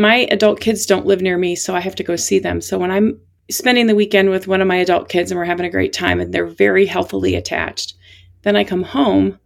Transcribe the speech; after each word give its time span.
my 0.00 0.26
adult 0.30 0.60
kids 0.60 0.86
don't 0.86 1.06
live 1.06 1.20
near 1.20 1.36
me, 1.36 1.54
so 1.54 1.74
I 1.74 1.80
have 1.80 1.94
to 1.96 2.02
go 2.02 2.16
see 2.16 2.38
them. 2.38 2.60
So 2.60 2.78
when 2.78 2.90
I'm 2.90 3.20
spending 3.50 3.86
the 3.86 3.94
weekend 3.94 4.30
with 4.30 4.46
one 4.46 4.60
of 4.60 4.68
my 4.68 4.76
adult 4.76 5.08
kids 5.08 5.30
and 5.30 5.38
we're 5.38 5.44
having 5.44 5.66
a 5.66 5.70
great 5.70 5.92
time 5.92 6.20
and 6.20 6.32
they're 6.32 6.46
very 6.46 6.86
healthily 6.86 7.34
attached, 7.34 7.94
then 8.42 8.56
I 8.56 8.64
come 8.64 8.82
home 8.82 9.38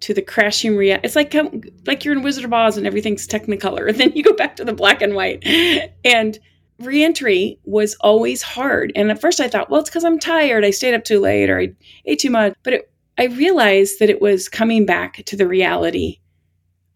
to 0.00 0.14
the 0.14 0.22
crashing 0.22 0.76
reality. 0.76 1.06
It's 1.06 1.16
like 1.16 1.34
like 1.86 2.04
you're 2.04 2.14
in 2.14 2.22
Wizard 2.22 2.44
of 2.44 2.52
Oz 2.52 2.76
and 2.76 2.86
everything's 2.86 3.26
Technicolor, 3.26 3.88
and 3.88 3.98
then 3.98 4.12
you 4.14 4.22
go 4.22 4.32
back 4.32 4.56
to 4.56 4.64
the 4.64 4.72
black 4.72 5.02
and 5.02 5.14
white. 5.14 5.44
And 6.04 6.38
reentry 6.78 7.58
was 7.64 7.96
always 7.96 8.42
hard. 8.42 8.92
And 8.94 9.10
at 9.10 9.20
first 9.20 9.40
I 9.40 9.48
thought, 9.48 9.70
well, 9.70 9.80
it's 9.80 9.90
because 9.90 10.04
I'm 10.04 10.18
tired. 10.18 10.64
I 10.64 10.70
stayed 10.70 10.94
up 10.94 11.04
too 11.04 11.20
late 11.20 11.50
or 11.50 11.60
I 11.60 11.72
ate 12.06 12.20
too 12.20 12.30
much. 12.30 12.54
But 12.62 12.72
it, 12.74 12.92
I 13.18 13.24
realized 13.24 13.98
that 13.98 14.08
it 14.08 14.22
was 14.22 14.48
coming 14.48 14.86
back 14.86 15.24
to 15.26 15.36
the 15.36 15.48
reality 15.48 16.20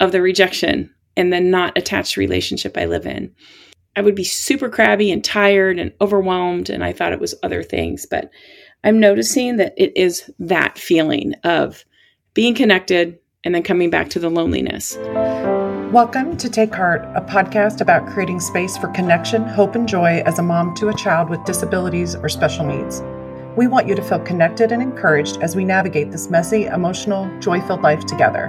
of 0.00 0.12
the 0.12 0.22
rejection 0.22 0.93
and 1.16 1.32
the 1.32 1.40
not 1.40 1.76
attached 1.76 2.16
relationship 2.16 2.76
I 2.76 2.86
live 2.86 3.06
in. 3.06 3.34
I 3.96 4.00
would 4.00 4.14
be 4.14 4.24
super 4.24 4.68
crabby 4.68 5.10
and 5.12 5.24
tired 5.24 5.78
and 5.78 5.92
overwhelmed, 6.00 6.70
and 6.70 6.82
I 6.82 6.92
thought 6.92 7.12
it 7.12 7.20
was 7.20 7.34
other 7.42 7.62
things. 7.62 8.06
But 8.10 8.30
I'm 8.82 8.98
noticing 8.98 9.56
that 9.58 9.74
it 9.76 9.96
is 9.96 10.28
that 10.38 10.78
feeling 10.78 11.34
of 11.44 11.84
being 12.34 12.54
connected 12.54 13.18
and 13.44 13.54
then 13.54 13.62
coming 13.62 13.90
back 13.90 14.10
to 14.10 14.18
the 14.18 14.30
loneliness. 14.30 14.96
Welcome 15.92 16.36
to 16.38 16.50
Take 16.50 16.74
Heart, 16.74 17.04
a 17.14 17.20
podcast 17.20 17.80
about 17.80 18.08
creating 18.08 18.40
space 18.40 18.76
for 18.76 18.88
connection, 18.88 19.44
hope, 19.44 19.76
and 19.76 19.88
joy 19.88 20.22
as 20.26 20.40
a 20.40 20.42
mom 20.42 20.74
to 20.74 20.88
a 20.88 20.94
child 20.94 21.30
with 21.30 21.44
disabilities 21.44 22.16
or 22.16 22.28
special 22.28 22.66
needs. 22.66 23.00
We 23.56 23.68
want 23.68 23.86
you 23.86 23.94
to 23.94 24.02
feel 24.02 24.18
connected 24.18 24.72
and 24.72 24.82
encouraged 24.82 25.38
as 25.40 25.54
we 25.54 25.64
navigate 25.64 26.10
this 26.10 26.28
messy, 26.28 26.64
emotional, 26.64 27.30
joy 27.38 27.60
filled 27.60 27.82
life 27.82 28.04
together. 28.06 28.48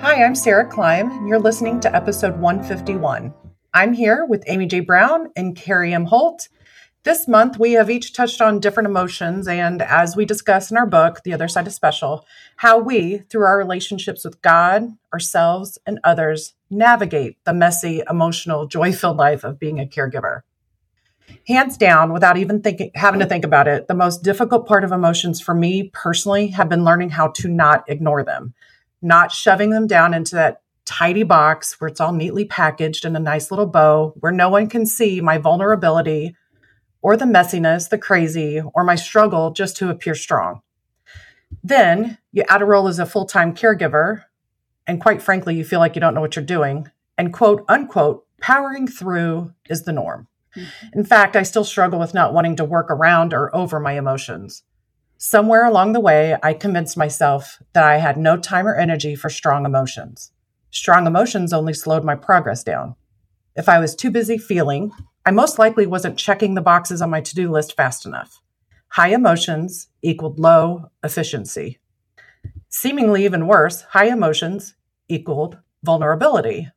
Hi, 0.00 0.22
I'm 0.22 0.34
Sara 0.34 0.68
Klein, 0.68 1.10
and 1.10 1.26
you're 1.26 1.38
listening 1.38 1.80
to 1.80 1.96
episode 1.96 2.38
151. 2.38 3.32
I'm 3.72 3.92
here 3.94 4.26
with 4.26 4.44
Amy 4.46 4.66
J. 4.66 4.80
Brown 4.80 5.32
and 5.34 5.56
Carrie 5.56 5.94
M. 5.94 6.04
Holt. 6.04 6.48
This 7.04 7.26
month, 7.26 7.58
we 7.58 7.72
have 7.72 7.88
each 7.88 8.12
touched 8.12 8.42
on 8.42 8.60
different 8.60 8.88
emotions, 8.88 9.48
and 9.48 9.80
as 9.80 10.14
we 10.14 10.26
discuss 10.26 10.70
in 10.70 10.76
our 10.76 10.86
book, 10.86 11.22
The 11.24 11.32
Other 11.32 11.48
Side 11.48 11.66
of 11.66 11.72
Special, 11.72 12.26
how 12.56 12.78
we, 12.78 13.18
through 13.30 13.44
our 13.44 13.56
relationships 13.56 14.22
with 14.22 14.42
God, 14.42 14.96
ourselves, 15.14 15.78
and 15.86 15.98
others, 16.04 16.52
navigate 16.68 17.42
the 17.44 17.54
messy, 17.54 18.02
emotional, 18.08 18.66
joy 18.66 18.92
filled 18.92 19.16
life 19.16 19.44
of 19.44 19.58
being 19.58 19.80
a 19.80 19.86
caregiver 19.86 20.42
hands 21.48 21.76
down 21.76 22.12
without 22.12 22.36
even 22.36 22.60
thinking 22.60 22.90
having 22.94 23.20
to 23.20 23.26
think 23.26 23.44
about 23.44 23.68
it 23.68 23.88
the 23.88 23.94
most 23.94 24.22
difficult 24.22 24.66
part 24.66 24.84
of 24.84 24.92
emotions 24.92 25.40
for 25.40 25.54
me 25.54 25.90
personally 25.92 26.48
have 26.48 26.68
been 26.68 26.84
learning 26.84 27.10
how 27.10 27.28
to 27.28 27.48
not 27.48 27.84
ignore 27.88 28.24
them 28.24 28.54
not 29.02 29.32
shoving 29.32 29.70
them 29.70 29.86
down 29.86 30.14
into 30.14 30.34
that 30.34 30.62
tidy 30.84 31.24
box 31.24 31.80
where 31.80 31.88
it's 31.88 32.00
all 32.00 32.12
neatly 32.12 32.44
packaged 32.44 33.04
in 33.04 33.16
a 33.16 33.20
nice 33.20 33.50
little 33.50 33.66
bow 33.66 34.14
where 34.20 34.32
no 34.32 34.48
one 34.48 34.68
can 34.68 34.86
see 34.86 35.20
my 35.20 35.36
vulnerability 35.36 36.36
or 37.02 37.16
the 37.16 37.24
messiness 37.24 37.88
the 37.88 37.98
crazy 37.98 38.62
or 38.74 38.84
my 38.84 38.94
struggle 38.94 39.50
just 39.50 39.76
to 39.76 39.90
appear 39.90 40.14
strong. 40.14 40.60
Then 41.62 42.18
you 42.32 42.44
add 42.48 42.62
a 42.62 42.64
role 42.64 42.88
as 42.88 42.98
a 42.98 43.06
full-time 43.06 43.54
caregiver 43.54 44.24
and 44.86 45.00
quite 45.00 45.20
frankly 45.20 45.56
you 45.56 45.64
feel 45.64 45.80
like 45.80 45.96
you 45.96 46.00
don't 46.00 46.14
know 46.14 46.20
what 46.20 46.36
you're 46.36 46.44
doing 46.44 46.90
and 47.18 47.32
quote 47.32 47.64
unquote 47.68 48.24
powering 48.40 48.86
through 48.86 49.52
is 49.68 49.82
the 49.82 49.92
norm. 49.92 50.28
Mm-hmm. 50.54 50.98
In 51.00 51.04
fact, 51.04 51.36
I 51.36 51.42
still 51.42 51.64
struggle 51.64 51.98
with 51.98 52.14
not 52.14 52.32
wanting 52.32 52.56
to 52.56 52.64
work 52.64 52.90
around 52.90 53.34
or 53.34 53.54
over 53.54 53.80
my 53.80 53.92
emotions. 53.92 54.62
Somewhere 55.18 55.64
along 55.64 55.92
the 55.92 56.00
way, 56.00 56.36
I 56.42 56.52
convinced 56.52 56.96
myself 56.96 57.62
that 57.72 57.84
I 57.84 57.96
had 57.96 58.18
no 58.18 58.36
time 58.36 58.66
or 58.66 58.74
energy 58.74 59.14
for 59.14 59.30
strong 59.30 59.64
emotions. 59.64 60.30
Strong 60.70 61.06
emotions 61.06 61.54
only 61.54 61.72
slowed 61.72 62.04
my 62.04 62.14
progress 62.14 62.62
down. 62.62 62.96
If 63.54 63.66
I 63.66 63.78
was 63.78 63.96
too 63.96 64.10
busy 64.10 64.36
feeling, 64.36 64.92
I 65.24 65.30
most 65.30 65.58
likely 65.58 65.86
wasn't 65.86 66.18
checking 66.18 66.54
the 66.54 66.60
boxes 66.60 67.00
on 67.00 67.08
my 67.08 67.22
to 67.22 67.34
do 67.34 67.50
list 67.50 67.74
fast 67.74 68.04
enough. 68.04 68.42
High 68.88 69.14
emotions 69.14 69.88
equaled 70.02 70.38
low 70.38 70.90
efficiency. 71.02 71.78
Seemingly 72.68 73.24
even 73.24 73.46
worse, 73.46 73.82
high 73.82 74.08
emotions 74.08 74.74
equaled 75.08 75.58
vulnerability. 75.82 76.68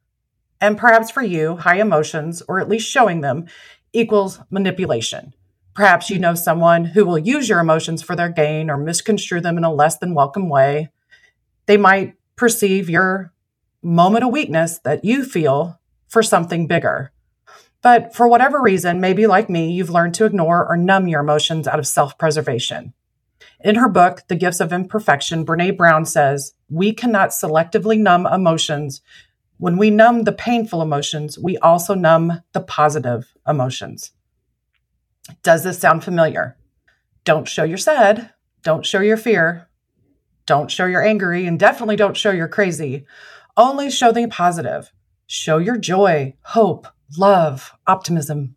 And 0.62 0.78
perhaps 0.78 1.12
for 1.12 1.22
you, 1.22 1.58
high 1.58 1.80
emotions, 1.82 2.42
or 2.48 2.62
at 2.62 2.70
least 2.70 2.90
showing 2.90 3.20
them, 3.20 3.48
equals 3.92 4.40
manipulation. 4.50 5.34
Perhaps 5.74 6.10
you 6.10 6.20
know 6.20 6.36
someone 6.36 6.86
who 6.86 7.06
will 7.06 7.18
use 7.18 7.48
your 7.48 7.60
emotions 7.60 8.02
for 8.02 8.16
their 8.16 8.30
gain 8.30 8.70
or 8.70 8.78
misconstrue 8.78 9.42
them 9.42 9.58
in 9.58 9.64
a 9.64 9.74
less 9.74 9.98
than 9.98 10.14
welcome 10.14 10.50
way. 10.50 10.90
They 11.68 11.78
might 11.78 12.16
perceive 12.36 12.90
your 12.90 13.32
moment 13.82 14.26
of 14.26 14.32
weakness 14.32 14.80
that 14.80 15.06
you 15.06 15.24
feel 15.24 15.80
for 16.08 16.24
something 16.24 16.68
bigger. 16.68 17.12
But 17.82 18.14
for 18.14 18.28
whatever 18.28 18.62
reason, 18.62 19.00
maybe 19.00 19.26
like 19.26 19.50
me, 19.50 19.72
you've 19.72 19.90
learned 19.90 20.16
to 20.16 20.26
ignore 20.26 20.68
or 20.68 20.76
numb 20.76 21.08
your 21.08 21.22
emotions 21.22 21.68
out 21.68 21.80
of 21.80 21.88
self 21.88 22.18
preservation. 22.18 22.94
In 23.62 23.76
her 23.76 23.88
book, 23.88 24.24
The 24.28 24.36
Gifts 24.36 24.60
of 24.60 24.74
Imperfection, 24.74 25.46
Brene 25.46 25.78
Brown 25.78 26.06
says, 26.06 26.54
We 26.70 26.94
cannot 26.94 27.30
selectively 27.30 27.98
numb 27.98 28.26
emotions 28.26 29.02
when 29.60 29.76
we 29.76 29.90
numb 29.90 30.24
the 30.24 30.32
painful 30.32 30.82
emotions, 30.82 31.38
we 31.38 31.58
also 31.58 31.94
numb 31.94 32.44
the 32.54 32.62
positive 32.62 33.36
emotions. 33.46 34.14
Does 35.44 35.64
this 35.64 35.80
sound 35.80 36.04
familiar? 36.04 36.58
Don't 37.24 37.48
show 37.48 37.64
your 37.64 37.78
sad. 37.78 38.32
Don't 38.64 38.86
show 38.86 39.02
your 39.02 39.18
fear. 39.18 39.70
Don't 40.46 40.72
show 40.72 40.86
your 40.86 41.06
angry, 41.06 41.46
and 41.46 41.60
definitely 41.60 41.96
don't 41.96 42.18
show 42.18 42.32
your 42.32 42.48
crazy. 42.48 43.06
Only 43.56 43.92
show 43.92 44.12
the 44.12 44.28
positive. 44.28 44.92
Show 45.28 45.60
your 45.60 45.78
joy, 45.78 46.34
hope, 46.42 46.88
love, 47.18 47.74
optimism. 47.86 48.56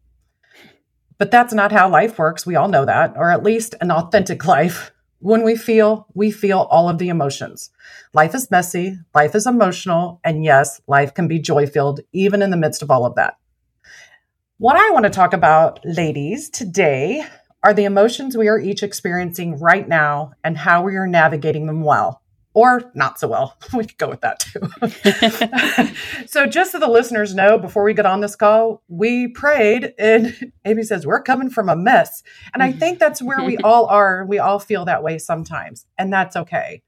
But 1.18 1.30
that's 1.30 1.52
not 1.52 1.70
how 1.70 1.88
life 1.88 2.18
works. 2.18 2.46
We 2.46 2.56
all 2.56 2.68
know 2.68 2.84
that, 2.84 3.12
or 3.16 3.30
at 3.30 3.42
least 3.42 3.74
an 3.80 3.90
authentic 3.90 4.44
life. 4.46 4.90
When 5.18 5.44
we 5.44 5.54
feel, 5.54 6.08
we 6.14 6.30
feel 6.30 6.60
all 6.70 6.88
of 6.88 6.98
the 6.98 7.08
emotions. 7.08 7.70
Life 8.12 8.34
is 8.34 8.50
messy, 8.50 8.98
life 9.14 9.34
is 9.34 9.46
emotional, 9.46 10.20
and 10.24 10.44
yes, 10.44 10.80
life 10.88 11.14
can 11.14 11.28
be 11.28 11.38
joy 11.38 11.66
filled 11.66 12.00
even 12.12 12.42
in 12.42 12.50
the 12.50 12.56
midst 12.56 12.82
of 12.82 12.90
all 12.90 13.06
of 13.06 13.14
that. 13.14 13.36
What 14.62 14.76
I 14.76 14.90
want 14.92 15.02
to 15.06 15.10
talk 15.10 15.32
about, 15.32 15.80
ladies, 15.82 16.48
today 16.48 17.24
are 17.64 17.74
the 17.74 17.82
emotions 17.82 18.36
we 18.36 18.46
are 18.46 18.60
each 18.60 18.84
experiencing 18.84 19.58
right 19.58 19.88
now 19.88 20.34
and 20.44 20.56
how 20.56 20.84
we 20.84 20.94
are 20.94 21.08
navigating 21.08 21.66
them 21.66 21.80
well 21.80 22.22
or 22.54 22.92
not 22.94 23.18
so 23.18 23.26
well. 23.26 23.56
We 23.74 23.86
could 23.86 23.98
go 23.98 24.08
with 24.08 24.20
that 24.20 24.38
too. 24.38 26.26
so, 26.28 26.46
just 26.46 26.70
so 26.70 26.78
the 26.78 26.86
listeners 26.86 27.34
know, 27.34 27.58
before 27.58 27.82
we 27.82 27.92
get 27.92 28.06
on 28.06 28.20
this 28.20 28.36
call, 28.36 28.84
we 28.86 29.26
prayed, 29.26 29.94
and 29.98 30.52
Amy 30.64 30.84
says, 30.84 31.08
We're 31.08 31.24
coming 31.24 31.50
from 31.50 31.68
a 31.68 31.74
mess. 31.74 32.22
And 32.54 32.62
I 32.62 32.70
think 32.70 33.00
that's 33.00 33.20
where 33.20 33.44
we 33.44 33.58
all 33.64 33.86
are. 33.86 34.24
We 34.24 34.38
all 34.38 34.60
feel 34.60 34.84
that 34.84 35.02
way 35.02 35.18
sometimes, 35.18 35.86
and 35.98 36.12
that's 36.12 36.36
okay. 36.36 36.82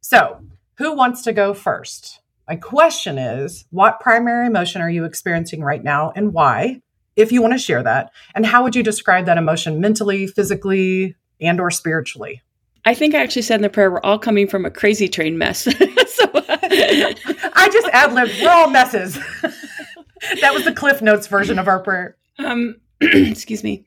So, 0.00 0.40
who 0.78 0.96
wants 0.96 1.22
to 1.22 1.32
go 1.32 1.54
first? 1.54 2.20
My 2.48 2.56
question 2.56 3.16
is 3.16 3.64
What 3.70 4.00
primary 4.00 4.48
emotion 4.48 4.82
are 4.82 4.90
you 4.90 5.04
experiencing 5.04 5.62
right 5.62 5.84
now, 5.84 6.10
and 6.16 6.32
why? 6.32 6.80
If 7.16 7.32
you 7.32 7.42
want 7.42 7.54
to 7.54 7.58
share 7.58 7.82
that, 7.82 8.10
and 8.34 8.46
how 8.46 8.62
would 8.62 8.74
you 8.74 8.82
describe 8.82 9.26
that 9.26 9.38
emotion 9.38 9.80
mentally, 9.80 10.26
physically, 10.26 11.14
and 11.40 11.60
or 11.60 11.70
spiritually? 11.70 12.40
I 12.84 12.94
think 12.94 13.14
I 13.14 13.22
actually 13.22 13.42
said 13.42 13.56
in 13.56 13.62
the 13.62 13.70
prayer, 13.70 13.90
we're 13.90 14.00
all 14.00 14.18
coming 14.18 14.48
from 14.48 14.64
a 14.64 14.70
crazy 14.70 15.08
train 15.08 15.38
mess. 15.38 15.60
so, 15.62 15.70
I 16.34 17.68
just 17.72 17.88
ad 17.92 18.12
libbed. 18.12 18.32
We're 18.40 18.50
all 18.50 18.70
messes. 18.70 19.14
that 20.40 20.54
was 20.54 20.64
the 20.64 20.72
Cliff 20.72 21.00
Notes 21.02 21.26
version 21.26 21.58
of 21.58 21.68
our 21.68 21.80
prayer. 21.80 22.16
Um, 22.38 22.76
excuse 23.00 23.62
me. 23.62 23.86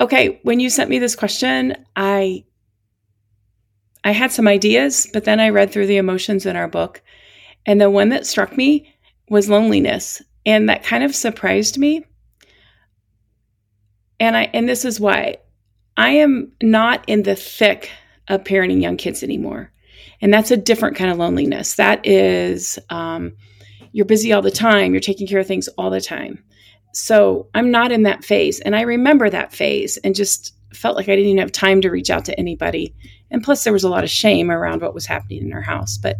Okay, 0.00 0.38
when 0.42 0.60
you 0.60 0.70
sent 0.70 0.90
me 0.90 0.98
this 0.98 1.16
question, 1.16 1.74
I 1.96 2.44
I 4.04 4.12
had 4.12 4.30
some 4.30 4.46
ideas, 4.46 5.08
but 5.12 5.24
then 5.24 5.40
I 5.40 5.48
read 5.48 5.72
through 5.72 5.86
the 5.86 5.96
emotions 5.96 6.46
in 6.46 6.54
our 6.54 6.68
book, 6.68 7.02
and 7.66 7.80
the 7.80 7.90
one 7.90 8.10
that 8.10 8.26
struck 8.26 8.56
me 8.56 8.94
was 9.28 9.48
loneliness, 9.48 10.22
and 10.46 10.68
that 10.68 10.84
kind 10.84 11.02
of 11.02 11.14
surprised 11.14 11.78
me. 11.78 12.04
And 14.20 14.36
I 14.36 14.50
and 14.52 14.68
this 14.68 14.84
is 14.84 15.00
why 15.00 15.38
I 15.96 16.10
am 16.10 16.52
not 16.62 17.04
in 17.06 17.24
the 17.24 17.34
thick 17.36 17.90
of 18.28 18.44
parenting 18.44 18.80
young 18.80 18.96
kids 18.96 19.22
anymore. 19.22 19.72
And 20.20 20.32
that's 20.32 20.50
a 20.50 20.56
different 20.56 20.96
kind 20.96 21.10
of 21.10 21.18
loneliness. 21.18 21.74
That 21.74 22.06
is, 22.06 22.78
um, 22.90 23.36
you're 23.92 24.06
busy 24.06 24.32
all 24.32 24.42
the 24.42 24.50
time, 24.50 24.92
you're 24.92 25.00
taking 25.00 25.26
care 25.26 25.40
of 25.40 25.46
things 25.46 25.68
all 25.78 25.90
the 25.90 26.00
time. 26.00 26.42
So 26.92 27.48
I'm 27.54 27.70
not 27.70 27.92
in 27.92 28.02
that 28.04 28.24
phase. 28.24 28.60
And 28.60 28.74
I 28.74 28.82
remember 28.82 29.30
that 29.30 29.52
phase 29.52 29.96
and 29.98 30.14
just 30.14 30.54
felt 30.72 30.96
like 30.96 31.08
I 31.08 31.16
didn't 31.16 31.30
even 31.30 31.38
have 31.40 31.52
time 31.52 31.80
to 31.80 31.90
reach 31.90 32.10
out 32.10 32.24
to 32.26 32.38
anybody. 32.38 32.94
And 33.30 33.42
plus, 33.42 33.64
there 33.64 33.72
was 33.72 33.84
a 33.84 33.88
lot 33.88 34.04
of 34.04 34.10
shame 34.10 34.50
around 34.50 34.82
what 34.82 34.94
was 34.94 35.06
happening 35.06 35.42
in 35.42 35.52
our 35.52 35.62
house. 35.62 35.98
But 35.98 36.16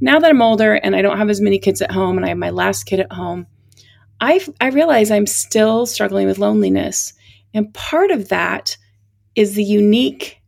now 0.00 0.18
that 0.18 0.30
I'm 0.30 0.42
older 0.42 0.74
and 0.74 0.94
I 0.94 1.02
don't 1.02 1.18
have 1.18 1.30
as 1.30 1.40
many 1.40 1.58
kids 1.58 1.82
at 1.82 1.90
home 1.90 2.16
and 2.16 2.24
I 2.24 2.30
have 2.30 2.38
my 2.38 2.50
last 2.50 2.84
kid 2.84 3.00
at 3.00 3.12
home, 3.12 3.46
I, 4.20 4.44
I 4.60 4.68
realize 4.68 5.10
I'm 5.10 5.26
still 5.26 5.86
struggling 5.86 6.26
with 6.26 6.38
loneliness. 6.38 7.12
And 7.54 7.72
part 7.74 8.10
of 8.10 8.28
that 8.28 8.76
is 9.34 9.54
the 9.54 9.64
unique 9.64 10.40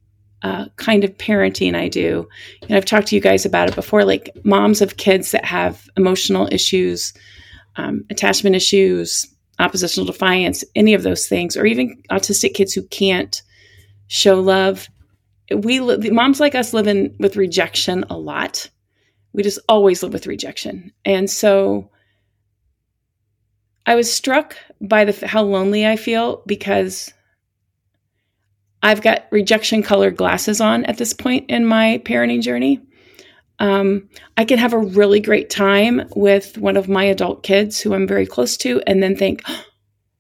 uh, 0.43 0.67
kind 0.77 1.05
of 1.05 1.17
parenting 1.19 1.75
I 1.75 1.89
do. 1.89 2.29
And 2.63 2.77
I've 2.77 2.85
talked 2.85 3.09
to 3.09 3.15
you 3.15 3.21
guys 3.21 3.45
about 3.45 3.69
it 3.69 3.75
before, 3.75 4.05
like 4.05 4.31
moms 4.45 4.81
of 4.81 4.97
kids 4.97 5.33
that 5.33 5.45
have 5.45 5.89
emotional 5.97 6.49
issues, 6.51 7.13
um, 7.77 8.05
attachment 8.11 8.57
issues, 8.57 9.27
oppositional 9.59 10.07
defiance, 10.07 10.65
any 10.75 10.95
of 10.95 11.03
those 11.03 11.29
things, 11.29 11.57
or 11.57 11.67
even 11.67 12.03
autistic 12.11 12.55
kids 12.55 12.73
who 12.73 12.83
can't 12.85 13.43
show 14.09 14.41
love. 14.41 14.89
We 15.55 15.81
moms 16.11 16.41
like 16.41 16.55
us 16.55 16.73
live 16.73 16.87
in 16.87 17.15
with 17.19 17.37
rejection 17.37 18.05
a 18.09 18.17
lot. 18.17 18.71
We 19.33 19.43
just 19.43 19.59
always 19.69 20.03
live 20.03 20.13
with 20.13 20.27
rejection, 20.27 20.93
and 21.05 21.31
so 21.31 21.91
I 23.91 23.97
was 23.97 24.13
struck 24.13 24.57
by 24.81 25.05
the 25.05 25.27
how 25.27 25.43
lonely 25.43 25.85
I 25.85 25.97
feel 25.97 26.45
because 26.47 27.13
I've 28.85 29.03
got 29.03 29.27
rejection 29.33 29.83
colored 29.83 30.17
glasses 30.17 30.61
on 30.61 30.85
at 30.85 30.97
this 30.97 31.13
point 31.13 31.51
in 31.51 31.67
my 31.67 32.01
parenting 32.05 32.41
journey. 32.41 32.81
Um, 33.59 34.09
I 34.37 34.45
can 34.45 34.61
have 34.61 34.73
a 34.73 34.79
really 34.79 35.19
great 35.19 35.51
time 35.51 36.03
with 36.15 36.57
one 36.57 36.77
of 36.77 36.89
my 36.89 37.03
adult 37.03 37.43
kids 37.43 37.81
who 37.81 37.93
I'm 37.93 38.07
very 38.07 38.27
close 38.27 38.57
to, 38.59 38.81
and 38.87 39.03
then 39.03 39.17
think, 39.17 39.43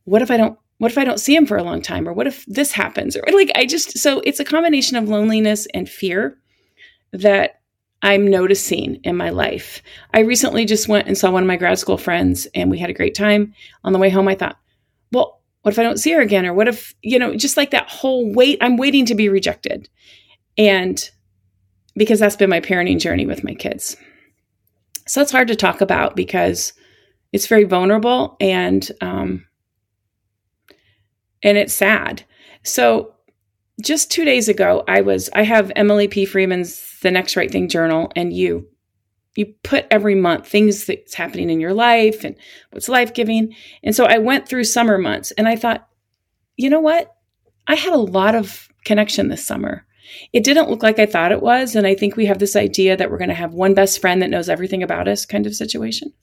what 0.02 0.20
if 0.20 0.32
I 0.32 0.36
don't? 0.36 0.58
What 0.78 0.90
if 0.90 0.98
I 0.98 1.04
don't 1.04 1.20
see 1.20 1.36
him 1.36 1.46
for 1.46 1.56
a 1.56 1.62
long 1.62 1.80
time? 1.80 2.08
Or 2.08 2.12
what 2.12 2.26
if 2.26 2.44
this 2.46 2.72
happens? 2.72 3.16
Or 3.16 3.22
like 3.32 3.52
I 3.54 3.66
just 3.66 3.98
so 3.98 4.20
it's 4.24 4.40
a 4.40 4.44
combination 4.44 4.96
of 4.96 5.08
loneliness 5.08 5.68
and 5.74 5.88
fear 5.88 6.36
that 7.12 7.59
I'm 8.02 8.26
noticing 8.26 8.96
in 9.04 9.16
my 9.16 9.30
life. 9.30 9.82
I 10.14 10.20
recently 10.20 10.64
just 10.64 10.88
went 10.88 11.06
and 11.06 11.18
saw 11.18 11.30
one 11.30 11.42
of 11.42 11.46
my 11.46 11.56
grad 11.56 11.78
school 11.78 11.98
friends, 11.98 12.46
and 12.54 12.70
we 12.70 12.78
had 12.78 12.90
a 12.90 12.94
great 12.94 13.14
time. 13.14 13.54
On 13.84 13.92
the 13.92 13.98
way 13.98 14.08
home, 14.08 14.28
I 14.28 14.34
thought, 14.34 14.58
well, 15.12 15.40
what 15.62 15.72
if 15.72 15.78
I 15.78 15.82
don't 15.82 15.98
see 15.98 16.12
her 16.12 16.20
again? 16.20 16.46
Or 16.46 16.54
what 16.54 16.68
if, 16.68 16.94
you 17.02 17.18
know, 17.18 17.34
just 17.36 17.56
like 17.56 17.70
that 17.70 17.90
whole 17.90 18.32
wait, 18.32 18.58
I'm 18.62 18.76
waiting 18.76 19.04
to 19.06 19.14
be 19.14 19.28
rejected. 19.28 19.88
And 20.56 21.10
because 21.94 22.18
that's 22.20 22.36
been 22.36 22.50
my 22.50 22.60
parenting 22.60 22.98
journey 22.98 23.26
with 23.26 23.44
my 23.44 23.54
kids. 23.54 23.96
So 25.06 25.20
it's 25.20 25.32
hard 25.32 25.48
to 25.48 25.56
talk 25.56 25.80
about 25.80 26.16
because 26.16 26.72
it's 27.32 27.46
very 27.46 27.64
vulnerable 27.64 28.36
and 28.40 28.90
um, 29.00 29.46
and 31.42 31.58
it's 31.58 31.74
sad. 31.74 32.24
So 32.62 33.14
just 33.80 34.10
two 34.10 34.24
days 34.24 34.48
ago, 34.48 34.84
I 34.86 35.00
was 35.00 35.30
I 35.32 35.42
have 35.42 35.72
Emily 35.76 36.08
P. 36.08 36.24
Freeman's 36.24 36.98
The 37.02 37.10
Next 37.10 37.36
Right 37.36 37.50
Thing 37.50 37.68
Journal, 37.68 38.10
and 38.16 38.32
you 38.32 38.68
you 39.36 39.46
put 39.62 39.86
every 39.90 40.14
month 40.14 40.46
things 40.48 40.86
that's 40.86 41.14
happening 41.14 41.50
in 41.50 41.60
your 41.60 41.72
life 41.72 42.24
and 42.24 42.36
what's 42.70 42.88
life 42.88 43.14
giving. 43.14 43.54
And 43.82 43.94
so 43.94 44.04
I 44.04 44.18
went 44.18 44.48
through 44.48 44.64
summer 44.64 44.98
months 44.98 45.30
and 45.32 45.48
I 45.48 45.56
thought, 45.56 45.88
you 46.56 46.68
know 46.68 46.80
what? 46.80 47.14
I 47.66 47.76
had 47.76 47.92
a 47.92 47.98
lot 47.98 48.34
of 48.34 48.68
connection 48.84 49.28
this 49.28 49.46
summer. 49.46 49.86
It 50.32 50.42
didn't 50.42 50.68
look 50.68 50.82
like 50.82 50.98
I 50.98 51.06
thought 51.06 51.30
it 51.30 51.42
was. 51.42 51.76
And 51.76 51.86
I 51.86 51.94
think 51.94 52.16
we 52.16 52.26
have 52.26 52.40
this 52.40 52.56
idea 52.56 52.96
that 52.96 53.10
we're 53.10 53.18
going 53.18 53.28
to 53.28 53.34
have 53.34 53.54
one 53.54 53.74
best 53.74 54.00
friend 54.00 54.20
that 54.20 54.30
knows 54.30 54.48
everything 54.48 54.82
about 54.82 55.06
us 55.06 55.24
kind 55.24 55.46
of 55.46 55.54
situation. 55.54 56.12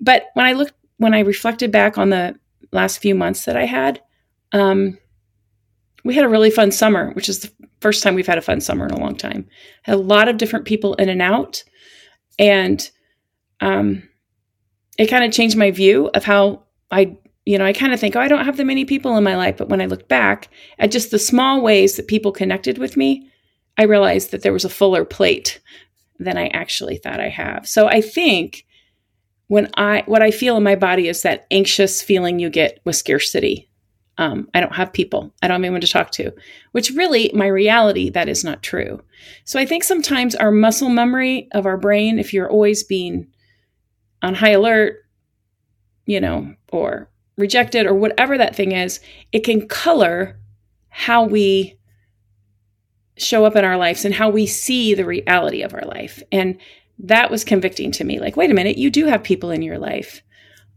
but 0.00 0.24
when 0.32 0.46
I 0.46 0.52
looked, 0.54 0.72
when 0.96 1.12
I 1.12 1.20
reflected 1.20 1.70
back 1.70 1.98
on 1.98 2.08
the 2.08 2.38
last 2.72 3.00
few 3.00 3.14
months 3.14 3.44
that 3.44 3.56
I 3.56 3.66
had, 3.66 4.00
um, 4.52 4.98
we 6.04 6.14
had 6.14 6.24
a 6.24 6.28
really 6.28 6.50
fun 6.50 6.70
summer, 6.70 7.12
which 7.12 7.28
is 7.28 7.40
the 7.40 7.50
first 7.80 8.02
time 8.02 8.14
we've 8.14 8.26
had 8.26 8.38
a 8.38 8.42
fun 8.42 8.60
summer 8.60 8.86
in 8.86 8.92
a 8.92 9.00
long 9.00 9.16
time. 9.16 9.48
Had 9.82 9.96
a 9.96 9.98
lot 9.98 10.28
of 10.28 10.36
different 10.36 10.66
people 10.66 10.94
in 10.94 11.08
and 11.08 11.22
out. 11.22 11.64
And 12.38 12.88
um, 13.60 14.08
it 14.98 15.06
kind 15.06 15.24
of 15.24 15.32
changed 15.32 15.56
my 15.56 15.70
view 15.70 16.10
of 16.14 16.24
how 16.24 16.64
I 16.90 17.16
you 17.46 17.58
know, 17.58 17.66
I 17.66 17.72
kind 17.72 17.92
of 17.92 18.00
think, 18.00 18.16
oh, 18.16 18.20
I 18.20 18.28
don't 18.28 18.44
have 18.44 18.56
that 18.56 18.64
many 18.64 18.84
people 18.84 19.16
in 19.16 19.24
my 19.24 19.36
life. 19.36 19.58
But 19.58 19.68
when 19.68 19.80
I 19.80 19.86
look 19.86 20.08
back 20.08 20.48
at 20.78 20.90
just 20.90 21.10
the 21.10 21.18
small 21.18 21.60
ways 21.60 21.96
that 21.96 22.08
people 22.08 22.32
connected 22.32 22.78
with 22.78 22.96
me, 22.96 23.30
I 23.76 23.84
realized 23.84 24.30
that 24.30 24.42
there 24.42 24.52
was 24.52 24.64
a 24.64 24.70
fuller 24.70 25.04
plate 25.04 25.60
than 26.18 26.38
I 26.38 26.46
actually 26.48 26.96
thought 26.96 27.20
I 27.20 27.28
have. 27.28 27.68
So 27.68 27.86
I 27.86 28.00
think 28.00 28.64
when 29.48 29.68
I, 29.76 30.04
what 30.06 30.22
I 30.22 30.30
feel 30.30 30.56
in 30.56 30.62
my 30.62 30.74
body 30.74 31.08
is 31.08 31.22
that 31.22 31.46
anxious 31.50 32.00
feeling 32.00 32.38
you 32.38 32.48
get 32.48 32.80
with 32.84 32.96
scarcity. 32.96 33.68
Um, 34.16 34.48
I 34.54 34.60
don't 34.60 34.74
have 34.74 34.92
people. 34.92 35.34
I 35.42 35.48
don't 35.48 35.56
have 35.56 35.64
anyone 35.64 35.80
to 35.80 35.86
talk 35.88 36.12
to, 36.12 36.32
which 36.72 36.90
really, 36.90 37.30
my 37.34 37.46
reality, 37.46 38.10
that 38.10 38.28
is 38.28 38.44
not 38.44 38.62
true. 38.62 39.02
So 39.44 39.58
I 39.58 39.66
think 39.66 39.82
sometimes 39.82 40.34
our 40.34 40.52
muscle 40.52 40.88
memory 40.88 41.48
of 41.52 41.66
our 41.66 41.76
brain, 41.76 42.18
if 42.18 42.32
you're 42.32 42.50
always 42.50 42.84
being 42.84 43.26
on 44.22 44.34
high 44.34 44.50
alert, 44.50 45.04
you 46.06 46.20
know, 46.20 46.54
or 46.70 47.10
rejected 47.36 47.86
or 47.86 47.94
whatever 47.94 48.38
that 48.38 48.54
thing 48.54 48.72
is, 48.72 49.00
it 49.32 49.40
can 49.40 49.66
color 49.66 50.38
how 50.88 51.24
we 51.24 51.76
show 53.16 53.44
up 53.44 53.56
in 53.56 53.64
our 53.64 53.76
lives 53.76 54.04
and 54.04 54.14
how 54.14 54.30
we 54.30 54.46
see 54.46 54.94
the 54.94 55.04
reality 55.04 55.62
of 55.62 55.74
our 55.74 55.84
life. 55.84 56.22
And 56.30 56.58
that 56.98 57.30
was 57.30 57.44
convicting 57.44 57.90
to 57.92 58.04
me. 58.04 58.20
Like, 58.20 58.36
wait 58.36 58.50
a 58.50 58.54
minute, 58.54 58.78
you 58.78 58.90
do 58.90 59.06
have 59.06 59.22
people 59.24 59.50
in 59.50 59.62
your 59.62 59.78
life. 59.78 60.22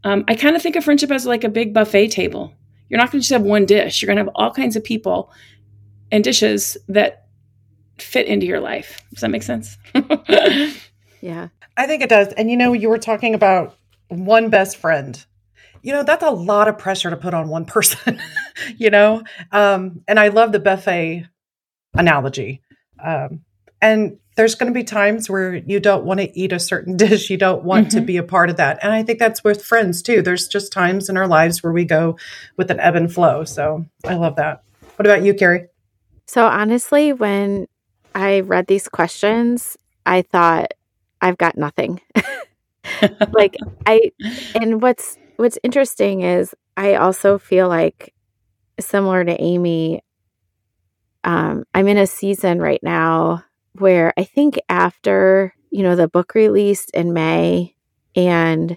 Um, 0.04 0.24
I 0.28 0.34
kind 0.34 0.56
of 0.56 0.62
think 0.62 0.76
of 0.76 0.84
friendship 0.84 1.10
as 1.10 1.26
like 1.26 1.44
a 1.44 1.48
big 1.48 1.72
buffet 1.72 2.08
table. 2.08 2.52
You're 2.88 2.98
not 2.98 3.10
going 3.10 3.20
to 3.20 3.28
just 3.28 3.30
have 3.30 3.42
one 3.42 3.66
dish. 3.66 4.00
You're 4.00 4.06
going 4.06 4.16
to 4.16 4.24
have 4.24 4.32
all 4.34 4.52
kinds 4.52 4.76
of 4.76 4.84
people 4.84 5.32
and 6.10 6.24
dishes 6.24 6.76
that 6.88 7.26
fit 7.98 8.26
into 8.26 8.46
your 8.46 8.60
life. 8.60 9.02
Does 9.12 9.20
that 9.20 9.30
make 9.30 9.42
sense? 9.42 9.76
yeah. 11.20 11.48
I 11.76 11.86
think 11.86 12.02
it 12.02 12.08
does. 12.08 12.28
And 12.34 12.50
you 12.50 12.56
know, 12.56 12.72
you 12.72 12.88
were 12.88 12.98
talking 12.98 13.34
about 13.34 13.76
one 14.08 14.48
best 14.48 14.76
friend 14.76 15.24
you 15.82 15.92
know 15.92 16.02
that's 16.02 16.22
a 16.22 16.30
lot 16.30 16.68
of 16.68 16.78
pressure 16.78 17.10
to 17.10 17.16
put 17.16 17.34
on 17.34 17.48
one 17.48 17.64
person 17.76 18.20
you 18.76 18.90
know 18.90 19.22
um, 19.52 20.02
and 20.08 20.18
i 20.18 20.28
love 20.28 20.52
the 20.52 20.60
buffet 20.60 21.26
analogy 21.94 22.62
um, 23.02 23.40
and 23.80 24.18
there's 24.36 24.54
going 24.54 24.72
to 24.72 24.78
be 24.78 24.84
times 24.84 25.28
where 25.28 25.54
you 25.54 25.80
don't 25.80 26.04
want 26.04 26.20
to 26.20 26.38
eat 26.38 26.52
a 26.52 26.60
certain 26.60 26.96
dish 27.04 27.30
you 27.30 27.36
don't 27.36 27.64
want 27.64 27.88
mm-hmm. 27.88 27.98
to 27.98 28.04
be 28.04 28.16
a 28.16 28.22
part 28.22 28.50
of 28.50 28.56
that. 28.56 28.78
And 28.82 28.92
i 28.92 29.02
think 29.02 29.18
that's 29.18 29.44
with 29.44 29.64
friends 29.64 30.02
too. 30.02 30.22
There's 30.22 30.48
just 30.48 30.72
times 30.72 31.08
in 31.08 31.16
our 31.16 31.26
lives 31.26 31.62
where 31.62 31.72
we 31.72 31.84
go 31.84 32.18
with 32.56 32.70
an 32.70 32.80
ebb 32.80 32.96
and 32.96 33.12
flow. 33.12 33.44
So 33.44 33.86
i 34.04 34.14
love 34.14 34.36
that. 34.36 34.62
What 34.96 35.06
about 35.06 35.22
you 35.22 35.34
carrie? 35.34 35.66
So 36.26 36.46
honestly 36.46 37.12
when 37.12 37.66
i 38.14 38.40
read 38.40 38.66
these 38.66 38.88
questions 38.88 39.76
i 40.06 40.22
thought 40.22 40.72
i've 41.20 41.38
got 41.38 41.56
nothing. 41.56 42.00
Like 43.32 43.56
i 43.84 44.10
and 44.54 44.80
what's 44.80 45.18
what's 45.36 45.58
interesting 45.62 46.22
is 46.22 46.54
I 46.78 46.94
also 46.94 47.38
feel 47.38 47.68
like 47.68 48.14
similar 48.78 49.24
to 49.24 49.42
Amy, 49.42 50.02
um, 51.24 51.64
I'm 51.74 51.88
in 51.88 51.98
a 51.98 52.06
season 52.06 52.60
right 52.60 52.80
now 52.84 53.44
where 53.80 54.12
I 54.16 54.24
think 54.24 54.58
after, 54.68 55.54
you 55.70 55.82
know, 55.82 55.96
the 55.96 56.08
book 56.08 56.34
released 56.34 56.90
in 56.90 57.12
May 57.12 57.74
and 58.14 58.76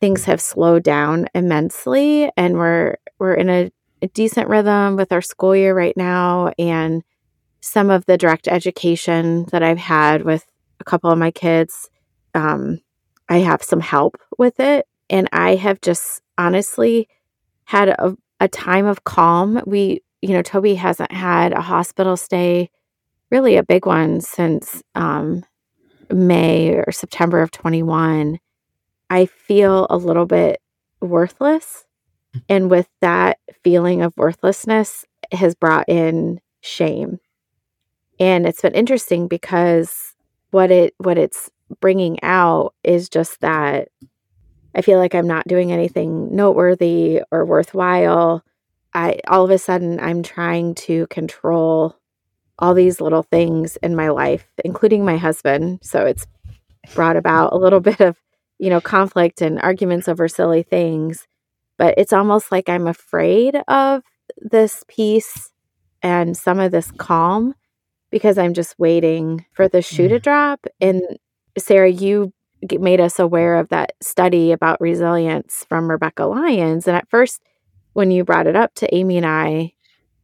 things 0.00 0.24
have 0.24 0.40
slowed 0.40 0.82
down 0.82 1.26
immensely 1.34 2.30
and 2.36 2.54
we're 2.56 2.96
we're 3.18 3.34
in 3.34 3.48
a, 3.48 3.70
a 4.02 4.08
decent 4.08 4.48
rhythm 4.48 4.96
with 4.96 5.10
our 5.12 5.22
school 5.22 5.56
year 5.56 5.74
right 5.74 5.96
now 5.96 6.52
and 6.58 7.02
some 7.60 7.90
of 7.90 8.06
the 8.06 8.18
direct 8.18 8.46
education 8.46 9.44
that 9.50 9.62
I've 9.62 9.78
had 9.78 10.22
with 10.22 10.46
a 10.78 10.84
couple 10.84 11.10
of 11.10 11.18
my 11.18 11.30
kids, 11.30 11.88
um, 12.34 12.80
I 13.28 13.38
have 13.38 13.62
some 13.62 13.80
help 13.80 14.16
with 14.38 14.60
it 14.60 14.86
and 15.10 15.28
I 15.32 15.56
have 15.56 15.80
just 15.80 16.20
honestly 16.38 17.08
had 17.64 17.88
a, 17.88 18.16
a 18.38 18.48
time 18.48 18.86
of 18.86 19.04
calm. 19.04 19.60
We, 19.66 20.02
you 20.22 20.34
know, 20.34 20.42
Toby 20.42 20.74
hasn't 20.76 21.10
had 21.10 21.52
a 21.52 21.60
hospital 21.60 22.16
stay, 22.16 22.70
really 23.30 23.56
a 23.56 23.62
big 23.62 23.86
one 23.86 24.20
since 24.20 24.82
um, 24.94 25.44
May 26.10 26.74
or 26.74 26.92
September 26.92 27.42
of 27.42 27.50
21. 27.50 28.38
I 29.10 29.26
feel 29.26 29.86
a 29.90 29.96
little 29.96 30.26
bit 30.26 30.60
worthless. 31.00 31.84
And 32.48 32.70
with 32.70 32.88
that 33.00 33.38
feeling 33.64 34.02
of 34.02 34.16
worthlessness 34.16 35.04
has 35.32 35.54
brought 35.54 35.88
in 35.88 36.40
shame. 36.60 37.18
And 38.18 38.46
it's 38.46 38.62
been 38.62 38.74
interesting 38.74 39.28
because 39.28 40.14
what 40.50 40.70
it 40.70 40.94
what 40.98 41.18
it's 41.18 41.50
bringing 41.80 42.22
out 42.22 42.74
is 42.82 43.08
just 43.08 43.40
that 43.40 43.88
I 44.74 44.82
feel 44.82 44.98
like 44.98 45.14
I'm 45.14 45.26
not 45.26 45.48
doing 45.48 45.72
anything 45.72 46.34
noteworthy 46.34 47.22
or 47.30 47.44
worthwhile. 47.44 48.42
I 48.94 49.20
all 49.28 49.44
of 49.44 49.50
a 49.50 49.58
sudden 49.58 49.98
I'm 50.00 50.22
trying 50.22 50.74
to 50.86 51.06
control 51.08 51.96
all 52.58 52.74
these 52.74 53.00
little 53.00 53.22
things 53.22 53.76
in 53.82 53.94
my 53.94 54.08
life, 54.08 54.46
including 54.64 55.04
my 55.04 55.16
husband. 55.16 55.80
So 55.82 56.06
it's 56.06 56.26
brought 56.94 57.16
about 57.16 57.52
a 57.52 57.56
little 57.56 57.80
bit 57.90 58.00
of, 58.00 58.16
you 58.58 58.70
know, 58.70 58.80
conflict 58.80 59.42
and 59.42 59.60
arguments 59.60 60.08
over 60.08 60.28
silly 60.28 60.62
things. 60.62 61.26
But 61.78 61.94
it's 61.98 62.12
almost 62.12 62.50
like 62.50 62.68
I'm 62.68 62.86
afraid 62.86 63.56
of 63.68 64.02
this 64.38 64.84
peace 64.88 65.50
and 66.02 66.36
some 66.36 66.58
of 66.58 66.72
this 66.72 66.90
calm 66.92 67.54
because 68.10 68.38
I'm 68.38 68.54
just 68.54 68.78
waiting 68.78 69.44
for 69.52 69.68
the 69.68 69.82
shoe 69.82 70.08
to 70.08 70.18
mm. 70.18 70.22
drop. 70.22 70.66
And 70.80 71.02
Sara, 71.58 71.90
you 71.90 72.32
made 72.78 73.00
us 73.00 73.18
aware 73.18 73.56
of 73.56 73.68
that 73.68 73.92
study 74.00 74.52
about 74.52 74.80
resilience 74.80 75.66
from 75.68 75.90
Rebekah 75.90 76.24
Lyons. 76.24 76.86
And 76.86 76.96
at 76.96 77.08
first, 77.10 77.42
when 77.92 78.10
you 78.10 78.24
brought 78.24 78.46
it 78.46 78.56
up 78.56 78.74
to 78.76 78.94
Amy 78.94 79.16
and 79.16 79.26
I 79.26 79.72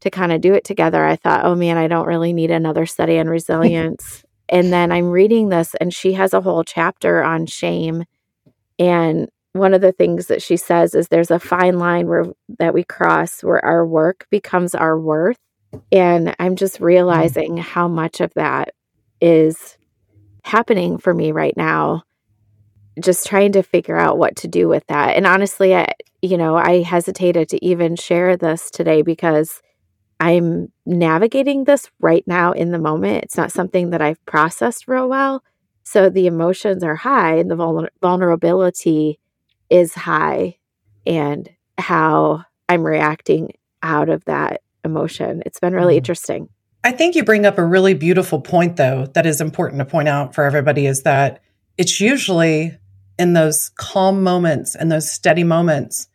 to 0.02 0.10
kind 0.10 0.32
of 0.32 0.40
do 0.40 0.52
it 0.52 0.64
together, 0.64 1.04
I 1.04 1.14
thought, 1.14 1.44
oh 1.44 1.54
man, 1.54 1.76
I 1.76 1.86
don't 1.86 2.08
really 2.08 2.32
need 2.32 2.50
another 2.50 2.86
study 2.86 3.20
on 3.20 3.28
resilience. 3.28 4.24
and 4.48 4.72
then 4.72 4.90
I'm 4.90 5.10
reading 5.10 5.48
this, 5.48 5.76
and 5.80 5.94
she 5.94 6.14
has 6.14 6.34
a 6.34 6.40
whole 6.40 6.64
chapter 6.64 7.22
on 7.22 7.46
shame. 7.46 8.04
And 8.80 9.28
one 9.52 9.74
of 9.74 9.80
the 9.80 9.92
things 9.92 10.26
that 10.26 10.42
she 10.42 10.56
says 10.56 10.96
is 10.96 11.06
there's 11.06 11.30
a 11.30 11.38
fine 11.38 11.78
line 11.78 12.08
where 12.08 12.24
that 12.58 12.74
we 12.74 12.82
cross 12.82 13.44
where 13.44 13.64
our 13.64 13.86
work 13.86 14.26
becomes 14.28 14.74
our 14.74 14.98
worth. 14.98 15.38
And 15.92 16.34
I'm 16.40 16.56
just 16.56 16.80
realizing 16.80 17.52
mm-hmm. 17.52 17.60
how 17.60 17.86
much 17.86 18.20
of 18.20 18.34
that 18.34 18.74
is 19.20 19.78
happening 20.42 20.98
for 20.98 21.14
me 21.14 21.30
right 21.30 21.56
now. 21.56 22.02
Just 23.00 23.28
trying 23.28 23.52
to 23.52 23.62
figure 23.62 23.96
out 23.96 24.18
what 24.18 24.34
to 24.36 24.48
do 24.48 24.66
with 24.66 24.84
that. 24.88 25.16
And 25.16 25.28
honestly, 25.28 25.76
I, 25.76 25.92
you 26.22 26.36
know, 26.36 26.56
I 26.56 26.82
hesitated 26.82 27.48
to 27.50 27.64
even 27.64 27.94
share 27.94 28.36
this 28.36 28.68
today 28.68 29.02
because 29.02 29.62
I'm 30.22 30.70
navigating 30.86 31.64
this 31.64 31.90
right 31.98 32.22
now 32.28 32.52
in 32.52 32.70
the 32.70 32.78
moment. 32.78 33.24
It's 33.24 33.36
not 33.36 33.50
something 33.50 33.90
that 33.90 34.00
I've 34.00 34.24
processed 34.24 34.86
real 34.86 35.08
well. 35.08 35.42
So 35.82 36.08
the 36.08 36.28
emotions 36.28 36.84
are 36.84 36.94
high 36.94 37.38
and 37.38 37.50
the 37.50 37.56
vul- 37.56 37.88
vulnerability 38.00 39.18
is 39.68 39.94
high, 39.94 40.58
and 41.04 41.50
how 41.76 42.44
I'm 42.68 42.84
reacting 42.84 43.54
out 43.82 44.08
of 44.10 44.24
that 44.26 44.62
emotion. 44.84 45.42
It's 45.44 45.58
been 45.58 45.74
really 45.74 45.94
mm-hmm. 45.94 45.98
interesting. 45.98 46.48
I 46.84 46.92
think 46.92 47.16
you 47.16 47.24
bring 47.24 47.44
up 47.44 47.58
a 47.58 47.64
really 47.64 47.94
beautiful 47.94 48.40
point, 48.40 48.76
though, 48.76 49.06
that 49.14 49.26
is 49.26 49.40
important 49.40 49.80
to 49.80 49.84
point 49.84 50.08
out 50.08 50.36
for 50.36 50.44
everybody 50.44 50.86
is 50.86 51.02
that 51.02 51.42
it's 51.78 52.00
usually 52.00 52.78
in 53.18 53.32
those 53.32 53.70
calm 53.76 54.22
moments 54.22 54.76
and 54.76 54.92
those 54.92 55.10
steady 55.10 55.42
moments 55.42 56.06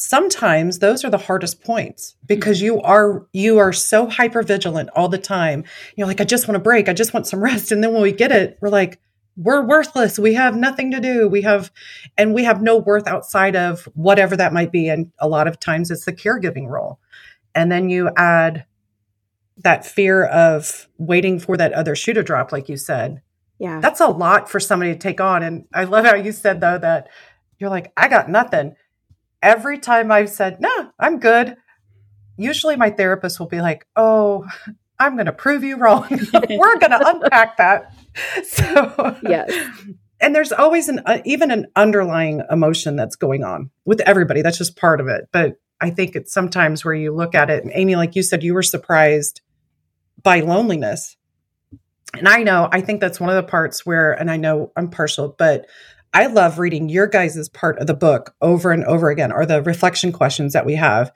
sometimes 0.00 0.78
those 0.78 1.04
are 1.04 1.10
the 1.10 1.18
hardest 1.18 1.62
points 1.62 2.16
because 2.26 2.62
you 2.62 2.80
are 2.82 3.26
you 3.32 3.58
are 3.58 3.72
so 3.72 4.08
hyper 4.08 4.42
vigilant 4.42 4.88
all 4.94 5.08
the 5.08 5.18
time. 5.18 5.64
You're 5.96 6.06
like 6.06 6.20
i 6.20 6.24
just 6.24 6.46
want 6.46 6.54
to 6.56 6.62
break. 6.62 6.88
I 6.88 6.92
just 6.92 7.12
want 7.12 7.26
some 7.26 7.40
rest. 7.44 7.72
And 7.72 7.82
then 7.82 7.92
when 7.92 8.02
we 8.02 8.12
get 8.12 8.32
it 8.32 8.58
we're 8.60 8.68
like 8.70 9.00
we're 9.36 9.62
worthless. 9.62 10.18
We 10.18 10.34
have 10.34 10.56
nothing 10.56 10.90
to 10.90 11.00
do. 11.00 11.28
We 11.28 11.42
have 11.42 11.70
and 12.16 12.34
we 12.34 12.44
have 12.44 12.62
no 12.62 12.76
worth 12.76 13.06
outside 13.06 13.54
of 13.54 13.88
whatever 13.94 14.36
that 14.36 14.52
might 14.52 14.72
be. 14.72 14.88
And 14.88 15.12
a 15.18 15.28
lot 15.28 15.46
of 15.46 15.60
times 15.60 15.90
it's 15.90 16.04
the 16.04 16.12
caregiving 16.12 16.68
role. 16.68 16.98
And 17.54 17.70
then 17.70 17.88
you 17.88 18.10
add 18.16 18.64
that 19.58 19.86
fear 19.86 20.24
of 20.24 20.88
waiting 20.98 21.38
for 21.38 21.56
that 21.56 21.72
other 21.72 21.94
shoe 21.94 22.14
to 22.14 22.22
drop 22.22 22.52
like 22.52 22.68
you 22.68 22.76
said. 22.76 23.22
Yeah. 23.58 23.80
That's 23.80 24.00
a 24.00 24.06
lot 24.06 24.48
for 24.48 24.60
somebody 24.60 24.92
to 24.92 24.98
take 24.98 25.20
on. 25.20 25.42
And 25.42 25.66
i 25.72 25.84
love 25.84 26.04
how 26.04 26.14
you 26.14 26.32
said 26.32 26.60
though 26.60 26.78
that 26.78 27.08
you're 27.58 27.70
like 27.70 27.92
i 27.96 28.06
got 28.08 28.28
nothing 28.28 28.76
every 29.42 29.78
time 29.78 30.10
I've 30.10 30.30
said, 30.30 30.60
no, 30.60 30.90
I'm 30.98 31.18
good, 31.18 31.56
usually 32.36 32.76
my 32.76 32.90
therapist 32.90 33.38
will 33.38 33.48
be 33.48 33.60
like, 33.60 33.86
oh, 33.96 34.46
I'm 34.98 35.14
going 35.14 35.26
to 35.26 35.32
prove 35.32 35.64
you 35.64 35.76
wrong. 35.76 36.06
We're 36.32 36.78
going 36.78 36.90
to 36.90 37.08
unpack 37.08 37.58
that. 37.58 37.94
So, 38.42 39.16
yes. 39.22 39.52
And 40.20 40.34
there's 40.34 40.50
always 40.50 40.88
an, 40.88 41.02
uh, 41.06 41.20
even 41.24 41.52
an 41.52 41.66
underlying 41.76 42.42
emotion 42.50 42.96
that's 42.96 43.14
going 43.14 43.44
on 43.44 43.70
with 43.84 44.00
everybody. 44.00 44.42
That's 44.42 44.58
just 44.58 44.74
part 44.74 45.00
of 45.00 45.06
it. 45.06 45.28
But 45.30 45.54
I 45.80 45.90
think 45.90 46.16
it's 46.16 46.32
sometimes 46.32 46.84
where 46.84 46.94
you 46.94 47.14
look 47.14 47.36
at 47.36 47.48
it, 47.48 47.62
and 47.62 47.70
Amy, 47.76 47.94
like 47.94 48.16
you 48.16 48.24
said, 48.24 48.42
you 48.42 48.54
were 48.54 48.64
surprised 48.64 49.40
by 50.20 50.40
loneliness. 50.40 51.16
And 52.14 52.28
I 52.28 52.42
know, 52.42 52.68
I 52.72 52.80
think 52.80 53.00
that's 53.00 53.20
one 53.20 53.30
of 53.30 53.36
the 53.36 53.48
parts 53.48 53.86
where, 53.86 54.10
and 54.12 54.32
I 54.32 54.36
know 54.36 54.72
I'm 54.74 54.90
partial, 54.90 55.34
but 55.38 55.66
I 56.12 56.26
love 56.26 56.58
reading 56.58 56.88
your 56.88 57.06
guys' 57.06 57.48
part 57.48 57.78
of 57.78 57.86
the 57.86 57.94
book 57.94 58.34
over 58.40 58.72
and 58.72 58.84
over 58.84 59.10
again, 59.10 59.32
or 59.32 59.46
the 59.46 59.62
reflection 59.62 60.12
questions 60.12 60.52
that 60.52 60.66
we 60.66 60.74
have. 60.74 61.12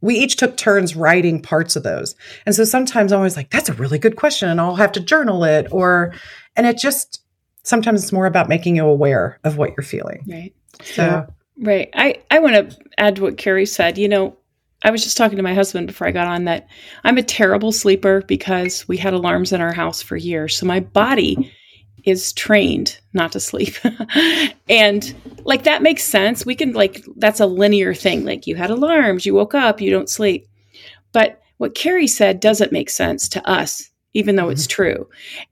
We 0.00 0.16
each 0.16 0.36
took 0.36 0.56
turns 0.56 0.94
writing 0.94 1.40
parts 1.40 1.76
of 1.76 1.82
those. 1.82 2.14
And 2.44 2.54
so 2.54 2.64
sometimes 2.64 3.10
I'm 3.10 3.18
always 3.18 3.36
like, 3.36 3.50
that's 3.50 3.70
a 3.70 3.74
really 3.74 3.98
good 3.98 4.16
question, 4.16 4.50
and 4.50 4.60
I'll 4.60 4.76
have 4.76 4.92
to 4.92 5.00
journal 5.00 5.44
it. 5.44 5.68
Or, 5.70 6.12
and 6.56 6.66
it 6.66 6.76
just, 6.76 7.22
sometimes 7.62 8.02
it's 8.02 8.12
more 8.12 8.26
about 8.26 8.48
making 8.48 8.76
you 8.76 8.84
aware 8.84 9.40
of 9.44 9.56
what 9.56 9.70
you're 9.70 9.84
feeling. 9.84 10.22
Right. 10.28 10.54
So, 10.82 11.26
right. 11.58 11.88
I, 11.94 12.22
I 12.30 12.40
want 12.40 12.70
to 12.70 12.78
add 12.98 13.16
to 13.16 13.22
what 13.22 13.38
Carrie 13.38 13.64
said. 13.64 13.96
You 13.96 14.08
know, 14.08 14.36
I 14.82 14.90
was 14.90 15.02
just 15.02 15.16
talking 15.16 15.38
to 15.38 15.42
my 15.42 15.54
husband 15.54 15.86
before 15.86 16.06
I 16.06 16.10
got 16.10 16.28
on 16.28 16.44
that 16.44 16.68
I'm 17.02 17.16
a 17.16 17.22
terrible 17.22 17.72
sleeper 17.72 18.20
because 18.20 18.86
we 18.86 18.98
had 18.98 19.14
alarms 19.14 19.52
in 19.52 19.62
our 19.62 19.72
house 19.72 20.02
for 20.02 20.16
years. 20.16 20.58
So 20.58 20.66
my 20.66 20.80
body 20.80 21.50
is 22.04 22.32
trained 22.32 22.98
not 23.12 23.32
to 23.32 23.40
sleep. 23.40 23.74
and 24.68 25.14
like 25.44 25.64
that 25.64 25.82
makes 25.82 26.04
sense. 26.04 26.44
We 26.44 26.54
can 26.54 26.72
like 26.72 27.04
that's 27.16 27.40
a 27.40 27.46
linear 27.46 27.94
thing. 27.94 28.24
Like 28.24 28.46
you 28.46 28.56
had 28.56 28.70
alarms, 28.70 29.26
you 29.26 29.34
woke 29.34 29.54
up, 29.54 29.80
you 29.80 29.90
don't 29.90 30.08
sleep. 30.08 30.48
But 31.12 31.40
what 31.58 31.74
Carrie 31.74 32.06
said 32.06 32.40
doesn't 32.40 32.72
make 32.72 32.90
sense 32.90 33.28
to 33.28 33.48
us, 33.48 33.90
even 34.12 34.36
though 34.36 34.48
it's 34.48 34.66
mm-hmm. 34.66 34.82
true. 34.82 35.08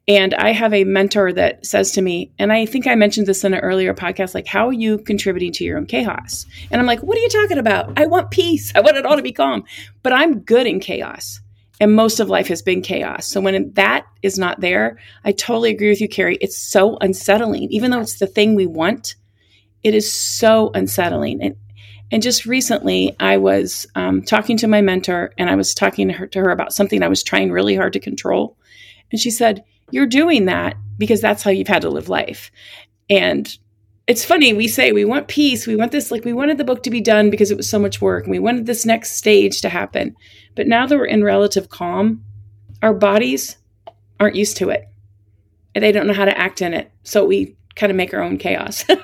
And 0.08 0.34
I 0.34 0.52
have 0.52 0.74
a 0.74 0.84
mentor 0.84 1.32
that 1.32 1.64
says 1.64 1.92
to 1.92 2.02
me, 2.02 2.32
and 2.38 2.52
I 2.52 2.66
think 2.66 2.86
I 2.86 2.96
mentioned 2.96 3.26
this 3.26 3.44
in 3.44 3.54
an 3.54 3.60
earlier 3.60 3.94
podcast, 3.94 4.34
like, 4.34 4.46
how 4.46 4.68
are 4.68 4.72
you 4.72 4.98
contributing 4.98 5.52
to 5.52 5.64
your 5.64 5.78
own 5.78 5.86
chaos? 5.86 6.44
And 6.70 6.80
I'm 6.80 6.86
like, 6.86 7.00
what 7.00 7.16
are 7.16 7.20
you 7.20 7.28
talking 7.28 7.58
about? 7.58 7.98
I 7.98 8.06
want 8.06 8.30
peace. 8.30 8.72
I 8.74 8.80
want 8.80 8.96
it 8.96 9.06
all 9.06 9.16
to 9.16 9.22
be 9.22 9.32
calm. 9.32 9.64
But 10.02 10.12
I'm 10.12 10.40
good 10.40 10.66
in 10.66 10.80
chaos 10.80 11.40
and 11.82 11.96
most 11.96 12.20
of 12.20 12.30
life 12.30 12.46
has 12.46 12.62
been 12.62 12.80
chaos. 12.80 13.26
So 13.26 13.40
when 13.40 13.72
that 13.72 14.06
is 14.22 14.38
not 14.38 14.60
there, 14.60 14.98
I 15.24 15.32
totally 15.32 15.70
agree 15.70 15.88
with 15.88 16.00
you, 16.00 16.08
Carrie. 16.08 16.38
It's 16.40 16.56
so 16.56 16.96
unsettling, 17.00 17.64
even 17.72 17.90
though 17.90 17.98
it's 17.98 18.20
the 18.20 18.28
thing 18.28 18.54
we 18.54 18.68
want. 18.68 19.16
It 19.82 19.92
is 19.92 20.14
so 20.14 20.70
unsettling. 20.74 21.42
And 21.42 21.56
and 22.12 22.22
just 22.22 22.46
recently, 22.46 23.16
I 23.18 23.36
was 23.38 23.86
um, 23.96 24.22
talking 24.22 24.56
to 24.58 24.68
my 24.68 24.80
mentor, 24.80 25.32
and 25.38 25.50
I 25.50 25.56
was 25.56 25.74
talking 25.74 26.06
to 26.06 26.14
her, 26.14 26.26
to 26.28 26.40
her 26.40 26.50
about 26.50 26.72
something 26.72 27.02
I 27.02 27.08
was 27.08 27.22
trying 27.22 27.50
really 27.50 27.74
hard 27.74 27.94
to 27.94 28.00
control, 28.00 28.56
and 29.10 29.20
she 29.20 29.30
said, 29.32 29.64
"You're 29.90 30.06
doing 30.06 30.44
that 30.44 30.76
because 30.98 31.20
that's 31.20 31.42
how 31.42 31.50
you've 31.50 31.66
had 31.66 31.82
to 31.82 31.90
live 31.90 32.08
life." 32.08 32.52
And 33.10 33.48
it's 34.06 34.24
funny 34.24 34.52
we 34.52 34.66
say 34.66 34.92
we 34.92 35.04
want 35.04 35.28
peace 35.28 35.66
we 35.66 35.76
want 35.76 35.92
this 35.92 36.10
like 36.10 36.24
we 36.24 36.32
wanted 36.32 36.58
the 36.58 36.64
book 36.64 36.82
to 36.82 36.90
be 36.90 37.00
done 37.00 37.30
because 37.30 37.50
it 37.50 37.56
was 37.56 37.68
so 37.68 37.78
much 37.78 38.00
work 38.00 38.24
and 38.24 38.32
we 38.32 38.38
wanted 38.38 38.66
this 38.66 38.84
next 38.84 39.12
stage 39.12 39.60
to 39.60 39.68
happen. 39.68 40.14
But 40.54 40.66
now 40.66 40.86
that 40.86 40.96
we're 40.96 41.06
in 41.06 41.24
relative 41.24 41.68
calm 41.68 42.22
our 42.82 42.92
bodies 42.94 43.56
aren't 44.18 44.34
used 44.34 44.56
to 44.56 44.70
it. 44.70 44.88
And 45.74 45.82
they 45.84 45.92
don't 45.92 46.06
know 46.06 46.12
how 46.12 46.24
to 46.24 46.36
act 46.36 46.60
in 46.60 46.74
it 46.74 46.90
so 47.04 47.24
we 47.24 47.56
kind 47.76 47.90
of 47.90 47.96
make 47.96 48.12
our 48.12 48.22
own 48.22 48.38
chaos. 48.38 48.84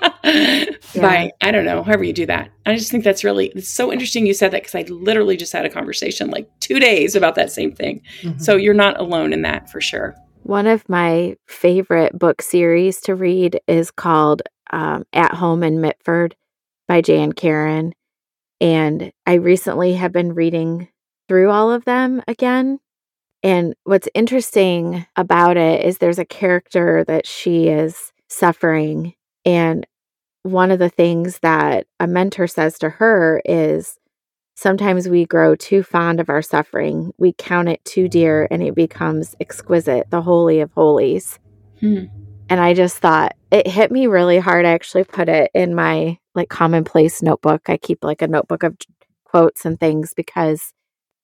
Yeah. 0.94 1.02
by 1.02 1.32
i 1.40 1.50
don't 1.50 1.64
know 1.64 1.82
however 1.82 2.04
you 2.04 2.12
do 2.12 2.26
that. 2.26 2.50
I 2.66 2.74
just 2.74 2.90
think 2.90 3.04
that's 3.04 3.24
really 3.24 3.48
it's 3.48 3.68
so 3.68 3.92
interesting 3.92 4.26
you 4.26 4.34
said 4.34 4.50
that 4.50 4.62
because 4.62 4.74
i 4.74 4.82
literally 4.90 5.36
just 5.36 5.52
had 5.52 5.64
a 5.64 5.70
conversation 5.70 6.30
like 6.30 6.48
two 6.60 6.80
days 6.80 7.14
about 7.14 7.34
that 7.36 7.52
same 7.52 7.72
thing. 7.72 8.02
Mm-hmm. 8.22 8.38
so 8.38 8.56
you're 8.56 8.74
not 8.74 8.98
alone 9.00 9.32
in 9.32 9.42
that 9.42 9.70
for 9.70 9.80
sure. 9.80 10.16
One 10.42 10.66
of 10.66 10.88
my 10.88 11.36
favorite 11.46 12.18
book 12.18 12.40
series 12.40 13.00
to 13.02 13.14
read 13.14 13.60
is 13.68 13.90
called 13.90 14.42
um, 14.70 15.04
At 15.12 15.34
Home 15.34 15.62
in 15.62 15.80
Mitford 15.80 16.36
by 16.86 17.00
Jan 17.00 17.32
Karon. 17.32 17.92
And 18.60 19.12
I 19.26 19.34
recently 19.34 19.94
have 19.94 20.12
been 20.12 20.34
reading 20.34 20.88
through 21.28 21.50
all 21.50 21.70
of 21.70 21.84
them 21.84 22.22
again. 22.26 22.80
And 23.42 23.74
what's 23.84 24.08
interesting 24.14 25.06
about 25.14 25.56
it 25.56 25.84
is 25.84 25.98
there's 25.98 26.18
a 26.18 26.24
character 26.24 27.04
that 27.04 27.26
she 27.26 27.68
is 27.68 28.12
suffering. 28.28 29.14
And 29.44 29.86
one 30.42 30.70
of 30.70 30.78
the 30.78 30.88
things 30.88 31.38
that 31.40 31.86
a 32.00 32.06
mentor 32.06 32.46
says 32.46 32.78
to 32.80 32.88
her 32.88 33.40
is 33.44 33.96
sometimes 34.56 35.08
we 35.08 35.24
grow 35.24 35.54
too 35.54 35.82
fond 35.82 36.18
of 36.18 36.28
our 36.28 36.42
suffering. 36.42 37.12
We 37.18 37.32
count 37.32 37.68
it 37.68 37.84
too 37.84 38.08
dear 38.08 38.48
and 38.50 38.62
it 38.62 38.74
becomes 38.74 39.36
exquisite, 39.40 40.10
the 40.10 40.22
holy 40.22 40.60
of 40.60 40.72
holies. 40.72 41.38
Hmm. 41.78 42.04
And 42.48 42.60
I 42.60 42.74
just 42.74 42.96
thought 42.96 43.36
it 43.50 43.66
hit 43.66 43.90
me 43.90 44.06
really 44.06 44.38
hard. 44.38 44.64
I 44.64 44.70
actually 44.70 45.04
put 45.04 45.28
it 45.28 45.50
in 45.54 45.74
my 45.74 46.18
like 46.34 46.48
commonplace 46.48 47.22
notebook. 47.22 47.68
I 47.68 47.76
keep 47.76 48.04
like 48.04 48.22
a 48.22 48.28
notebook 48.28 48.62
of 48.62 48.76
quotes 49.24 49.64
and 49.64 49.78
things 49.78 50.14
because 50.14 50.72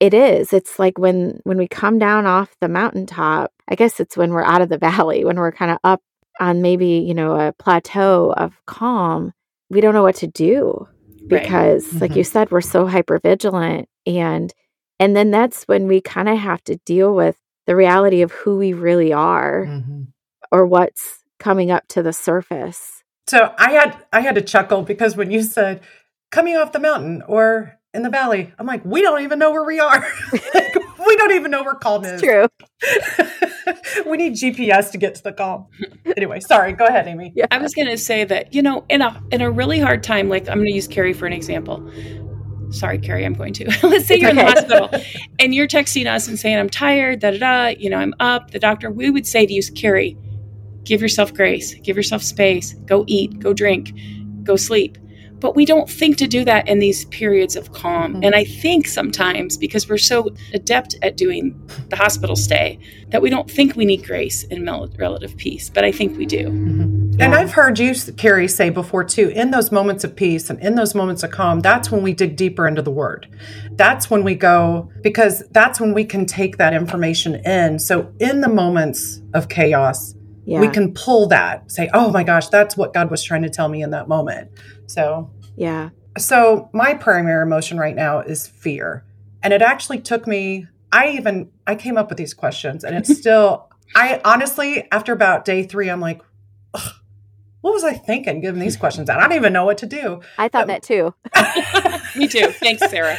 it 0.01 0.15
is. 0.15 0.53
It's 0.53 0.79
like 0.79 0.99
when 0.99 1.41
when 1.45 1.59
we 1.59 1.69
come 1.69 1.99
down 1.99 2.27
off 2.27 2.57
the 2.61 2.69
mountaintop, 2.69 3.53
I 3.69 3.75
guess 3.75 4.01
it's 4.01 4.17
when 4.17 4.31
we're 4.31 4.45
out 4.45 4.63
of 4.63 4.69
the 4.69 4.79
valley, 4.91 5.25
when 5.25 5.37
we're 5.37 5.53
kind 5.53 5.71
of 5.71 5.79
up 5.85 6.03
on 6.41 6.63
maybe, 6.63 7.05
you 7.07 7.15
know, 7.15 7.39
a 7.39 7.53
plateau 7.53 8.33
of 8.37 8.61
calm, 8.67 9.33
we 9.71 9.81
don't 9.81 9.95
know 9.95 10.03
what 10.03 10.17
to 10.17 10.27
do 10.27 10.89
because 11.27 11.85
right. 11.85 11.93
mm-hmm. 11.93 11.99
like 12.01 12.17
you 12.17 12.25
said, 12.25 12.51
we're 12.51 12.61
so 12.61 12.87
hyper 12.87 13.19
vigilant 13.19 13.89
and 14.07 14.53
and 15.01 15.17
then 15.17 15.31
that's 15.31 15.65
when 15.65 15.89
we 15.89 16.01
kind 16.01 16.29
of 16.29 16.39
have 16.39 16.63
to 16.65 16.77
deal 16.87 17.15
with 17.15 17.37
the 17.67 17.75
reality 17.75 18.23
of 18.23 18.31
who 18.31 18.57
we 18.57 18.73
really 18.73 19.13
are. 19.13 19.67
Mm-hmm 19.67 20.03
or 20.55 20.65
what's 20.65 21.24
coming 21.39 21.71
up 21.71 21.87
to 21.89 22.03
the 22.03 22.13
surface. 22.13 23.03
So 23.27 23.55
I 23.59 23.73
had 23.73 24.05
I 24.13 24.21
had 24.21 24.35
to 24.35 24.43
chuckle 24.43 24.83
because 24.83 25.17
when 25.17 25.31
you 25.31 25.43
said 25.43 25.81
coming 26.31 26.57
off 26.57 26.73
the 26.73 26.81
mountain 26.81 27.23
or 27.27 27.79
in 27.95 28.03
the 28.03 28.11
valley, 28.11 28.53
I'm 28.59 28.67
like, 28.67 28.85
we 28.85 29.03
don't 29.03 29.23
even 29.23 29.39
know 29.39 29.53
where 29.53 29.65
we 29.65 29.79
are. 29.79 30.01
like, 30.33 30.75
we 31.07 31.17
don't 31.17 31.33
even 31.33 31.51
know 31.51 31.63
where 31.63 31.75
calm 31.75 32.05
is. 32.05 32.21
True. 32.21 32.49
we 34.07 34.17
need 34.17 34.35
GPS 34.35 34.91
to 34.91 34.99
get 34.99 35.15
to 35.15 35.23
the 35.23 35.33
calm. 35.33 35.67
Anyway, 36.17 36.41
sorry. 36.41 36.73
Go 36.73 36.87
ahead, 36.87 37.07
Amy. 37.07 37.33
Yeah. 37.37 37.47
I 37.51 37.59
was 37.59 37.73
going 37.73 37.89
to 37.89 37.97
say 37.97 38.25
that 38.25 38.53
you 38.53 38.63
know, 38.63 38.85
in 38.89 39.01
a 39.01 39.23
in 39.31 39.41
a 39.41 39.51
really 39.51 39.79
hard 39.79 40.03
time, 40.03 40.29
like 40.29 40.49
I'm 40.49 40.59
going 40.59 40.69
to 40.69 40.75
use 40.75 40.89
Carrie 40.89 41.13
for 41.13 41.27
an 41.27 41.33
example. 41.33 41.89
Sorry, 42.71 42.99
Carrie, 42.99 43.25
I'm 43.25 43.35
going 43.35 43.53
to. 43.55 43.65
Let's 43.87 44.07
say 44.07 44.17
you're 44.17 44.31
in 44.31 44.37
the 44.37 44.45
hospital 44.45 44.91
and 45.39 45.55
you're 45.55 45.69
texting 45.69 46.13
us 46.13 46.27
and 46.27 46.37
saying, 46.39 46.59
I'm 46.59 46.69
tired, 46.69 47.21
da 47.21 47.31
da 47.31 47.39
da, 47.39 47.67
you 47.79 47.89
know, 47.89 47.99
I'm 47.99 48.15
up. 48.19 48.51
The 48.51 48.59
doctor, 48.59 48.91
we 48.91 49.11
would 49.11 49.27
say 49.27 49.47
to 49.47 49.53
you, 49.53 49.63
Carrie, 49.77 50.17
give 50.85 51.03
yourself 51.03 51.35
grace, 51.35 51.75
give 51.75 51.97
yourself 51.97 52.23
space, 52.23 52.75
go 52.87 53.05
eat, 53.07 53.39
go 53.39 53.53
drink. 53.53 53.93
go 54.45 54.57
sleep. 54.57 54.99
But 55.41 55.57
we 55.57 55.67
don't 55.67 55.91
think 55.91 56.17
to 56.19 56.27
do 56.27 56.43
that 56.45 56.69
in 56.69 56.79
these 56.79 57.05
periods 57.07 57.55
of 57.55 57.73
calm. 57.73 58.15
Mm-hmm. 58.15 58.25
And 58.25 58.35
I 58.35 58.45
think 58.45 58.87
sometimes 58.87 59.59
because 59.59 59.89
we're 59.89 59.99
so 59.99 60.35
adept 60.55 60.95
at 61.03 61.19
doing 61.19 61.61
the 61.89 61.97
hospital 61.97 62.35
stay 62.35 62.79
that 63.09 63.21
we 63.21 63.29
don't 63.29 63.51
think 63.51 63.77
we 63.77 63.85
need 63.85 64.07
grace 64.07 64.45
and 64.51 64.67
relative 64.99 65.37
peace. 65.37 65.69
But 65.69 65.85
I 65.85 65.93
think 65.93 66.17
we 66.17 66.25
do. 66.25 66.49
Mm-hmm. 66.49 67.13
Yeah. 67.19 67.27
And 67.27 67.35
I've 67.35 67.53
heard 67.53 67.79
you, 67.79 67.95
Carrie, 68.17 68.49
say 68.49 68.71
before 68.71 69.05
too, 69.05 69.29
in 69.35 69.51
those 69.51 69.71
moments 69.71 70.03
of 70.03 70.17
peace 70.17 70.49
and 70.49 70.59
in 70.61 70.77
those 70.77 70.95
moments 70.95 71.23
of 71.23 71.31
calm, 71.31 71.61
that's 71.61 71.91
when 71.91 72.03
we 72.03 72.15
dig 72.15 72.37
deeper 72.37 72.67
into 72.67 72.81
the 72.81 72.91
word. 72.91 73.29
That's 73.73 74.09
when 74.09 74.25
we 74.25 74.37
go, 74.37 74.91
because 75.03 75.43
that's 75.51 75.79
when 75.79 75.93
we 75.93 76.05
can 76.07 76.25
take 76.25 76.57
that 76.57 76.73
information 76.73 77.35
in. 77.45 77.81
So 77.81 78.11
in 78.19 78.41
the 78.41 78.49
moments 78.49 79.21
of 79.35 79.51
chaos, 79.51 80.15
yeah. 80.45 80.61
we 80.61 80.69
can 80.69 80.93
pull 80.95 81.29
that, 81.29 81.71
say, 81.71 81.89
oh 81.95 82.11
my 82.11 82.23
gosh, 82.23 82.49
that's 82.49 82.77
what 82.77 82.93
God 82.93 83.11
was 83.11 83.23
trying 83.23 83.43
to 83.43 83.51
tell 83.51 83.69
me 83.69 83.83
in 83.83 83.91
that 83.91 84.09
moment. 84.09 84.51
So, 84.87 85.31
yeah. 85.57 85.91
So 86.19 86.71
my 86.73 86.95
primary 86.95 87.43
emotion 87.43 87.79
right 87.79 87.95
now 87.95 88.21
is 88.21 88.47
fear. 88.47 89.05
And 89.43 89.53
it 89.53 89.63
actually 89.63 90.01
took 90.01 90.27
me, 90.27 90.67
I 90.93 91.11
even, 91.11 91.51
I 91.67 91.75
came 91.75 91.97
up 91.97 92.09
with 92.09 92.19
these 92.19 92.35
questions 92.35 92.85
and 92.85 92.97
it's 92.97 93.17
still, 93.19 93.69
I 93.95 94.21
honestly, 94.25 94.87
after 94.93 95.13
about 95.13 95.45
day 95.45 95.63
three, 95.65 95.89
I'm 95.89 96.01
like, 96.01 96.21
what 97.65 97.73
was 97.73 97.83
I 97.83 97.95
thinking 97.95 98.43
giving 98.43 98.61
these 98.61 98.77
questions 98.77 99.09
out? 99.09 99.21
I 99.21 99.23
don't 99.27 99.39
even 99.39 99.55
know 99.55 99.65
what 99.65 99.79
to 99.79 99.87
do. 99.87 100.21
I 100.37 100.49
thought 100.49 100.65
um, 100.65 100.69
that 100.69 100.83
too. 100.83 101.15
Me 102.19 102.29
too. 102.29 102.49
Thanks, 102.49 102.83
Sara. 102.91 103.17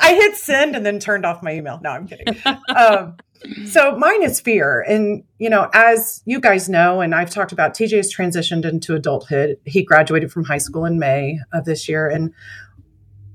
I 0.00 0.14
hit 0.14 0.34
send 0.36 0.74
and 0.74 0.86
then 0.86 0.98
turned 0.98 1.26
off 1.26 1.42
my 1.42 1.52
email. 1.52 1.78
No, 1.82 1.90
I'm 1.90 2.08
kidding. 2.08 2.34
Um, 2.74 3.18
so 3.66 3.96
mine 3.96 4.22
is 4.22 4.40
fear. 4.40 4.82
And, 4.82 5.24
you 5.38 5.50
know, 5.50 5.68
as 5.72 6.22
you 6.26 6.40
guys 6.40 6.68
know, 6.68 7.00
and 7.00 7.14
I've 7.14 7.30
talked 7.30 7.52
about, 7.52 7.74
TJ 7.74 7.96
has 7.96 8.14
transitioned 8.14 8.64
into 8.64 8.94
adulthood. 8.94 9.58
He 9.64 9.82
graduated 9.82 10.32
from 10.32 10.44
high 10.44 10.58
school 10.58 10.84
in 10.84 10.98
May 10.98 11.38
of 11.52 11.64
this 11.64 11.88
year. 11.88 12.08
And 12.08 12.32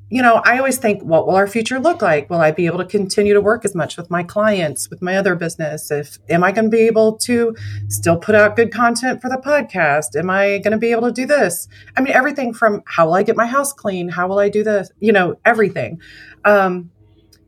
you 0.09 0.21
know, 0.21 0.41
I 0.45 0.57
always 0.57 0.77
think, 0.77 1.03
what 1.03 1.27
will 1.27 1.35
our 1.35 1.47
future 1.47 1.79
look 1.79 2.01
like? 2.01 2.29
Will 2.29 2.39
I 2.39 2.51
be 2.51 2.65
able 2.65 2.77
to 2.77 2.85
continue 2.85 3.33
to 3.33 3.41
work 3.41 3.65
as 3.65 3.75
much 3.75 3.97
with 3.97 4.09
my 4.09 4.23
clients, 4.23 4.89
with 4.89 5.01
my 5.01 5.17
other 5.17 5.35
business? 5.35 5.91
If 5.91 6.17
am 6.29 6.45
I 6.45 6.53
going 6.53 6.65
to 6.65 6.69
be 6.69 6.83
able 6.83 7.17
to 7.19 7.53
still 7.89 8.17
put 8.17 8.33
out 8.33 8.55
good 8.55 8.71
content 8.71 9.21
for 9.21 9.29
the 9.29 9.35
podcast? 9.35 10.17
Am 10.17 10.29
I 10.29 10.59
going 10.59 10.71
to 10.71 10.77
be 10.77 10.91
able 10.91 11.07
to 11.07 11.11
do 11.11 11.25
this? 11.25 11.67
I 11.97 12.01
mean, 12.01 12.13
everything 12.13 12.53
from 12.53 12.83
how 12.85 13.07
will 13.07 13.15
I 13.15 13.23
get 13.23 13.35
my 13.35 13.47
house 13.47 13.73
clean? 13.73 14.07
How 14.07 14.27
will 14.27 14.39
I 14.39 14.47
do 14.47 14.63
this? 14.63 14.89
You 14.99 15.11
know, 15.11 15.39
everything. 15.43 15.99
Um, 16.45 16.91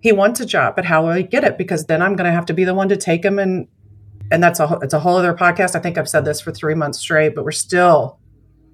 he 0.02 0.12
wants 0.12 0.40
a 0.40 0.46
job, 0.46 0.76
but 0.76 0.86
how 0.86 1.06
will 1.06 1.14
he 1.14 1.24
get 1.24 1.44
it? 1.44 1.58
Because 1.58 1.86
then 1.86 2.02
I'm 2.02 2.16
going 2.16 2.26
to 2.30 2.36
have 2.36 2.46
to 2.48 2.54
be 2.54 2.64
the 2.64 2.74
one 2.74 2.90
to 2.90 2.98
take 2.98 3.24
him 3.24 3.40
and 3.40 3.68
and 4.32 4.44
that's 4.44 4.60
a 4.60 4.80
it's 4.82 4.94
a 4.94 5.00
whole 5.00 5.18
other 5.18 5.34
podcast. 5.34 5.76
I 5.76 5.80
think 5.80 5.98
I've 5.98 6.10
said 6.10 6.24
this 6.24 6.40
for 6.40 6.52
three 6.52 6.76
months 6.76 7.00
straight, 7.00 7.34
but 7.36 7.44
we're 7.44 7.52
still 7.52 8.20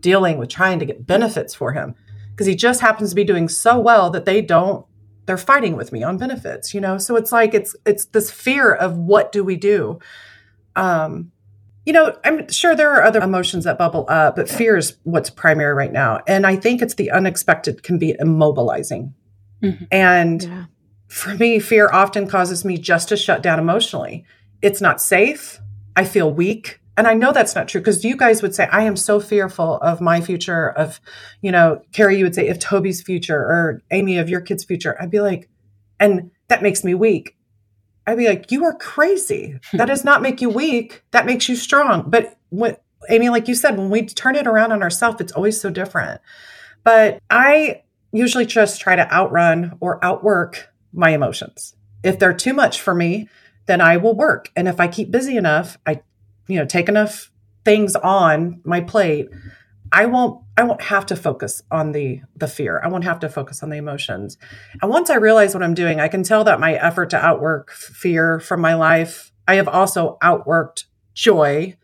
dealing 0.01 0.38
with 0.38 0.50
trying 0.50 0.79
to 0.79 0.86
get 0.86 1.08
benefits 1.08 1.55
for 1.55 1.72
him 1.72 1.96
because 2.29 2.46
he 2.46 2.55
just 2.55 2.82
happens 2.82 3.10
to 3.10 3.15
be 3.15 3.24
doing 3.24 3.48
so 3.48 3.79
well 3.79 4.10
that 4.10 4.25
they 4.25 4.41
don't 4.41 4.86
they're 5.25 5.38
fighting 5.38 5.75
with 5.75 5.91
me 5.91 6.03
on 6.03 6.17
benefits 6.17 6.74
you 6.74 6.82
know 6.82 6.98
so 6.98 7.15
it's 7.15 7.32
like 7.32 7.53
it's 7.53 7.75
it's 7.86 8.05
this 8.05 8.29
fear 8.29 8.72
of 8.72 8.98
what 8.98 9.32
do 9.32 9.44
we 9.44 9.55
do 9.55 9.98
um 10.75 11.32
you 11.86 11.94
know 11.94 12.15
i'm 12.24 12.48
sure 12.51 12.75
there 12.75 12.91
are 12.91 13.03
other 13.03 13.20
emotions 13.22 13.63
that 13.63 13.79
bubble 13.79 14.05
up 14.08 14.36
but 14.36 14.48
fear 14.48 14.77
is 14.77 14.98
what's 15.03 15.32
primary 15.32 15.74
right 15.74 15.91
now 15.91 16.20
and 16.27 16.46
i 16.46 16.55
think 16.55 16.84
it's 16.84 16.96
the 16.96 17.10
unexpected 17.10 17.82
can 17.82 17.98
be 17.98 18.13
immobilizing 18.22 19.12
mm-hmm. 19.63 19.86
and 19.91 20.44
yeah. 20.44 20.65
For 21.15 21.34
me 21.36 21.60
fear 21.60 21.89
often 21.93 22.27
causes 22.27 22.65
me 22.65 22.77
just 22.77 23.10
to 23.10 23.17
shut 23.17 23.41
down 23.41 23.60
emotionally 23.60 24.25
it's 24.62 24.81
not 24.81 25.01
safe 25.01 25.60
i 25.95 26.03
feel 26.03 26.31
weak 26.31 26.81
and 26.98 27.07
I 27.07 27.13
know 27.13 27.34
that's 27.34 27.55
not 27.55 27.67
true 27.67 27.81
because 27.81 28.05
you 28.05 28.15
guys 28.15 28.41
would 28.41 28.55
say, 28.55 28.67
I 28.72 28.84
am 28.84 28.95
so 28.95 29.19
fearful 29.19 29.77
of 29.77 30.00
my 30.00 30.22
future, 30.22 30.69
of, 30.69 31.01
you 31.41 31.51
know, 31.51 31.81
Carrie, 31.91 32.17
you 32.17 32.24
would 32.24 32.36
say, 32.36 32.48
if 32.48 32.57
Toby's 32.60 33.01
future 33.01 33.38
or 33.38 33.81
Amy, 33.91 34.17
of 34.17 34.29
your 34.29 34.39
kid's 34.39 34.63
future. 34.63 34.95
I'd 35.00 35.12
be 35.12 35.19
like, 35.19 35.50
and 36.00 36.31
that 36.48 36.63
makes 36.63 36.84
me 36.84 36.93
weak. 36.93 37.36
I'd 38.08 38.17
be 38.17 38.28
like, 38.28 38.51
you 38.51 38.63
are 38.65 38.75
crazy. 38.75 39.60
That 39.73 39.88
does 39.88 40.06
not 40.06 40.21
make 40.21 40.41
you 40.41 40.49
weak. 40.49 41.04
That 41.12 41.25
makes 41.25 41.49
you 41.49 41.56
strong. 41.56 42.10
But 42.10 42.38
what, 42.49 42.82
Amy, 43.10 43.30
like 43.30 43.47
you 43.47 43.56
said, 43.56 43.78
when 43.78 43.89
we 43.89 44.06
turn 44.06 44.36
it 44.36 44.47
around 44.47 44.71
on 44.71 44.82
ourselves, 44.82 45.19
it's 45.19 45.34
always 45.34 45.60
so 45.60 45.69
different. 45.69 46.21
But 46.84 47.19
I 47.30 47.82
usually 48.13 48.45
just 48.45 48.80
try 48.80 48.95
to 48.95 49.12
outrun 49.12 49.78
or 49.82 50.04
outwork 50.04 50.69
my 50.95 51.12
emotions. 51.12 51.75
If 52.03 52.19
they're 52.19 52.34
too 52.34 52.53
much 52.53 52.81
for 52.81 52.95
me, 52.95 53.29
then 53.65 53.81
I 53.81 53.97
will 53.97 54.15
work. 54.15 54.51
And 54.55 54.67
if 54.67 54.79
I 54.79 54.88
keep 54.88 55.12
busy 55.12 55.38
enough, 55.38 55.77
I 55.86 56.01
you 56.47 56.58
know 56.58 56.65
take 56.65 56.89
enough 56.89 57.31
things 57.63 57.95
on 57.95 58.62
my 58.63 58.81
plate 58.81 59.27
i 59.91 60.05
won't 60.05 60.43
i 60.58 60.63
won't 60.63 60.81
have 60.81 61.05
to 61.05 61.15
focus 61.15 61.62
on 61.71 61.91
the 61.91 62.21
the 62.36 62.47
fear 62.47 62.79
i 62.84 62.88
won't 62.88 63.03
have 63.03 63.19
to 63.19 63.29
focus 63.29 63.63
on 63.63 63.69
the 63.69 63.77
emotions 63.77 64.38
and 64.81 64.91
once 64.91 65.10
i 65.10 65.15
realize 65.15 65.53
what 65.53 65.63
i'm 65.63 65.73
doing 65.73 65.99
i 65.99 66.08
can 66.08 66.23
tell 66.23 66.43
that 66.43 66.60
my 66.60 66.73
effort 66.73 67.10
to 67.10 67.17
outwork 67.17 67.71
fear 67.71 68.39
from 68.39 68.62
my 68.62 68.73
life 68.73 69.31
i 69.47 69.55
have 69.55 69.67
also 69.67 70.17
outworked 70.21 70.86
joy 71.13 71.75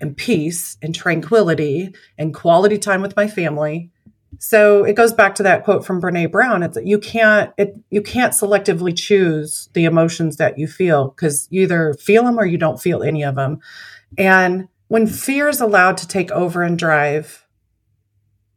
and 0.00 0.16
peace 0.16 0.76
and 0.82 0.94
tranquility 0.94 1.94
and 2.18 2.34
quality 2.34 2.78
time 2.78 3.00
with 3.00 3.16
my 3.16 3.28
family 3.28 3.90
so 4.38 4.84
it 4.84 4.94
goes 4.94 5.12
back 5.12 5.34
to 5.36 5.42
that 5.42 5.64
quote 5.64 5.84
from 5.84 6.00
Brene 6.00 6.30
Brown. 6.30 6.62
It's 6.62 6.74
that 6.74 6.86
you 6.86 6.98
can't 6.98 7.52
it 7.58 7.76
you 7.90 8.02
can't 8.02 8.32
selectively 8.32 8.96
choose 8.96 9.68
the 9.74 9.84
emotions 9.84 10.36
that 10.36 10.58
you 10.58 10.66
feel 10.66 11.08
because 11.08 11.48
you 11.50 11.62
either 11.62 11.94
feel 11.94 12.24
them 12.24 12.38
or 12.38 12.44
you 12.44 12.58
don't 12.58 12.80
feel 12.80 13.02
any 13.02 13.22
of 13.22 13.34
them. 13.34 13.60
And 14.16 14.68
when 14.88 15.06
fear 15.06 15.48
is 15.48 15.60
allowed 15.60 15.96
to 15.98 16.08
take 16.08 16.30
over 16.32 16.62
and 16.62 16.78
drive, 16.78 17.46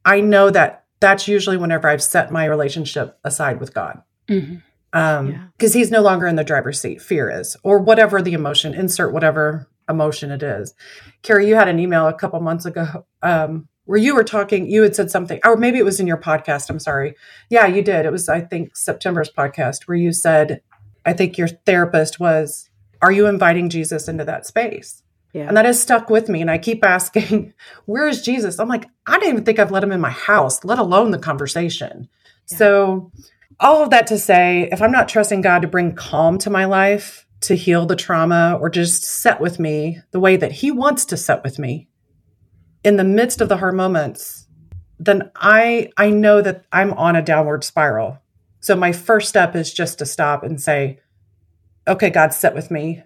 I 0.03 0.21
know 0.21 0.49
that 0.49 0.85
that's 0.99 1.27
usually 1.27 1.57
whenever 1.57 1.88
I've 1.88 2.03
set 2.03 2.31
my 2.31 2.45
relationship 2.45 3.17
aside 3.23 3.59
with 3.59 3.73
God. 3.73 4.01
Mm-hmm. 4.27 4.57
Um, 4.93 5.51
because 5.57 5.75
yeah. 5.75 5.79
he's 5.79 5.91
no 5.91 6.01
longer 6.01 6.25
in 6.25 6.38
the 6.38 6.43
driver's 6.43 6.79
seat, 6.79 7.01
fear 7.01 7.29
is, 7.29 7.57
or 7.63 7.79
whatever 7.79 8.21
the 8.21 8.33
emotion, 8.33 8.73
insert 8.73 9.11
whatever 9.11 9.67
emotion 9.89 10.31
it 10.31 10.41
is. 10.41 10.73
Carrie, 11.21 11.47
you 11.47 11.55
had 11.55 11.67
an 11.67 11.79
email 11.79 12.07
a 12.07 12.13
couple 12.13 12.39
months 12.39 12.65
ago 12.65 13.05
um, 13.21 13.67
where 13.86 14.00
you 14.00 14.15
were 14.15 14.24
talking, 14.24 14.69
you 14.69 14.82
had 14.82 14.95
said 14.95 15.12
something, 15.12 15.39
or 15.43 15.56
maybe 15.56 15.78
it 15.78 15.86
was 15.86 16.00
in 16.00 16.08
your 16.08 16.17
podcast. 16.17 16.69
I'm 16.69 16.80
sorry. 16.80 17.15
Yeah, 17.50 17.67
you 17.67 17.82
did. 17.82 18.06
It 18.06 18.12
was, 18.12 18.28
I 18.28 18.41
think, 18.41 18.76
September's 18.76 19.32
podcast 19.32 19.84
where 19.84 19.98
you 19.98 20.12
said, 20.12 20.62
I 21.06 21.13
think 21.13 21.38
your 21.38 21.48
therapist 21.48 22.19
was, 22.19 22.69
Are 23.02 23.12
you 23.12 23.28
inviting 23.28 23.69
Jesus 23.69 24.08
into 24.08 24.26
that 24.26 24.45
space? 24.45 25.04
Yeah. 25.34 25.50
And 25.50 25.58
that 25.58 25.65
has 25.65 25.82
stuck 25.82 26.10
with 26.10 26.30
me. 26.30 26.39
And 26.39 26.50
I 26.50 26.58
keep 26.58 26.84
asking, 26.86 27.54
where 27.86 28.08
is 28.08 28.21
Jesus? 28.21 28.58
I'm 28.58 28.69
like, 28.69 28.86
I 29.06 29.19
don't 29.19 29.30
even 29.30 29.43
think 29.43 29.60
I've 29.60 29.71
let 29.71 29.84
him 29.84 29.91
in 29.91 30.00
my 30.00 30.10
house, 30.10 30.63
let 30.63 30.80
alone 30.80 31.12
the 31.12 31.19
conversation. 31.19 32.08
Yeah. 32.50 32.58
So, 32.58 33.12
all 33.60 33.84
of 33.84 33.89
that 33.91 34.08
to 34.08 34.17
say, 34.17 34.67
if 34.71 34.82
I'm 34.82 34.91
not 34.91 35.08
trusting 35.08 35.41
God 35.41 35.62
to 35.62 35.67
bring 35.67 35.95
calm 35.95 36.38
to 36.39 36.50
my 36.50 36.65
life, 36.65 37.26
to 37.41 37.56
heal 37.56 37.86
the 37.86 37.95
trauma, 37.95 38.58
or 38.60 38.69
just 38.69 39.04
set 39.04 39.39
with 39.39 39.60
me 39.60 40.00
the 40.12 40.19
way 40.19 40.36
that 40.36 40.52
He 40.52 40.71
wants 40.71 41.06
to 41.06 41.17
set 41.17 41.43
with 41.43 41.58
me 41.58 41.88
in 42.86 42.98
the 42.98 43.04
midst 43.04 43.41
of 43.41 43.50
the 43.50 43.58
hard 43.58 43.76
moments, 43.76 44.48
then 45.00 45.32
I 45.36 45.89
I 45.98 46.10
know 46.12 46.41
that 46.41 46.65
I'm 46.71 46.93
on 46.93 47.15
a 47.15 47.21
downward 47.21 47.63
spiral. 47.63 48.19
So 48.62 48.76
my 48.76 48.93
first 48.93 49.28
step 49.28 49.56
is 49.56 49.74
just 49.74 50.00
to 50.00 50.06
stop 50.06 50.43
and 50.43 50.62
say, 50.62 51.00
okay, 51.88 52.10
God, 52.10 52.34
set 52.34 52.56
with 52.56 52.71
me 52.71 53.04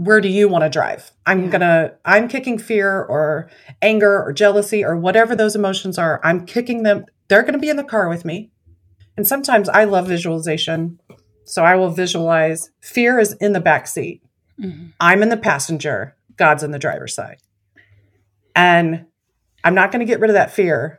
where 0.00 0.22
do 0.22 0.28
you 0.28 0.48
want 0.48 0.64
to 0.64 0.70
drive? 0.70 1.12
I'm 1.26 1.44
yeah. 1.44 1.50
gonna, 1.50 1.92
I'm 2.06 2.26
kicking 2.26 2.58
fear 2.58 3.02
or 3.02 3.50
anger 3.82 4.22
or 4.22 4.32
jealousy 4.32 4.82
or 4.82 4.96
whatever 4.96 5.36
those 5.36 5.54
emotions 5.54 5.98
are. 5.98 6.20
I'm 6.24 6.46
kicking 6.46 6.84
them. 6.84 7.04
They're 7.28 7.42
going 7.42 7.52
to 7.52 7.58
be 7.58 7.68
in 7.68 7.76
the 7.76 7.84
car 7.84 8.08
with 8.08 8.24
me. 8.24 8.50
And 9.18 9.26
sometimes 9.26 9.68
I 9.68 9.84
love 9.84 10.08
visualization. 10.08 10.98
So 11.44 11.64
I 11.64 11.74
will 11.74 11.90
visualize 11.90 12.70
fear 12.80 13.18
is 13.18 13.34
in 13.34 13.52
the 13.52 13.60
back 13.60 13.86
seat. 13.86 14.22
Mm-hmm. 14.58 14.86
I'm 15.00 15.22
in 15.22 15.28
the 15.28 15.36
passenger. 15.36 16.16
God's 16.36 16.62
in 16.62 16.70
the 16.70 16.78
driver's 16.78 17.14
side. 17.14 17.36
And 18.54 19.06
I'm 19.64 19.74
not 19.74 19.92
going 19.92 20.00
to 20.00 20.10
get 20.10 20.20
rid 20.20 20.30
of 20.30 20.34
that 20.34 20.52
fear, 20.52 20.98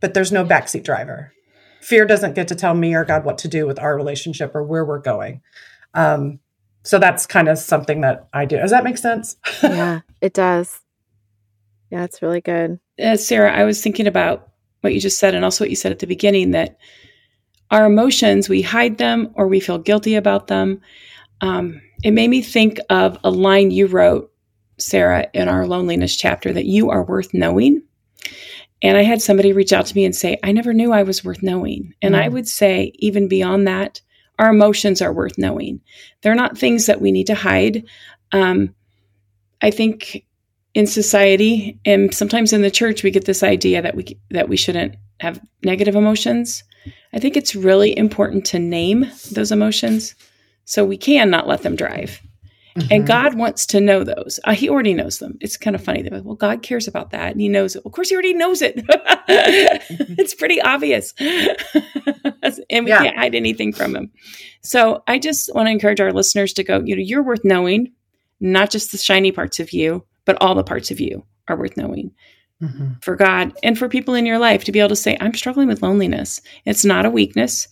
but 0.00 0.14
there's 0.14 0.32
no 0.32 0.44
backseat 0.44 0.84
driver. 0.84 1.32
Fear 1.80 2.06
doesn't 2.06 2.34
get 2.34 2.48
to 2.48 2.54
tell 2.54 2.74
me 2.74 2.94
or 2.94 3.04
God 3.04 3.24
what 3.24 3.38
to 3.38 3.48
do 3.48 3.66
with 3.66 3.78
our 3.78 3.94
relationship 3.96 4.54
or 4.54 4.62
where 4.62 4.84
we're 4.84 5.00
going. 5.00 5.42
Um, 5.92 6.40
so 6.82 6.98
that's 6.98 7.26
kind 7.26 7.48
of 7.48 7.58
something 7.58 8.02
that 8.02 8.28
I 8.32 8.44
do. 8.44 8.58
Does 8.58 8.70
that 8.70 8.84
make 8.84 8.98
sense? 8.98 9.36
yeah, 9.62 10.00
it 10.20 10.34
does. 10.34 10.80
Yeah, 11.90 12.04
it's 12.04 12.22
really 12.22 12.40
good. 12.40 12.78
Uh, 13.02 13.16
Sara, 13.16 13.52
I 13.52 13.64
was 13.64 13.82
thinking 13.82 14.06
about 14.06 14.48
what 14.80 14.94
you 14.94 15.00
just 15.00 15.18
said 15.18 15.34
and 15.34 15.44
also 15.44 15.64
what 15.64 15.70
you 15.70 15.76
said 15.76 15.92
at 15.92 16.00
the 16.00 16.06
beginning 16.06 16.50
that 16.50 16.78
our 17.70 17.86
emotions, 17.86 18.48
we 18.48 18.62
hide 18.62 18.98
them 18.98 19.30
or 19.34 19.48
we 19.48 19.60
feel 19.60 19.78
guilty 19.78 20.14
about 20.14 20.46
them. 20.46 20.80
Um, 21.40 21.80
it 22.02 22.10
made 22.10 22.28
me 22.28 22.42
think 22.42 22.78
of 22.90 23.18
a 23.24 23.30
line 23.30 23.70
you 23.70 23.86
wrote, 23.86 24.30
Sara, 24.78 25.28
in 25.32 25.48
our 25.48 25.66
loneliness 25.66 26.16
chapter 26.16 26.52
that 26.52 26.66
you 26.66 26.90
are 26.90 27.04
worth 27.04 27.32
knowing. 27.32 27.82
And 28.82 28.96
I 28.96 29.02
had 29.02 29.22
somebody 29.22 29.52
reach 29.52 29.72
out 29.72 29.86
to 29.86 29.96
me 29.96 30.04
and 30.04 30.14
say, 30.14 30.38
I 30.42 30.52
never 30.52 30.74
knew 30.74 30.92
I 30.92 31.04
was 31.04 31.24
worth 31.24 31.42
knowing. 31.42 31.94
And 32.02 32.14
mm. 32.14 32.22
I 32.22 32.28
would 32.28 32.48
say, 32.48 32.92
even 32.96 33.28
beyond 33.28 33.66
that, 33.66 34.00
our 34.38 34.50
emotions 34.50 35.00
are 35.00 35.12
worth 35.12 35.38
knowing. 35.38 35.80
They're 36.22 36.34
not 36.34 36.58
things 36.58 36.86
that 36.86 37.00
we 37.00 37.12
need 37.12 37.26
to 37.28 37.34
hide. 37.34 37.84
Um, 38.32 38.74
I 39.62 39.70
think 39.70 40.26
in 40.74 40.86
society 40.86 41.78
and 41.84 42.12
sometimes 42.12 42.52
in 42.52 42.62
the 42.62 42.70
church 42.70 43.02
we 43.02 43.12
get 43.12 43.24
this 43.24 43.42
idea 43.42 43.80
that 43.80 43.94
we 43.94 44.18
that 44.30 44.48
we 44.48 44.56
shouldn't 44.56 44.96
have 45.20 45.40
negative 45.64 45.94
emotions. 45.94 46.64
I 47.12 47.20
think 47.20 47.36
it's 47.36 47.54
really 47.54 47.96
important 47.96 48.44
to 48.46 48.58
name 48.58 49.06
those 49.32 49.52
emotions 49.52 50.14
so 50.64 50.84
we 50.84 50.98
can 50.98 51.30
not 51.30 51.46
let 51.46 51.62
them 51.62 51.76
drive. 51.76 52.20
Mm-hmm. 52.76 52.88
And 52.92 53.06
God 53.06 53.34
wants 53.34 53.66
to 53.66 53.80
know 53.80 54.02
those. 54.02 54.40
Uh, 54.42 54.54
he 54.54 54.68
already 54.68 54.94
knows 54.94 55.20
them. 55.20 55.38
It's 55.40 55.56
kind 55.56 55.76
of 55.76 55.84
funny. 55.84 56.02
They're 56.02 56.10
like, 56.10 56.24
well, 56.24 56.34
God 56.34 56.62
cares 56.62 56.88
about 56.88 57.10
that. 57.10 57.30
And 57.30 57.40
he 57.40 57.48
knows 57.48 57.76
it. 57.76 57.82
Of 57.86 57.92
course, 57.92 58.08
he 58.08 58.16
already 58.16 58.34
knows 58.34 58.62
it. 58.62 58.84
it's 59.28 60.34
pretty 60.34 60.60
obvious. 60.60 61.14
and 61.20 62.84
we 62.84 62.90
yeah. 62.90 63.02
can't 63.02 63.16
hide 63.16 63.36
anything 63.36 63.72
from 63.72 63.94
him. 63.94 64.10
So 64.62 65.04
I 65.06 65.20
just 65.20 65.54
want 65.54 65.68
to 65.68 65.70
encourage 65.70 66.00
our 66.00 66.12
listeners 66.12 66.52
to 66.54 66.64
go, 66.64 66.80
you 66.84 66.96
know, 66.96 67.02
you're 67.02 67.22
worth 67.22 67.44
knowing, 67.44 67.92
not 68.40 68.70
just 68.70 68.90
the 68.90 68.98
shiny 68.98 69.30
parts 69.30 69.60
of 69.60 69.72
you, 69.72 70.04
but 70.24 70.36
all 70.40 70.56
the 70.56 70.64
parts 70.64 70.90
of 70.90 70.98
you 70.98 71.24
are 71.46 71.56
worth 71.56 71.76
knowing. 71.76 72.10
Mm-hmm. 72.60 72.94
For 73.02 73.14
God 73.14 73.52
and 73.62 73.78
for 73.78 73.88
people 73.88 74.14
in 74.14 74.26
your 74.26 74.38
life 74.38 74.64
to 74.64 74.72
be 74.72 74.80
able 74.80 74.88
to 74.88 74.96
say, 74.96 75.16
I'm 75.20 75.34
struggling 75.34 75.68
with 75.68 75.82
loneliness. 75.82 76.40
It's 76.64 76.84
not 76.84 77.06
a 77.06 77.10
weakness 77.10 77.68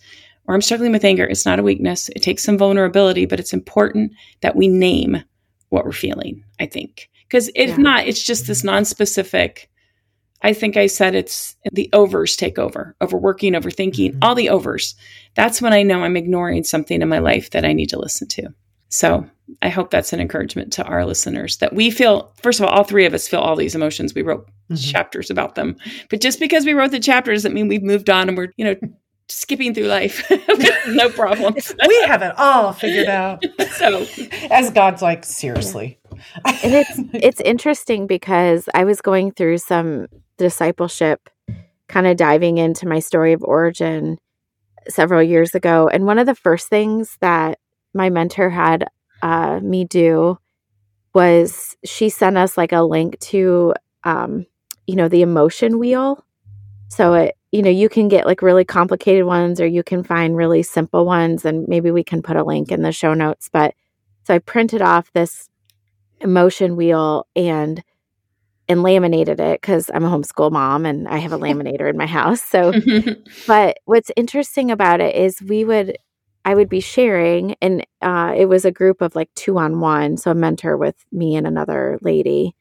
or 0.47 0.55
I'm 0.55 0.63
struggling 0.63 0.93
with 0.93 1.05
anger. 1.05 1.25
It's 1.25 1.47
not 1.47 1.59
a 1.59 1.63
weakness. 1.63 2.09
It 2.11 2.23
takes 2.23 2.43
some 2.43 2.59
vulnerability, 2.59 3.27
but 3.27 3.41
it's 3.41 3.53
important 3.53 4.13
that 4.41 4.57
we 4.57 4.69
name 4.69 5.23
what 5.69 5.85
we're 5.85 5.93
feeling, 5.93 6.45
I 6.61 6.67
think. 6.67 7.09
Because 7.29 7.51
if 7.55 7.71
yeah. 7.71 7.77
not, 7.77 8.07
it's 8.07 8.23
just 8.23 8.47
this 8.47 8.65
non-specific. 8.65 9.71
I 10.43 10.53
think 10.53 10.77
I 10.77 10.87
said 10.87 11.15
it's 11.15 11.57
the 11.73 11.89
overs 11.93 12.37
take 12.37 12.59
over, 12.59 12.97
overworking, 13.01 13.53
overthinking, 13.53 14.11
mm-hmm. 14.11 14.19
all 14.23 14.35
the 14.35 14.51
overs. 14.51 14.97
That's 15.35 15.63
when 15.63 15.73
I 15.73 15.83
know 15.83 16.03
I'm 16.03 16.17
ignoring 16.17 16.65
something 16.65 17.01
in 17.01 17.09
my 17.09 17.21
life 17.21 17.51
that 17.51 17.65
I 17.65 17.73
need 17.73 17.91
to 17.91 17.99
listen 17.99 18.29
to. 18.29 18.49
So 18.89 19.27
I 19.63 19.71
hope 19.71 19.91
that's 19.91 20.13
an 20.13 20.21
encouragement 20.21 20.73
to 20.75 20.85
our 20.85 21.07
listeners 21.07 21.57
that 21.59 21.73
we 21.75 21.91
feel, 21.91 22.35
first 22.43 22.61
of 22.61 22.67
all, 22.67 22.73
all 22.73 22.85
three 22.85 23.07
of 23.07 23.15
us 23.15 23.29
feel 23.29 23.41
all 23.41 23.57
these 23.57 23.75
emotions. 23.75 24.15
We 24.15 24.23
wrote 24.23 24.47
mm-hmm. 24.47 24.75
chapters 24.75 25.31
about 25.31 25.55
them. 25.55 25.77
But 26.11 26.21
just 26.21 26.39
because 26.39 26.67
we 26.67 26.75
wrote 26.75 26.91
the 26.91 27.01
chapters 27.01 27.39
doesn't 27.39 27.55
mean 27.55 27.69
we've 27.69 27.83
moved 27.83 28.11
on 28.11 28.29
and 28.29 28.37
we're, 28.37 28.53
you 28.57 28.65
know, 28.65 28.75
skipping 29.29 29.75
through 29.75 29.87
life 29.87 30.31
no 30.89 31.09
problems. 31.09 31.75
we 31.89 32.03
have 32.03 32.23
it 32.23 32.33
all 32.39 32.73
figured 32.73 33.09
out. 33.09 33.45
so, 33.73 34.07
as 34.51 34.71
God's 34.71 35.03
like, 35.03 35.25
seriously. 35.25 35.99
and 36.45 36.75
it's 36.75 37.01
it's 37.15 37.41
interesting 37.41 38.07
because 38.07 38.69
I 38.75 38.85
was 38.85 39.01
going 39.01 39.33
through 39.33 39.59
some 39.59 40.07
discipleship, 40.39 41.29
kind 41.89 42.07
of 42.07 42.17
diving 42.17 42.59
into 42.59 42.87
my 42.87 43.01
story 43.01 43.33
of 43.33 43.43
origin 43.43 44.19
several 44.89 45.23
years 45.23 45.55
ago, 45.55 45.89
and 45.89 46.07
one 46.07 46.19
of 46.19 46.27
the 46.27 46.35
first 46.35 46.69
things 46.69 47.17
that 47.21 47.59
my 47.95 48.11
mentor 48.11 48.51
had 48.51 48.89
uh, 49.23 49.61
me 49.61 49.85
do 49.85 50.39
was 51.15 51.77
she 51.85 52.09
sent 52.09 52.39
us 52.39 52.57
like 52.57 52.73
a 52.73 52.83
link 52.83 53.19
to 53.21 53.75
um, 54.05 54.47
you 54.87 54.97
know 54.97 55.09
the 55.09 55.23
emotion 55.23 55.79
wheel 55.79 56.25
so 56.89 57.15
it 57.15 57.37
you 57.53 57.61
know, 57.63 57.71
you 57.71 57.89
can 57.91 58.09
get 58.09 58.27
like 58.27 58.41
really 58.41 58.65
complicated 58.65 59.25
ones 59.25 59.61
or 59.61 59.67
you 59.67 59.83
can 59.83 60.03
find 60.03 60.37
really 60.37 60.63
simple 60.63 61.05
ones. 61.05 61.45
And 61.45 61.69
maybe 61.69 61.91
we 61.91 62.03
can 62.03 62.23
put 62.23 62.37
a 62.37 62.43
link 62.43 62.73
in 62.73 62.83
the 62.83 62.93
show 62.93 63.13
notes. 63.13 63.51
But 63.53 63.75
so 64.25 64.35
I 64.35 64.39
printed 64.39 64.81
off 64.81 65.13
this 65.13 65.51
emotion 66.21 66.77
wheel 66.77 67.27
and 67.37 67.83
and 68.69 68.83
laminated 68.83 69.39
it 69.41 69.61
because 69.61 69.91
I'm 69.93 70.05
a 70.05 70.09
homeschool 70.09 70.51
mom 70.51 70.87
and 70.87 71.07
I 71.09 71.19
have 71.19 71.33
a 71.33 71.39
laminator 71.39 71.91
in 71.91 71.97
my 71.97 72.07
house. 72.07 72.41
So, 72.41 72.73
but 73.47 73.79
what's 73.85 74.11
interesting 74.17 74.71
about 74.71 75.01
it 75.01 75.15
is 75.15 75.43
we 75.43 75.65
would, 75.65 75.99
I 76.45 76.55
would 76.55 76.69
be 76.69 76.81
sharing, 76.81 77.55
and 77.61 77.87
uh, 78.01 78.35
it 78.37 78.47
was 78.47 78.65
a 78.65 78.73
group 78.73 79.01
of 79.03 79.15
like 79.15 79.33
two 79.35 79.59
on 79.59 79.81
one, 79.81 80.17
so 80.17 80.31
a 80.31 80.35
mentor 80.35 80.77
with 80.77 80.97
me 81.13 81.37
and 81.37 81.47
another 81.47 81.99
lady, 82.03 82.57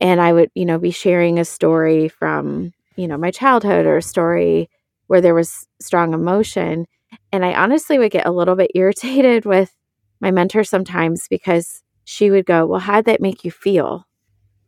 and 0.00 0.20
I 0.20 0.32
would, 0.32 0.50
you 0.54 0.64
know, 0.64 0.78
be 0.78 0.90
sharing 0.90 1.38
a 1.38 1.44
story 1.44 2.08
from 2.08 2.72
you 2.96 3.08
know, 3.08 3.16
my 3.16 3.30
childhood 3.30 3.86
or 3.86 3.96
a 3.96 4.02
story 4.02 4.68
where 5.06 5.20
there 5.20 5.34
was 5.34 5.66
strong 5.80 6.14
emotion. 6.14 6.86
And 7.30 7.44
I 7.44 7.54
honestly 7.54 7.98
would 7.98 8.12
get 8.12 8.26
a 8.26 8.32
little 8.32 8.56
bit 8.56 8.70
irritated 8.74 9.44
with 9.46 9.74
my 10.20 10.30
mentor 10.30 10.64
sometimes 10.64 11.28
because 11.28 11.82
she 12.04 12.30
would 12.30 12.46
go, 12.46 12.66
"Well, 12.66 12.80
how'd 12.80 13.04
that 13.06 13.20
make 13.20 13.44
you 13.44 13.50
feel?" 13.50 14.06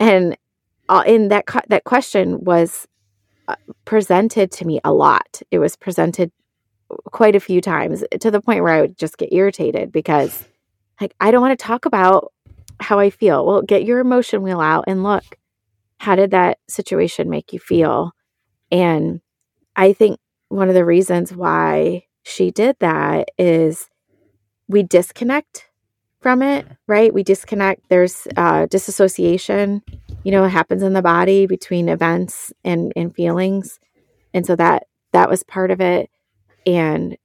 And 0.00 0.36
uh, 0.88 1.04
in 1.06 1.28
that 1.28 1.44
that 1.68 1.84
question 1.84 2.44
was 2.44 2.86
uh, 3.48 3.56
presented 3.84 4.50
to 4.52 4.66
me 4.66 4.80
a 4.84 4.92
lot. 4.92 5.42
It 5.50 5.58
was 5.58 5.76
presented 5.76 6.30
quite 7.12 7.34
a 7.36 7.40
few 7.40 7.60
times 7.60 8.04
to 8.20 8.30
the 8.30 8.40
point 8.40 8.62
where 8.62 8.74
I 8.74 8.80
would 8.80 8.98
just 8.98 9.18
get 9.18 9.32
irritated 9.32 9.90
because, 9.92 10.44
like, 11.00 11.14
I 11.20 11.30
don't 11.30 11.42
want 11.42 11.58
to 11.58 11.64
talk 11.64 11.86
about 11.86 12.32
how 12.80 12.98
I 12.98 13.10
feel. 13.10 13.44
Well, 13.46 13.62
get 13.62 13.84
your 13.84 14.00
emotion 14.00 14.42
wheel 14.42 14.60
out 14.60 14.84
and 14.86 15.02
look 15.02 15.38
how 15.98 16.14
did 16.16 16.32
that 16.32 16.58
situation 16.68 17.30
make 17.30 17.52
you 17.52 17.58
feel? 17.58 18.13
And 18.74 19.20
I 19.76 19.92
think 19.92 20.18
one 20.48 20.68
of 20.68 20.74
the 20.74 20.84
reasons 20.84 21.32
why 21.32 22.06
she 22.24 22.50
did 22.50 22.76
that 22.80 23.28
is 23.38 23.88
we 24.66 24.82
disconnect 24.82 25.68
from 26.20 26.42
it, 26.42 26.66
right? 26.88 27.14
We 27.14 27.22
disconnect. 27.22 27.88
There's 27.88 28.26
uh, 28.36 28.66
disassociation, 28.66 29.82
you 30.24 30.32
know, 30.32 30.42
it 30.44 30.48
happens 30.48 30.82
in 30.82 30.92
the 30.92 31.02
body 31.02 31.46
between 31.46 31.88
events 31.88 32.52
and, 32.64 32.92
and 32.96 33.14
feelings. 33.14 33.78
And 34.32 34.44
so 34.44 34.56
that 34.56 34.88
that 35.12 35.30
was 35.30 35.44
part 35.44 35.70
of 35.70 35.80
it. 35.80 36.10
And 36.66 37.16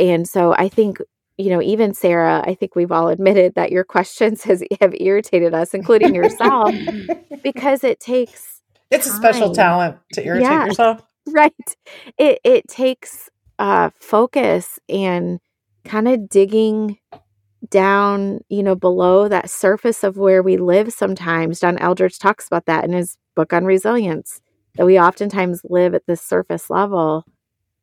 and 0.00 0.28
so 0.28 0.52
I 0.52 0.68
think 0.68 0.98
you 1.36 1.50
know, 1.50 1.62
even 1.62 1.94
Sara, 1.94 2.42
I 2.44 2.54
think 2.54 2.74
we've 2.74 2.90
all 2.90 3.06
admitted 3.06 3.54
that 3.54 3.70
your 3.70 3.84
questions 3.94 4.42
has 4.42 4.64
have 4.80 4.94
irritated 4.98 5.54
us, 5.54 5.74
including 5.74 6.12
yourself, 6.12 6.74
because 7.44 7.84
it 7.84 8.00
takes 8.00 8.57
it's 8.90 9.06
time. 9.06 9.14
a 9.14 9.18
special 9.18 9.54
talent 9.54 9.98
to 10.14 10.24
irritate 10.24 10.50
yeah, 10.50 10.66
yourself. 10.66 11.02
Right. 11.30 11.76
It 12.16 12.40
it 12.42 12.68
takes 12.68 13.28
uh 13.58 13.90
focus 14.00 14.78
and 14.88 15.40
kind 15.84 16.08
of 16.08 16.26
digging 16.30 16.96
down, 17.68 18.40
you 18.48 18.62
know, 18.62 18.74
below 18.74 19.28
that 19.28 19.50
surface 19.50 20.04
of 20.04 20.16
where 20.16 20.42
we 20.42 20.56
live 20.56 20.90
sometimes. 20.92 21.60
John 21.60 21.76
Eldredge 21.76 22.18
talks 22.18 22.46
about 22.46 22.64
that 22.64 22.84
in 22.84 22.92
his 22.92 23.18
book 23.34 23.52
on 23.52 23.66
resilience, 23.66 24.40
that 24.76 24.86
we 24.86 24.98
oftentimes 24.98 25.60
live 25.64 25.94
at 25.94 26.06
the 26.06 26.16
surface 26.16 26.70
level 26.70 27.26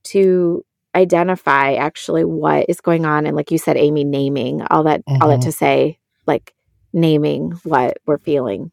to 0.05 0.65
identify 0.95 1.73
actually 1.73 2.23
what 2.23 2.65
is 2.69 2.79
going 2.79 3.05
on 3.05 3.25
and 3.25 3.35
like 3.35 3.51
you 3.51 3.57
said 3.57 3.75
amy 3.75 4.05
naming 4.05 4.61
all 4.71 4.83
that 4.83 5.05
mm-hmm. 5.05 5.21
all 5.21 5.27
that 5.27 5.39
mm-hmm. 5.39 5.49
to 5.49 5.51
say 5.51 5.99
like 6.25 6.53
naming 6.93 7.51
what 7.63 7.97
we're 8.05 8.17
feeling 8.17 8.71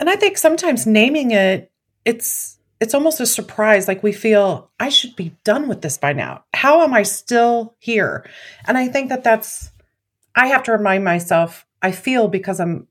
and 0.00 0.08
i 0.08 0.16
think 0.16 0.36
sometimes 0.36 0.86
naming 0.86 1.30
it 1.30 1.70
it's 2.04 2.58
it's 2.80 2.94
almost 2.94 3.20
a 3.20 3.26
surprise 3.26 3.88
like 3.88 4.02
we 4.02 4.12
feel 4.12 4.70
i 4.78 4.88
should 4.88 5.14
be 5.16 5.36
done 5.44 5.68
with 5.68 5.82
this 5.82 5.98
by 5.98 6.12
now. 6.12 6.44
How 6.54 6.82
am 6.82 6.94
i 6.94 7.02
still 7.02 7.74
here? 7.78 8.28
And 8.66 8.78
i 8.78 8.88
think 8.88 9.08
that 9.08 9.24
that's 9.24 9.70
i 10.34 10.46
have 10.46 10.62
to 10.64 10.72
remind 10.72 11.04
myself 11.04 11.66
i 11.82 11.92
feel 11.92 12.28
because 12.28 12.60
i'm 12.60 12.86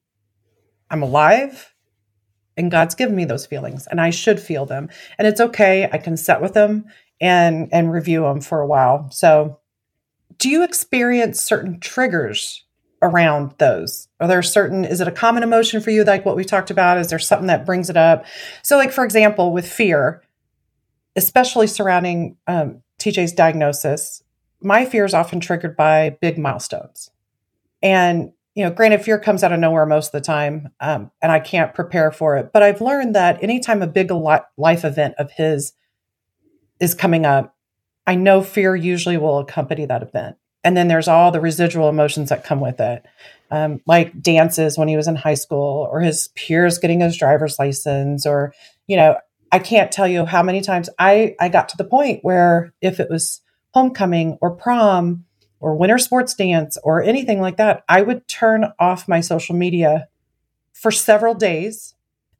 i'm 0.89 1.03
alive 1.03 1.73
and 2.55 2.71
god's 2.71 2.95
given 2.95 3.15
me 3.15 3.25
those 3.25 3.45
feelings 3.45 3.87
and 3.87 4.01
i 4.01 4.09
should 4.09 4.39
feel 4.39 4.65
them. 4.65 4.89
And 5.17 5.27
it's 5.27 5.41
okay 5.41 5.89
i 5.91 5.97
can 5.97 6.17
set 6.17 6.41
with 6.41 6.53
them 6.53 6.85
and 7.19 7.69
and 7.71 7.91
review 7.91 8.21
them 8.21 8.41
for 8.41 8.61
a 8.61 8.67
while. 8.67 9.09
So, 9.11 9.59
do 10.37 10.49
you 10.49 10.63
experience 10.63 11.41
certain 11.41 11.79
triggers 11.79 12.63
around 13.01 13.53
those? 13.57 14.07
Are 14.19 14.27
there 14.27 14.41
certain 14.41 14.85
is 14.85 15.01
it 15.01 15.07
a 15.07 15.11
common 15.11 15.43
emotion 15.43 15.81
for 15.81 15.91
you 15.91 16.03
like 16.03 16.25
what 16.25 16.35
we 16.35 16.43
talked 16.43 16.71
about? 16.71 16.97
Is 16.97 17.09
there 17.09 17.19
something 17.19 17.47
that 17.47 17.65
brings 17.65 17.89
it 17.89 17.97
up? 17.97 18.25
So, 18.63 18.77
like 18.77 18.91
for 18.91 19.03
example, 19.03 19.53
with 19.53 19.71
fear, 19.71 20.23
especially 21.15 21.67
surrounding 21.67 22.37
um, 22.47 22.81
TJ's 22.99 23.33
diagnosis, 23.33 24.23
my 24.61 24.85
fear 24.85 25.05
is 25.05 25.13
often 25.13 25.39
triggered 25.39 25.75
by 25.75 26.17
big 26.21 26.37
milestones. 26.37 27.11
And 27.81 28.31
you 28.55 28.63
know, 28.63 28.71
granted, 28.71 29.03
fear 29.03 29.19
comes 29.19 29.43
out 29.43 29.51
of 29.51 29.59
nowhere 29.59 29.85
most 29.85 30.07
of 30.07 30.11
the 30.13 30.21
time, 30.21 30.69
um, 30.79 31.11
and 31.21 31.31
I 31.31 31.39
can't 31.39 31.75
prepare 31.75 32.11
for 32.11 32.37
it. 32.37 32.49
But 32.51 32.63
I've 32.63 32.81
learned 32.81 33.13
that 33.15 33.43
anytime 33.43 33.83
a 33.83 33.87
big 33.87 34.09
life 34.09 34.83
event 34.83 35.13
of 35.19 35.29
his 35.29 35.73
is 36.79 36.95
coming 36.95 37.23
up, 37.23 37.55
I 38.07 38.15
know 38.15 38.41
fear 38.41 38.75
usually 38.75 39.17
will 39.17 39.37
accompany 39.37 39.85
that 39.85 40.01
event. 40.01 40.37
And 40.63 40.75
then 40.75 40.87
there's 40.87 41.07
all 41.07 41.31
the 41.31 41.39
residual 41.39 41.89
emotions 41.89 42.29
that 42.29 42.43
come 42.43 42.59
with 42.59 42.79
it, 42.79 43.05
um, 43.51 43.81
like 43.85 44.21
dances 44.21 44.77
when 44.77 44.87
he 44.87 44.97
was 44.97 45.07
in 45.07 45.15
high 45.15 45.35
school, 45.35 45.87
or 45.91 46.01
his 46.01 46.29
peers 46.35 46.77
getting 46.77 46.99
his 46.99 47.17
driver's 47.17 47.57
license, 47.59 48.25
or, 48.25 48.53
you 48.87 48.97
know, 48.97 49.17
I 49.51 49.59
can't 49.59 49.91
tell 49.91 50.07
you 50.07 50.25
how 50.25 50.43
many 50.43 50.61
times 50.61 50.89
I, 50.99 51.35
I 51.39 51.49
got 51.49 51.69
to 51.69 51.77
the 51.77 51.85
point 51.85 52.19
where 52.23 52.73
if 52.81 52.99
it 52.99 53.09
was 53.09 53.41
homecoming 53.73 54.37
or 54.41 54.51
prom 54.51 55.25
or 55.59 55.75
winter 55.75 55.97
sports 55.97 56.33
dance 56.33 56.77
or 56.83 57.01
anything 57.01 57.39
like 57.39 57.57
that, 57.57 57.83
I 57.87 58.01
would 58.01 58.27
turn 58.27 58.65
off 58.79 59.07
my 59.07 59.21
social 59.21 59.55
media 59.55 60.07
for 60.73 60.91
several 60.91 61.33
days 61.33 61.95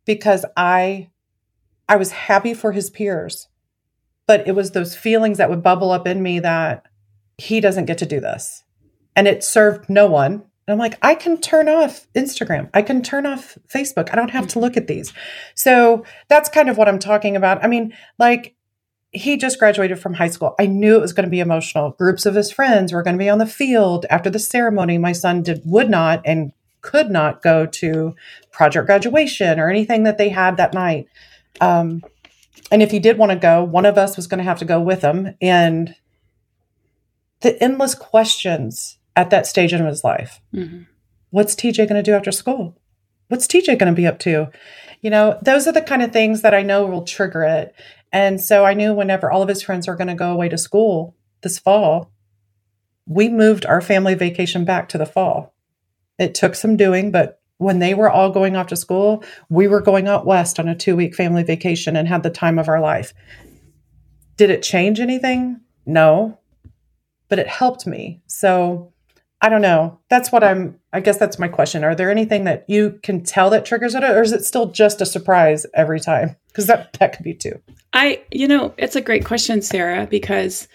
because 0.05 0.45
I 0.55 1.09
I 1.89 1.95
was 1.95 2.11
happy 2.11 2.53
for 2.53 2.71
his 2.73 2.89
peers. 2.89 3.47
But 4.25 4.47
it 4.47 4.55
was 4.55 4.71
those 4.71 4.95
feelings 4.95 5.37
that 5.37 5.49
would 5.49 5.63
bubble 5.63 5.91
up 5.91 6.05
in 6.05 6.21
me 6.21 6.39
that 6.39 6.85
he 7.37 7.59
doesn't 7.59 7.85
get 7.85 7.97
to 7.99 8.05
do 8.05 8.19
this. 8.19 8.63
And 9.15 9.27
it 9.27 9.43
served 9.43 9.89
no 9.89 10.07
one. 10.07 10.33
And 10.33 10.73
I'm 10.73 10.77
like, 10.77 10.97
I 11.01 11.15
can 11.15 11.39
turn 11.39 11.69
off 11.69 12.07
Instagram. 12.13 12.69
I 12.73 12.81
can 12.81 13.01
turn 13.01 13.25
off 13.25 13.57
Facebook. 13.73 14.09
I 14.11 14.15
don't 14.15 14.31
have 14.31 14.47
to 14.49 14.59
look 14.59 14.75
at 14.75 14.87
these. 14.87 15.13
So 15.55 16.03
that's 16.27 16.49
kind 16.49 16.69
of 16.69 16.77
what 16.77 16.89
I'm 16.89 16.99
talking 16.99 17.35
about. 17.35 17.63
I 17.63 17.67
mean, 17.67 17.93
like, 18.19 18.55
he 19.11 19.37
just 19.37 19.59
graduated 19.59 19.99
from 19.99 20.15
high 20.15 20.27
school. 20.27 20.53
I 20.59 20.65
knew 20.65 20.97
it 20.97 21.01
was 21.01 21.13
going 21.13 21.25
to 21.25 21.31
be 21.31 21.39
emotional. 21.39 21.91
Groups 21.91 22.25
of 22.25 22.35
his 22.35 22.51
friends 22.51 22.91
were 22.91 23.03
going 23.03 23.15
to 23.15 23.23
be 23.23 23.29
on 23.29 23.39
the 23.39 23.45
field 23.45 24.05
after 24.09 24.29
the 24.29 24.39
ceremony. 24.39 24.97
My 24.97 25.13
son 25.13 25.41
did 25.41 25.61
would 25.63 25.89
not 25.89 26.21
and 26.25 26.51
could 26.81 27.09
not 27.09 27.41
go 27.41 27.65
to 27.65 28.15
project 28.51 28.85
graduation 28.85 29.59
or 29.59 29.69
anything 29.69 30.03
that 30.03 30.17
they 30.17 30.29
had 30.29 30.57
that 30.57 30.73
night. 30.73 31.07
Um, 31.61 32.03
and 32.69 32.83
if 32.83 32.91
he 32.91 32.99
did 32.99 33.17
want 33.17 33.31
to 33.31 33.37
go, 33.37 33.63
one 33.63 33.85
of 33.85 33.97
us 33.97 34.17
was 34.17 34.27
going 34.27 34.39
to 34.39 34.43
have 34.43 34.59
to 34.59 34.65
go 34.65 34.81
with 34.81 35.01
him. 35.01 35.35
And 35.41 35.95
the 37.41 37.61
endless 37.61 37.95
questions 37.95 38.97
at 39.15 39.29
that 39.29 39.47
stage 39.47 39.73
in 39.73 39.85
his 39.85 40.03
life. 40.03 40.39
Mm-hmm. 40.53 40.83
What's 41.31 41.55
TJ 41.55 41.77
going 41.89 41.95
to 41.95 42.03
do 42.03 42.13
after 42.13 42.31
school? 42.31 42.77
What's 43.27 43.47
TJ 43.47 43.77
going 43.77 43.91
to 43.91 43.95
be 43.95 44.07
up 44.07 44.19
to? 44.19 44.49
You 45.01 45.09
know, 45.09 45.37
those 45.41 45.67
are 45.67 45.73
the 45.73 45.81
kind 45.81 46.01
of 46.01 46.11
things 46.11 46.41
that 46.41 46.53
I 46.53 46.63
know 46.63 46.85
will 46.85 47.03
trigger 47.03 47.43
it. 47.43 47.75
And 48.11 48.39
so 48.39 48.65
I 48.65 48.73
knew 48.73 48.93
whenever 48.93 49.29
all 49.29 49.41
of 49.41 49.49
his 49.49 49.61
friends 49.61 49.87
were 49.87 49.95
going 49.95 50.07
to 50.07 50.15
go 50.15 50.31
away 50.31 50.49
to 50.49 50.57
school 50.57 51.15
this 51.41 51.59
fall, 51.59 52.11
we 53.05 53.29
moved 53.29 53.65
our 53.65 53.81
family 53.81 54.15
vacation 54.15 54.65
back 54.65 54.89
to 54.89 54.97
the 54.97 55.05
fall. 55.05 55.53
It 56.17 56.33
took 56.33 56.55
some 56.55 56.77
doing, 56.77 57.11
but 57.11 57.41
when 57.57 57.79
they 57.79 57.93
were 57.93 58.09
all 58.09 58.31
going 58.31 58.55
off 58.55 58.67
to 58.67 58.75
school, 58.75 59.23
we 59.49 59.67
were 59.67 59.81
going 59.81 60.07
out 60.07 60.25
west 60.25 60.59
on 60.59 60.67
a 60.67 60.75
two 60.75 60.95
week 60.95 61.15
family 61.15 61.43
vacation 61.43 61.95
and 61.95 62.07
had 62.07 62.23
the 62.23 62.29
time 62.29 62.59
of 62.59 62.69
our 62.69 62.79
life. 62.79 63.13
Did 64.35 64.49
it 64.49 64.63
change 64.63 64.99
anything? 64.99 65.61
No, 65.85 66.39
but 67.29 67.39
it 67.39 67.47
helped 67.47 67.85
me. 67.87 68.21
So 68.27 68.91
I 69.41 69.49
don't 69.49 69.61
know. 69.61 69.99
That's 70.09 70.31
what 70.31 70.43
I'm, 70.43 70.79
I 70.93 70.99
guess 70.99 71.17
that's 71.17 71.37
my 71.37 71.47
question. 71.47 71.83
Are 71.83 71.93
there 71.93 72.09
anything 72.09 72.45
that 72.45 72.65
you 72.67 72.99
can 73.03 73.23
tell 73.23 73.49
that 73.51 73.65
triggers 73.65 73.93
it, 73.93 74.03
or 74.03 74.21
is 74.21 74.31
it 74.31 74.43
still 74.43 74.67
just 74.67 74.99
a 75.01 75.05
surprise 75.05 75.65
every 75.75 75.99
time? 75.99 76.35
Because 76.47 76.65
that, 76.67 76.93
that 76.93 77.15
could 77.15 77.23
be 77.23 77.35
too. 77.35 77.61
I, 77.93 78.23
you 78.31 78.47
know, 78.47 78.73
it's 78.77 78.95
a 78.95 79.01
great 79.01 79.25
question, 79.25 79.61
Sara, 79.61 80.07
because 80.07 80.67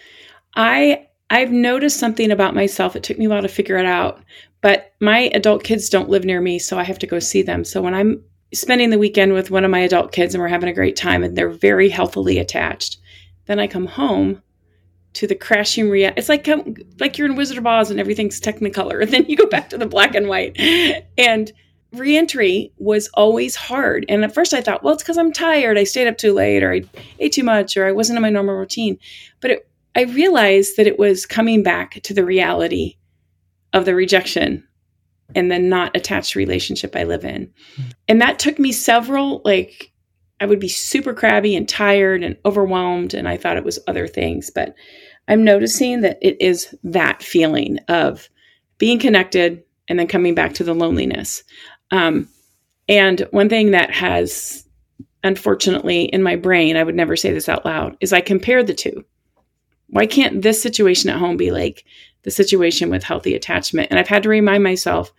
I, 0.55 1.07
I've 1.29 1.51
noticed 1.51 1.99
something 1.99 2.31
about 2.31 2.55
myself. 2.55 2.95
It 2.95 3.03
took 3.03 3.19
me 3.19 3.25
a 3.25 3.29
while 3.29 3.41
to 3.41 3.49
figure 3.49 3.77
it 3.77 3.85
out, 3.85 4.23
but 4.61 4.93
my 5.01 5.29
adult 5.33 5.63
kids 5.65 5.89
don't 5.89 6.09
live 6.09 6.23
near 6.23 6.39
me, 6.39 6.57
so 6.57 6.79
I 6.79 6.83
have 6.83 6.99
to 6.99 7.07
go 7.07 7.19
see 7.19 7.41
them. 7.41 7.65
So 7.65 7.81
when 7.81 7.93
I'm 7.93 8.23
spending 8.53 8.91
the 8.91 8.99
weekend 8.99 9.33
with 9.33 9.51
one 9.51 9.65
of 9.65 9.71
my 9.71 9.79
adult 9.79 10.13
kids 10.13 10.33
and 10.33 10.41
we're 10.41 10.47
having 10.47 10.69
a 10.69 10.73
great 10.73 10.95
time 10.95 11.23
and 11.23 11.37
they're 11.37 11.49
very 11.49 11.89
healthily 11.89 12.37
attached, 12.37 12.97
then 13.45 13.59
I 13.59 13.67
come 13.67 13.87
home 13.87 14.41
to 15.13 15.27
the 15.27 15.35
crashing 15.35 15.89
reality. 15.89 16.19
It's 16.19 16.29
like 16.29 16.47
um, 16.47 16.75
like 16.99 17.17
you're 17.17 17.27
in 17.27 17.35
Wizard 17.35 17.57
of 17.57 17.67
Oz 17.67 17.91
and 17.91 17.99
everything's 17.99 18.39
Technicolor, 18.39 19.01
and 19.01 19.11
then 19.11 19.25
you 19.25 19.37
go 19.37 19.47
back 19.47 19.69
to 19.69 19.77
the 19.77 19.85
black 19.85 20.15
and 20.15 20.27
white. 20.27 20.57
And 21.17 21.51
reentry 21.91 22.73
was 22.77 23.07
always 23.13 23.55
hard. 23.55 24.05
And 24.09 24.23
at 24.23 24.33
first 24.33 24.53
I 24.53 24.61
thought, 24.61 24.83
well, 24.83 24.95
it's 24.95 25.03
because 25.03 25.17
I'm 25.17 25.31
tired. 25.31 25.77
I 25.77 25.83
stayed 25.83 26.07
up 26.07 26.17
too 26.17 26.33
late, 26.33 26.63
or 26.63 26.73
I 26.73 26.81
ate 27.19 27.33
too 27.33 27.43
much, 27.43 27.77
or 27.77 27.85
I 27.85 27.91
wasn't 27.91 28.17
in 28.17 28.23
my 28.23 28.31
normal 28.31 28.55
routine. 28.55 28.97
But 29.41 29.51
it, 29.51 29.69
I 29.95 30.03
realized 30.03 30.77
that 30.77 30.87
it 30.87 30.97
was 30.97 31.27
coming 31.27 31.61
back 31.61 32.01
to 32.01 32.13
the 32.15 32.25
reality 32.25 32.97
of 33.73 33.85
the 33.85 33.93
rejection 33.93 34.67
and 35.35 35.51
the 35.51 35.59
not 35.59 35.95
attached 35.95 36.35
relationship 36.35 36.95
I 36.95 37.03
live 37.03 37.23
in. 37.23 37.51
Hmm. 37.75 37.81
And 38.07 38.21
that 38.21 38.39
took 38.39 38.57
me 38.57 38.71
several, 38.71 39.41
like, 39.45 39.91
I 40.39 40.45
would 40.45 40.59
be 40.59 40.67
super 40.67 41.13
crabby 41.13 41.55
and 41.55 41.69
tired 41.69 42.23
and 42.23 42.37
overwhelmed. 42.43 43.13
And 43.13 43.27
I 43.27 43.37
thought 43.37 43.57
it 43.57 43.63
was 43.63 43.79
other 43.87 44.07
things. 44.07 44.49
But 44.49 44.75
I'm 45.27 45.43
noticing 45.43 46.01
that 46.01 46.17
it 46.21 46.37
is 46.41 46.73
that 46.83 47.23
feeling 47.23 47.79
of 47.87 48.29
being 48.77 48.99
connected 48.99 49.63
and 49.87 49.97
then 49.97 50.07
coming 50.07 50.35
back 50.35 50.53
to 50.55 50.63
the 50.63 50.73
loneliness. 50.73 51.43
Um, 51.91 52.27
and 52.89 53.21
one 53.31 53.49
thing 53.49 53.71
that 53.71 53.91
has, 53.91 54.67
unfortunately, 55.23 56.05
in 56.05 56.23
my 56.23 56.35
brain, 56.35 56.75
I 56.75 56.83
would 56.83 56.95
never 56.95 57.15
say 57.15 57.31
this 57.31 57.47
out 57.47 57.65
loud, 57.65 57.95
is 58.01 58.11
I 58.11 58.21
compare 58.21 58.63
the 58.63 58.73
two. 58.73 59.05
Why 59.87 60.05
can't 60.05 60.41
this 60.41 60.61
situation 60.61 61.09
at 61.09 61.19
home 61.19 61.37
be 61.37 61.51
like 61.51 61.85
the 62.23 62.31
situation 62.31 62.89
with 62.89 63.03
healthy 63.03 63.35
attachment. 63.35 63.89
And 63.89 63.99
I've 63.99 64.07
had 64.07 64.23
to 64.23 64.29
remind 64.29 64.63
myself 64.63 65.13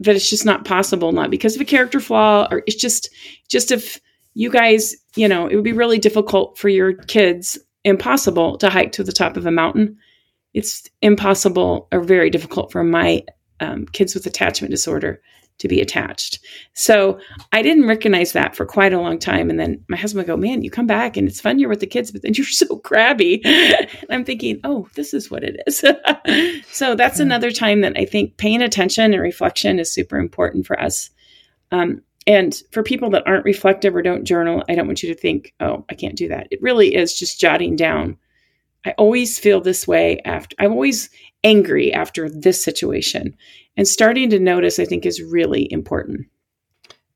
that 0.00 0.16
it's 0.16 0.28
just 0.28 0.44
not 0.44 0.64
possible, 0.64 1.12
not 1.12 1.30
because 1.30 1.54
of 1.54 1.60
a 1.60 1.66
character 1.66 2.00
flaw, 2.00 2.48
or 2.50 2.62
it's 2.66 2.76
just, 2.76 3.10
just 3.48 3.70
if 3.70 4.00
you 4.34 4.50
guys, 4.50 4.96
you 5.14 5.28
know, 5.28 5.46
it 5.46 5.54
would 5.54 5.64
be 5.64 5.72
really 5.72 5.98
difficult 5.98 6.58
for 6.58 6.68
your 6.68 6.94
kids, 6.94 7.58
impossible 7.84 8.58
to 8.58 8.70
hike 8.70 8.92
to 8.92 9.04
the 9.04 9.12
top 9.12 9.36
of 9.36 9.46
a 9.46 9.50
mountain. 9.50 9.96
It's 10.54 10.88
impossible 11.00 11.88
or 11.92 12.00
very 12.00 12.30
difficult 12.30 12.70
for 12.70 12.84
my 12.84 13.24
um, 13.60 13.86
kids 13.86 14.14
with 14.14 14.26
attachment 14.26 14.70
disorder 14.70 15.20
to 15.58 15.68
be 15.68 15.80
attached. 15.80 16.40
So 16.74 17.20
I 17.52 17.62
didn't 17.62 17.86
recognize 17.86 18.32
that 18.32 18.56
for 18.56 18.66
quite 18.66 18.92
a 18.92 19.00
long 19.00 19.18
time. 19.18 19.48
And 19.48 19.60
then 19.60 19.84
my 19.88 19.96
husband 19.96 20.26
would 20.26 20.32
go, 20.32 20.36
Man, 20.36 20.62
you 20.62 20.70
come 20.70 20.86
back 20.86 21.16
and 21.16 21.28
it's 21.28 21.40
fun 21.40 21.58
you're 21.58 21.68
with 21.68 21.80
the 21.80 21.86
kids, 21.86 22.10
but 22.10 22.22
then 22.22 22.32
you're 22.36 22.46
so 22.46 22.78
crabby. 22.78 23.42
and 23.44 23.88
I'm 24.10 24.24
thinking, 24.24 24.60
Oh, 24.64 24.88
this 24.94 25.14
is 25.14 25.30
what 25.30 25.44
it 25.44 25.62
is. 25.66 25.78
so 26.72 26.94
that's 26.96 27.14
mm-hmm. 27.14 27.22
another 27.22 27.50
time 27.50 27.82
that 27.82 27.96
I 27.96 28.04
think 28.04 28.36
paying 28.36 28.62
attention 28.62 29.12
and 29.12 29.22
reflection 29.22 29.78
is 29.78 29.92
super 29.92 30.18
important 30.18 30.66
for 30.66 30.80
us. 30.80 31.10
Um, 31.70 32.02
and 32.26 32.54
for 32.70 32.82
people 32.82 33.10
that 33.10 33.26
aren't 33.26 33.44
reflective 33.44 33.94
or 33.96 34.02
don't 34.02 34.24
journal, 34.24 34.62
I 34.68 34.74
don't 34.74 34.86
want 34.86 35.02
you 35.02 35.12
to 35.14 35.20
think, 35.20 35.54
Oh, 35.60 35.84
I 35.90 35.94
can't 35.94 36.16
do 36.16 36.28
that. 36.28 36.48
It 36.50 36.62
really 36.62 36.94
is 36.94 37.18
just 37.18 37.40
jotting 37.40 37.76
down. 37.76 38.16
I 38.84 38.92
always 38.92 39.38
feel 39.38 39.60
this 39.60 39.86
way 39.86 40.20
after, 40.24 40.56
I'm 40.58 40.72
always 40.72 41.08
angry 41.44 41.92
after 41.92 42.28
this 42.28 42.62
situation 42.62 43.36
and 43.76 43.86
starting 43.88 44.30
to 44.30 44.38
notice 44.38 44.78
i 44.78 44.84
think 44.84 45.04
is 45.04 45.22
really 45.22 45.70
important 45.72 46.26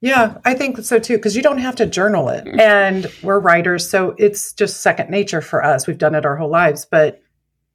yeah 0.00 0.38
i 0.44 0.54
think 0.54 0.78
so 0.78 0.98
too 0.98 1.16
because 1.16 1.36
you 1.36 1.42
don't 1.42 1.58
have 1.58 1.76
to 1.76 1.86
journal 1.86 2.28
it 2.28 2.44
mm-hmm. 2.44 2.60
and 2.60 3.06
we're 3.22 3.38
writers 3.38 3.88
so 3.88 4.14
it's 4.18 4.52
just 4.52 4.82
second 4.82 5.10
nature 5.10 5.40
for 5.40 5.64
us 5.64 5.86
we've 5.86 5.98
done 5.98 6.14
it 6.14 6.26
our 6.26 6.36
whole 6.36 6.50
lives 6.50 6.86
but 6.90 7.22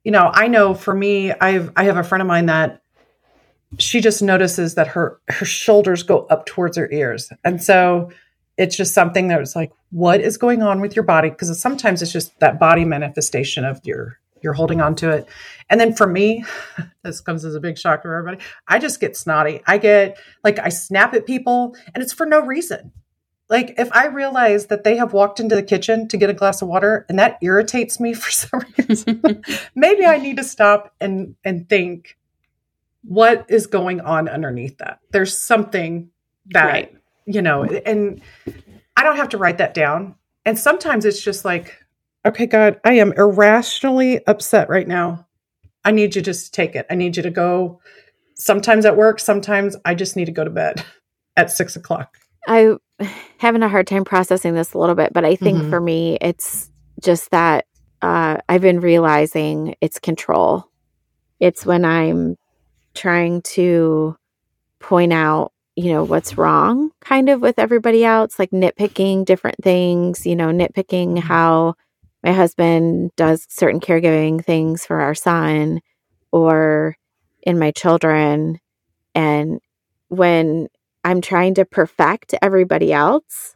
you 0.03 0.11
know 0.11 0.29
i 0.33 0.47
know 0.47 0.73
for 0.73 0.93
me 0.93 1.31
i've 1.31 1.71
i 1.75 1.83
have 1.83 1.97
a 1.97 2.03
friend 2.03 2.21
of 2.21 2.27
mine 2.27 2.47
that 2.47 2.81
she 3.79 4.01
just 4.01 4.21
notices 4.21 4.75
that 4.75 4.87
her 4.87 5.19
her 5.29 5.45
shoulders 5.45 6.03
go 6.03 6.25
up 6.29 6.45
towards 6.45 6.77
her 6.77 6.89
ears 6.91 7.31
and 7.43 7.63
so 7.63 8.09
it's 8.57 8.75
just 8.75 8.93
something 8.93 9.27
that 9.29 9.39
was 9.39 9.55
like 9.55 9.71
what 9.91 10.21
is 10.21 10.37
going 10.37 10.61
on 10.61 10.81
with 10.81 10.95
your 10.95 11.03
body 11.03 11.29
because 11.29 11.59
sometimes 11.59 12.01
it's 12.01 12.11
just 12.11 12.37
that 12.39 12.59
body 12.59 12.85
manifestation 12.85 13.65
of 13.65 13.79
your 13.83 14.19
you're 14.41 14.53
holding 14.53 14.81
on 14.81 14.95
to 14.95 15.09
it. 15.09 15.27
And 15.69 15.79
then 15.79 15.93
for 15.93 16.07
me, 16.07 16.43
this 17.03 17.21
comes 17.21 17.45
as 17.45 17.55
a 17.55 17.59
big 17.59 17.77
shock 17.77 18.01
for 18.01 18.15
everybody. 18.15 18.43
I 18.67 18.79
just 18.79 18.99
get 18.99 19.15
snotty. 19.15 19.61
I 19.65 19.77
get 19.77 20.17
like 20.43 20.59
I 20.59 20.69
snap 20.69 21.13
at 21.13 21.25
people 21.25 21.75
and 21.93 22.03
it's 22.03 22.13
for 22.13 22.25
no 22.25 22.41
reason. 22.41 22.91
Like 23.49 23.75
if 23.77 23.91
I 23.91 24.07
realize 24.07 24.67
that 24.67 24.83
they 24.83 24.95
have 24.95 25.13
walked 25.13 25.39
into 25.39 25.55
the 25.55 25.63
kitchen 25.63 26.07
to 26.07 26.17
get 26.17 26.29
a 26.29 26.33
glass 26.33 26.61
of 26.61 26.69
water 26.69 27.05
and 27.09 27.19
that 27.19 27.37
irritates 27.41 27.99
me 27.99 28.13
for 28.15 28.31
some 28.31 28.63
reason, 28.77 29.43
maybe 29.75 30.05
I 30.05 30.17
need 30.17 30.37
to 30.37 30.43
stop 30.43 30.93
and 30.99 31.35
and 31.43 31.67
think 31.69 32.17
what 33.03 33.45
is 33.49 33.67
going 33.67 34.01
on 34.01 34.29
underneath 34.29 34.77
that. 34.77 34.99
There's 35.11 35.37
something 35.37 36.09
that 36.47 36.65
right. 36.65 36.95
you 37.25 37.41
know, 37.41 37.63
and 37.63 38.21
I 38.95 39.03
don't 39.03 39.17
have 39.17 39.29
to 39.29 39.37
write 39.37 39.57
that 39.59 39.73
down. 39.73 40.15
And 40.45 40.57
sometimes 40.57 41.05
it's 41.05 41.21
just 41.21 41.45
like 41.45 41.77
okay, 42.25 42.45
God, 42.45 42.79
I 42.83 42.93
am 42.93 43.13
irrationally 43.13 44.25
upset 44.27 44.69
right 44.69 44.87
now. 44.87 45.27
I 45.83 45.89
need 45.89 46.15
you 46.15 46.21
just 46.21 46.45
to 46.45 46.51
take 46.51 46.75
it. 46.75 46.85
I 46.89 46.93
need 46.93 47.17
you 47.17 47.23
to 47.23 47.31
go 47.31 47.81
sometimes 48.41 48.85
at 48.85 48.97
work, 48.97 49.19
sometimes 49.19 49.75
I 49.85 49.95
just 49.95 50.15
need 50.15 50.25
to 50.25 50.31
go 50.31 50.43
to 50.43 50.49
bed 50.49 50.83
at 51.37 51.51
six 51.51 51.75
o'clock. 51.75 52.17
I 52.47 52.75
having 53.37 53.63
a 53.63 53.69
hard 53.69 53.87
time 53.87 54.03
processing 54.03 54.55
this 54.55 54.73
a 54.73 54.79
little 54.79 54.95
bit, 54.95 55.13
but 55.13 55.23
I 55.23 55.35
think 55.35 55.59
mm-hmm. 55.59 55.69
for 55.69 55.79
me, 55.79 56.17
it's 56.21 56.69
just 56.99 57.29
that 57.31 57.65
uh, 58.01 58.37
I've 58.49 58.61
been 58.61 58.79
realizing 58.79 59.75
it's 59.79 59.99
control. 59.99 60.67
It's 61.39 61.65
when 61.65 61.85
I'm 61.85 62.35
trying 62.93 63.41
to 63.41 64.15
point 64.79 65.13
out, 65.13 65.51
you 65.75 65.91
know, 65.91 66.03
what's 66.03 66.37
wrong 66.37 66.91
kind 67.01 67.29
of 67.29 67.41
with 67.41 67.59
everybody 67.59 68.03
else, 68.03 68.37
like 68.37 68.51
nitpicking 68.51 69.25
different 69.25 69.57
things, 69.63 70.25
you 70.25 70.35
know, 70.35 70.47
nitpicking 70.47 71.13
mm-hmm. 71.13 71.27
how 71.27 71.75
my 72.23 72.33
husband 72.33 73.11
does 73.15 73.45
certain 73.49 73.79
caregiving 73.79 74.43
things 74.43 74.85
for 74.85 75.01
our 75.01 75.15
son 75.15 75.81
or 76.31 76.95
in 77.41 77.57
my 77.57 77.71
children. 77.71 78.59
And 79.15 79.59
when 80.09 80.67
I'm 81.03 81.21
trying 81.21 81.55
to 81.55 81.65
perfect 81.65 82.35
everybody 82.41 82.93
else, 82.93 83.55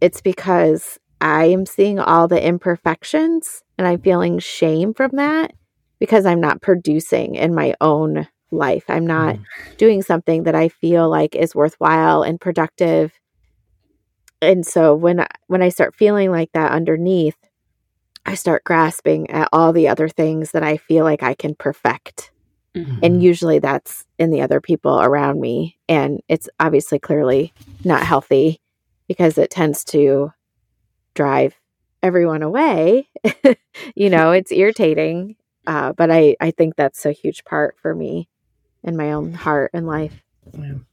it's 0.00 0.20
because 0.20 0.98
I 1.20 1.46
am 1.46 1.66
seeing 1.66 1.98
all 1.98 2.28
the 2.28 2.42
imperfections 2.42 3.62
and 3.76 3.86
I'm 3.86 4.00
feeling 4.00 4.38
shame 4.38 4.94
from 4.94 5.10
that 5.14 5.52
because 5.98 6.24
I'm 6.24 6.40
not 6.40 6.62
producing 6.62 7.34
in 7.34 7.54
my 7.54 7.74
own 7.80 8.28
life. 8.50 8.84
I'm 8.88 9.06
not 9.06 9.36
mm. 9.36 9.44
doing 9.76 10.02
something 10.02 10.44
that 10.44 10.54
I 10.54 10.68
feel 10.68 11.08
like 11.08 11.34
is 11.34 11.54
worthwhile 11.54 12.22
and 12.22 12.40
productive. 12.40 13.12
And 14.40 14.66
so 14.66 14.94
when 14.94 15.20
I, 15.20 15.28
when 15.46 15.62
I 15.62 15.68
start 15.68 15.94
feeling 15.94 16.30
like 16.30 16.52
that 16.52 16.72
underneath, 16.72 17.36
I 18.24 18.34
start 18.34 18.64
grasping 18.64 19.30
at 19.30 19.48
all 19.52 19.72
the 19.72 19.88
other 19.88 20.08
things 20.08 20.52
that 20.52 20.62
I 20.62 20.76
feel 20.76 21.04
like 21.04 21.22
I 21.22 21.34
can 21.34 21.54
perfect 21.54 22.30
Mm-hmm. 22.78 22.98
And 23.02 23.22
usually 23.22 23.58
that's 23.58 24.04
in 24.18 24.30
the 24.30 24.42
other 24.42 24.60
people 24.60 25.00
around 25.00 25.40
me. 25.40 25.78
And 25.88 26.20
it's 26.28 26.48
obviously 26.60 26.98
clearly 26.98 27.52
not 27.84 28.02
healthy 28.02 28.60
because 29.06 29.38
it 29.38 29.50
tends 29.50 29.84
to 29.86 30.32
drive 31.14 31.54
everyone 32.02 32.42
away. 32.42 33.08
you 33.94 34.10
know, 34.10 34.32
it's 34.32 34.52
irritating. 34.52 35.36
Uh, 35.66 35.92
but 35.92 36.10
I, 36.10 36.36
I 36.40 36.50
think 36.50 36.76
that's 36.76 37.04
a 37.04 37.12
huge 37.12 37.44
part 37.44 37.76
for 37.80 37.94
me 37.94 38.28
in 38.88 38.96
my 38.96 39.12
own 39.12 39.32
heart 39.32 39.70
and 39.72 39.86
life. 39.86 40.22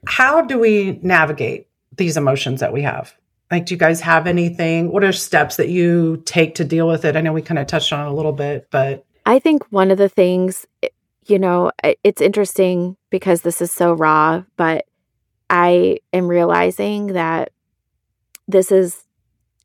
How 0.05 0.41
do 0.41 0.59
we 0.59 0.99
navigate 1.01 1.67
these 1.95 2.17
emotions 2.17 2.59
that 2.59 2.73
we 2.73 2.81
have? 2.83 3.15
Like, 3.49 3.65
do 3.65 3.73
you 3.73 3.79
guys 3.79 4.01
have 4.01 4.27
anything? 4.27 4.91
What 4.91 5.03
are 5.03 5.11
steps 5.11 5.57
that 5.57 5.69
you 5.69 6.21
take 6.25 6.55
to 6.55 6.63
deal 6.63 6.87
with 6.87 7.05
it? 7.05 7.15
I 7.15 7.21
know 7.21 7.33
we 7.33 7.41
kind 7.41 7.59
of 7.59 7.67
touched 7.67 7.93
on 7.93 8.05
it 8.05 8.09
a 8.09 8.13
little 8.13 8.33
bit, 8.33 8.67
but 8.69 9.05
I 9.25 9.39
think 9.39 9.63
one 9.71 9.91
of 9.91 9.97
the 9.97 10.09
things, 10.09 10.65
eh, 10.83 10.89
you 11.25 11.39
know, 11.39 11.71
it's 12.03 12.21
interesting 12.21 12.97
because 13.09 13.41
this 13.41 13.61
is 13.61 13.71
so 13.71 13.93
raw, 13.93 14.43
but 14.57 14.85
I 15.49 15.99
am 16.13 16.27
realizing 16.27 17.07
that 17.13 17.51
this 18.47 18.71
is 18.71 19.03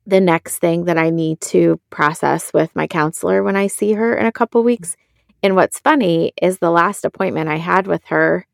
the 0.07 0.21
next 0.21 0.59
thing 0.59 0.85
that 0.85 0.99
I 0.99 1.11
need 1.11 1.41
to 1.43 1.81
process 1.91 2.53
with 2.53 2.75
my 2.75 2.87
counselor 2.87 3.43
when 3.43 3.57
I 3.57 3.67
see 3.67 3.93
her 3.93 4.15
in 4.15 4.27
a 4.27 4.33
couple 4.33 4.63
weeks. 4.63 4.97
And 5.43 5.57
what's 5.57 5.81
funny 5.81 6.33
is 6.41 6.59
the 6.59 6.71
last 6.71 7.05
appointment 7.05 7.49
I 7.49 7.57
had 7.57 7.87
with 7.87 8.05
her, 8.07 8.47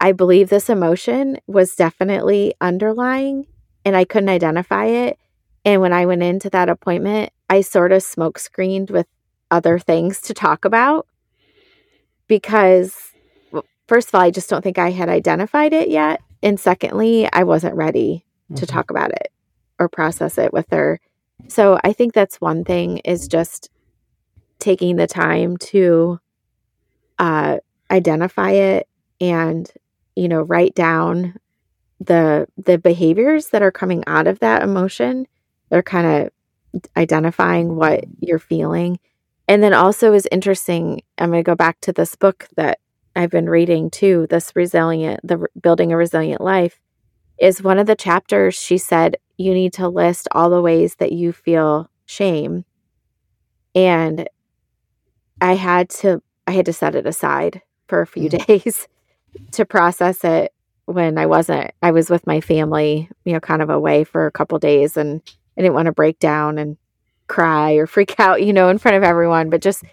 I 0.00 0.12
believe 0.12 0.48
this 0.48 0.68
emotion 0.68 1.38
was 1.46 1.76
definitely 1.76 2.54
underlying 2.60 3.46
and 3.84 3.96
I 3.96 4.04
couldn't 4.04 4.28
identify 4.28 4.86
it. 4.86 5.18
And 5.64 5.80
when 5.80 5.92
I 5.92 6.06
went 6.06 6.22
into 6.22 6.50
that 6.50 6.68
appointment, 6.68 7.32
I 7.48 7.62
sort 7.62 7.92
of 7.92 8.02
smoke 8.02 8.38
screened 8.38 8.90
with 8.90 9.06
other 9.50 9.78
things 9.78 10.20
to 10.22 10.34
talk 10.34 10.64
about 10.64 11.06
because, 12.26 12.94
first 13.86 14.08
of 14.08 14.14
all, 14.14 14.20
I 14.20 14.30
just 14.30 14.50
don't 14.50 14.62
think 14.62 14.78
I 14.78 14.90
had 14.90 15.08
identified 15.08 15.72
it 15.72 15.88
yet. 15.88 16.20
And 16.42 16.60
secondly, 16.60 17.28
I 17.32 17.44
wasn't 17.44 17.76
ready 17.76 18.24
mm-hmm. 18.50 18.56
to 18.56 18.66
talk 18.66 18.90
about 18.90 19.12
it 19.12 19.28
or 19.78 19.88
process 19.88 20.36
it 20.38 20.52
with 20.52 20.66
her. 20.70 21.00
So 21.48 21.78
I 21.82 21.92
think 21.92 22.12
that's 22.12 22.40
one 22.40 22.64
thing 22.64 22.98
is 22.98 23.28
just 23.28 23.70
taking 24.58 24.96
the 24.96 25.06
time 25.06 25.56
to 25.56 26.18
uh, 27.18 27.58
identify 27.90 28.52
it 28.52 28.88
and 29.20 29.70
you 30.16 30.28
know 30.28 30.42
write 30.42 30.74
down 30.74 31.38
the 32.00 32.46
the 32.56 32.78
behaviors 32.78 33.48
that 33.48 33.62
are 33.62 33.72
coming 33.72 34.02
out 34.06 34.26
of 34.26 34.40
that 34.40 34.62
emotion. 34.62 35.26
They're 35.70 35.82
kind 35.82 36.06
of 36.06 36.88
identifying 36.96 37.76
what 37.76 38.04
you're 38.20 38.38
feeling. 38.38 38.98
And 39.46 39.62
then 39.62 39.74
also 39.74 40.14
is 40.14 40.26
interesting 40.32 41.02
i'm 41.18 41.30
going 41.30 41.44
to 41.44 41.46
go 41.46 41.54
back 41.54 41.78
to 41.82 41.92
this 41.92 42.16
book 42.16 42.48
that 42.56 42.78
i've 43.14 43.28
been 43.28 43.48
reading 43.48 43.90
too 43.90 44.26
this 44.30 44.50
resilient 44.56 45.20
the 45.22 45.46
building 45.60 45.92
a 45.92 45.98
resilient 45.98 46.40
life 46.40 46.80
is 47.38 47.62
one 47.62 47.78
of 47.78 47.86
the 47.86 47.94
chapters 47.94 48.54
she 48.54 48.78
said 48.78 49.18
you 49.36 49.52
need 49.52 49.72
to 49.74 49.88
list 49.88 50.28
all 50.32 50.50
the 50.50 50.62
ways 50.62 50.96
that 50.96 51.12
you 51.12 51.32
feel 51.32 51.90
shame. 52.06 52.64
And 53.74 54.28
i 55.40 55.54
had 55.54 55.88
to 55.88 56.22
i 56.46 56.52
had 56.52 56.66
to 56.66 56.72
set 56.72 56.94
it 56.94 57.06
aside 57.06 57.62
for 57.88 58.00
a 58.00 58.06
few 58.06 58.28
mm. 58.28 58.46
days 58.46 58.88
to 59.50 59.64
process 59.64 60.24
it 60.24 60.52
when 60.86 61.18
i 61.18 61.26
wasn't 61.26 61.70
i 61.82 61.90
was 61.90 62.10
with 62.10 62.26
my 62.26 62.40
family 62.40 63.08
you 63.24 63.32
know 63.32 63.40
kind 63.40 63.62
of 63.62 63.70
away 63.70 64.04
for 64.04 64.26
a 64.26 64.32
couple 64.32 64.58
days 64.58 64.96
and 64.96 65.22
i 65.56 65.62
didn't 65.62 65.74
want 65.74 65.86
to 65.86 65.92
break 65.92 66.18
down 66.18 66.58
and 66.58 66.76
cry 67.26 67.72
or 67.72 67.86
freak 67.86 68.14
out 68.18 68.42
you 68.42 68.52
know 68.52 68.68
in 68.68 68.78
front 68.78 68.96
of 68.96 69.02
everyone 69.02 69.50
but 69.50 69.62
just 69.62 69.84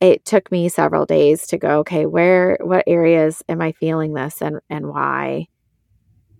it 0.00 0.24
took 0.24 0.50
me 0.50 0.68
several 0.68 1.04
days 1.04 1.46
to 1.46 1.58
go 1.58 1.80
okay 1.80 2.06
where 2.06 2.56
what 2.60 2.84
areas 2.86 3.42
am 3.48 3.60
i 3.60 3.72
feeling 3.72 4.14
this 4.14 4.40
and 4.40 4.60
and 4.70 4.88
why 4.88 5.46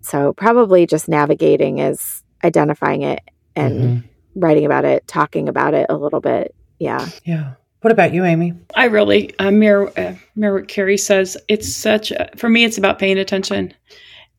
so 0.00 0.32
probably 0.32 0.86
just 0.86 1.08
navigating 1.08 1.78
is 1.78 2.22
identifying 2.42 3.02
it 3.02 3.20
and 3.54 3.80
mm-hmm. 3.80 4.40
writing 4.40 4.64
about 4.64 4.84
it, 4.84 5.06
talking 5.06 5.48
about 5.48 5.74
it 5.74 5.86
a 5.88 5.96
little 5.96 6.20
bit. 6.20 6.54
Yeah. 6.78 7.06
Yeah. 7.24 7.54
What 7.80 7.92
about 7.92 8.12
you, 8.12 8.24
Amy? 8.24 8.52
I 8.74 8.84
really 8.84 9.36
uh, 9.38 9.50
mirror 9.50 9.92
uh, 9.98 10.14
mirror 10.36 10.60
what 10.60 10.68
Carrie 10.68 10.98
says. 10.98 11.36
It's 11.48 11.72
such 11.72 12.10
a, 12.10 12.28
for 12.36 12.48
me. 12.48 12.64
It's 12.64 12.78
about 12.78 12.98
paying 12.98 13.18
attention, 13.18 13.72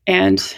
and 0.06 0.54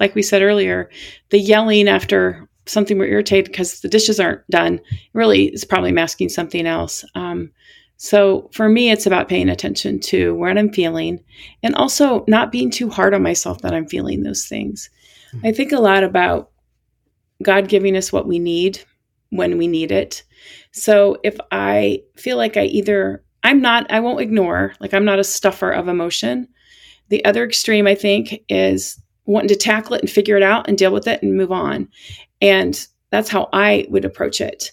like 0.00 0.14
we 0.14 0.22
said 0.22 0.42
earlier, 0.42 0.90
the 1.30 1.38
yelling 1.38 1.88
after 1.88 2.46
something 2.66 2.98
we're 2.98 3.06
irritated 3.06 3.46
because 3.46 3.80
the 3.80 3.88
dishes 3.88 4.20
aren't 4.20 4.46
done 4.50 4.80
really 5.14 5.46
is 5.46 5.64
probably 5.64 5.92
masking 5.92 6.28
something 6.28 6.66
else. 6.66 7.04
Um, 7.14 7.52
so 7.96 8.50
for 8.52 8.68
me, 8.68 8.90
it's 8.90 9.06
about 9.06 9.28
paying 9.28 9.48
attention 9.48 10.00
to 10.00 10.34
what 10.34 10.58
I'm 10.58 10.72
feeling, 10.72 11.24
and 11.62 11.74
also 11.74 12.22
not 12.28 12.52
being 12.52 12.70
too 12.70 12.90
hard 12.90 13.14
on 13.14 13.22
myself 13.22 13.62
that 13.62 13.72
I'm 13.72 13.88
feeling 13.88 14.22
those 14.22 14.46
things. 14.46 14.90
Mm-hmm. 15.32 15.46
I 15.46 15.52
think 15.52 15.72
a 15.72 15.80
lot 15.80 16.04
about 16.04 16.50
God 17.42 17.68
giving 17.68 17.96
us 17.96 18.12
what 18.12 18.26
we 18.26 18.38
need 18.38 18.80
when 19.30 19.56
we 19.56 19.68
need 19.68 19.90
it. 19.90 20.22
So 20.76 21.16
if 21.24 21.38
I 21.50 22.02
feel 22.16 22.36
like 22.36 22.58
I 22.58 22.64
either, 22.64 23.24
I'm 23.42 23.62
not, 23.62 23.90
I 23.90 24.00
won't 24.00 24.20
ignore, 24.20 24.74
like 24.78 24.92
I'm 24.92 25.06
not 25.06 25.18
a 25.18 25.24
stuffer 25.24 25.70
of 25.70 25.88
emotion. 25.88 26.48
The 27.08 27.24
other 27.24 27.44
extreme, 27.44 27.86
I 27.86 27.94
think, 27.94 28.42
is 28.50 29.00
wanting 29.24 29.48
to 29.48 29.56
tackle 29.56 29.94
it 29.94 30.02
and 30.02 30.10
figure 30.10 30.36
it 30.36 30.42
out 30.42 30.68
and 30.68 30.76
deal 30.76 30.92
with 30.92 31.06
it 31.06 31.22
and 31.22 31.34
move 31.34 31.50
on. 31.50 31.88
And 32.42 32.86
that's 33.10 33.30
how 33.30 33.48
I 33.54 33.86
would 33.88 34.04
approach 34.04 34.40
it. 34.42 34.70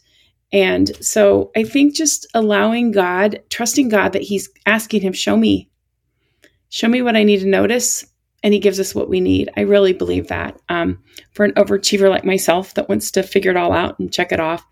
And 0.51 0.93
so 1.03 1.51
I 1.55 1.63
think 1.63 1.95
just 1.95 2.27
allowing 2.33 2.91
God, 2.91 3.41
trusting 3.49 3.87
God 3.87 4.11
that 4.11 4.23
He's 4.23 4.49
asking 4.65 5.01
Him, 5.03 5.13
show 5.13 5.37
me, 5.37 5.69
show 6.67 6.89
me 6.89 7.01
what 7.01 7.15
I 7.15 7.23
need 7.23 7.39
to 7.39 7.47
notice 7.47 8.05
and 8.43 8.53
he 8.53 8.59
gives 8.59 8.77
us 8.77 8.93
what 8.93 9.09
we 9.09 9.21
need. 9.21 9.49
I 9.55 9.61
really 9.61 9.93
believe 9.93 10.27
that. 10.27 10.59
Um, 10.67 11.01
for 11.31 11.45
an 11.45 11.53
overachiever 11.53 12.09
like 12.09 12.25
myself 12.25 12.73
that 12.73 12.89
wants 12.89 13.09
to 13.11 13.23
figure 13.23 13.51
it 13.51 13.57
all 13.57 13.71
out 13.71 13.97
and 13.99 14.11
check 14.11 14.33
it 14.33 14.41
off, 14.41 14.65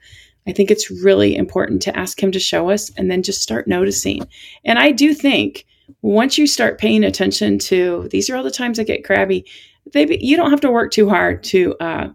I 0.48 0.52
think 0.52 0.72
it's 0.72 0.90
really 0.90 1.36
important 1.36 1.82
to 1.84 1.98
ask 1.98 2.22
him 2.22 2.32
to 2.32 2.40
show 2.40 2.70
us 2.70 2.92
and 2.98 3.12
then 3.12 3.24
just 3.24 3.42
start 3.42 3.68
noticing. 3.68 4.28
And 4.66 4.80
I 4.80 4.92
do 4.92 5.14
think 5.14 5.66
once 6.02 6.38
you 6.38 6.48
start 6.48 6.80
paying 6.80 7.04
attention 7.04 7.60
to 7.60 8.08
these 8.12 8.30
are 8.30 8.36
all 8.36 8.44
the 8.44 8.52
times 8.52 8.80
I 8.80 8.84
get 8.84 9.04
crabby, 9.04 9.46
they, 9.94 10.06
be, 10.06 10.18
you 10.22 10.38
don't 10.38 10.52
have 10.52 10.62
to 10.62 10.72
work 10.72 10.92
too 10.92 11.10
hard 11.10 11.44
to 11.46 11.76
uh, 11.80 12.08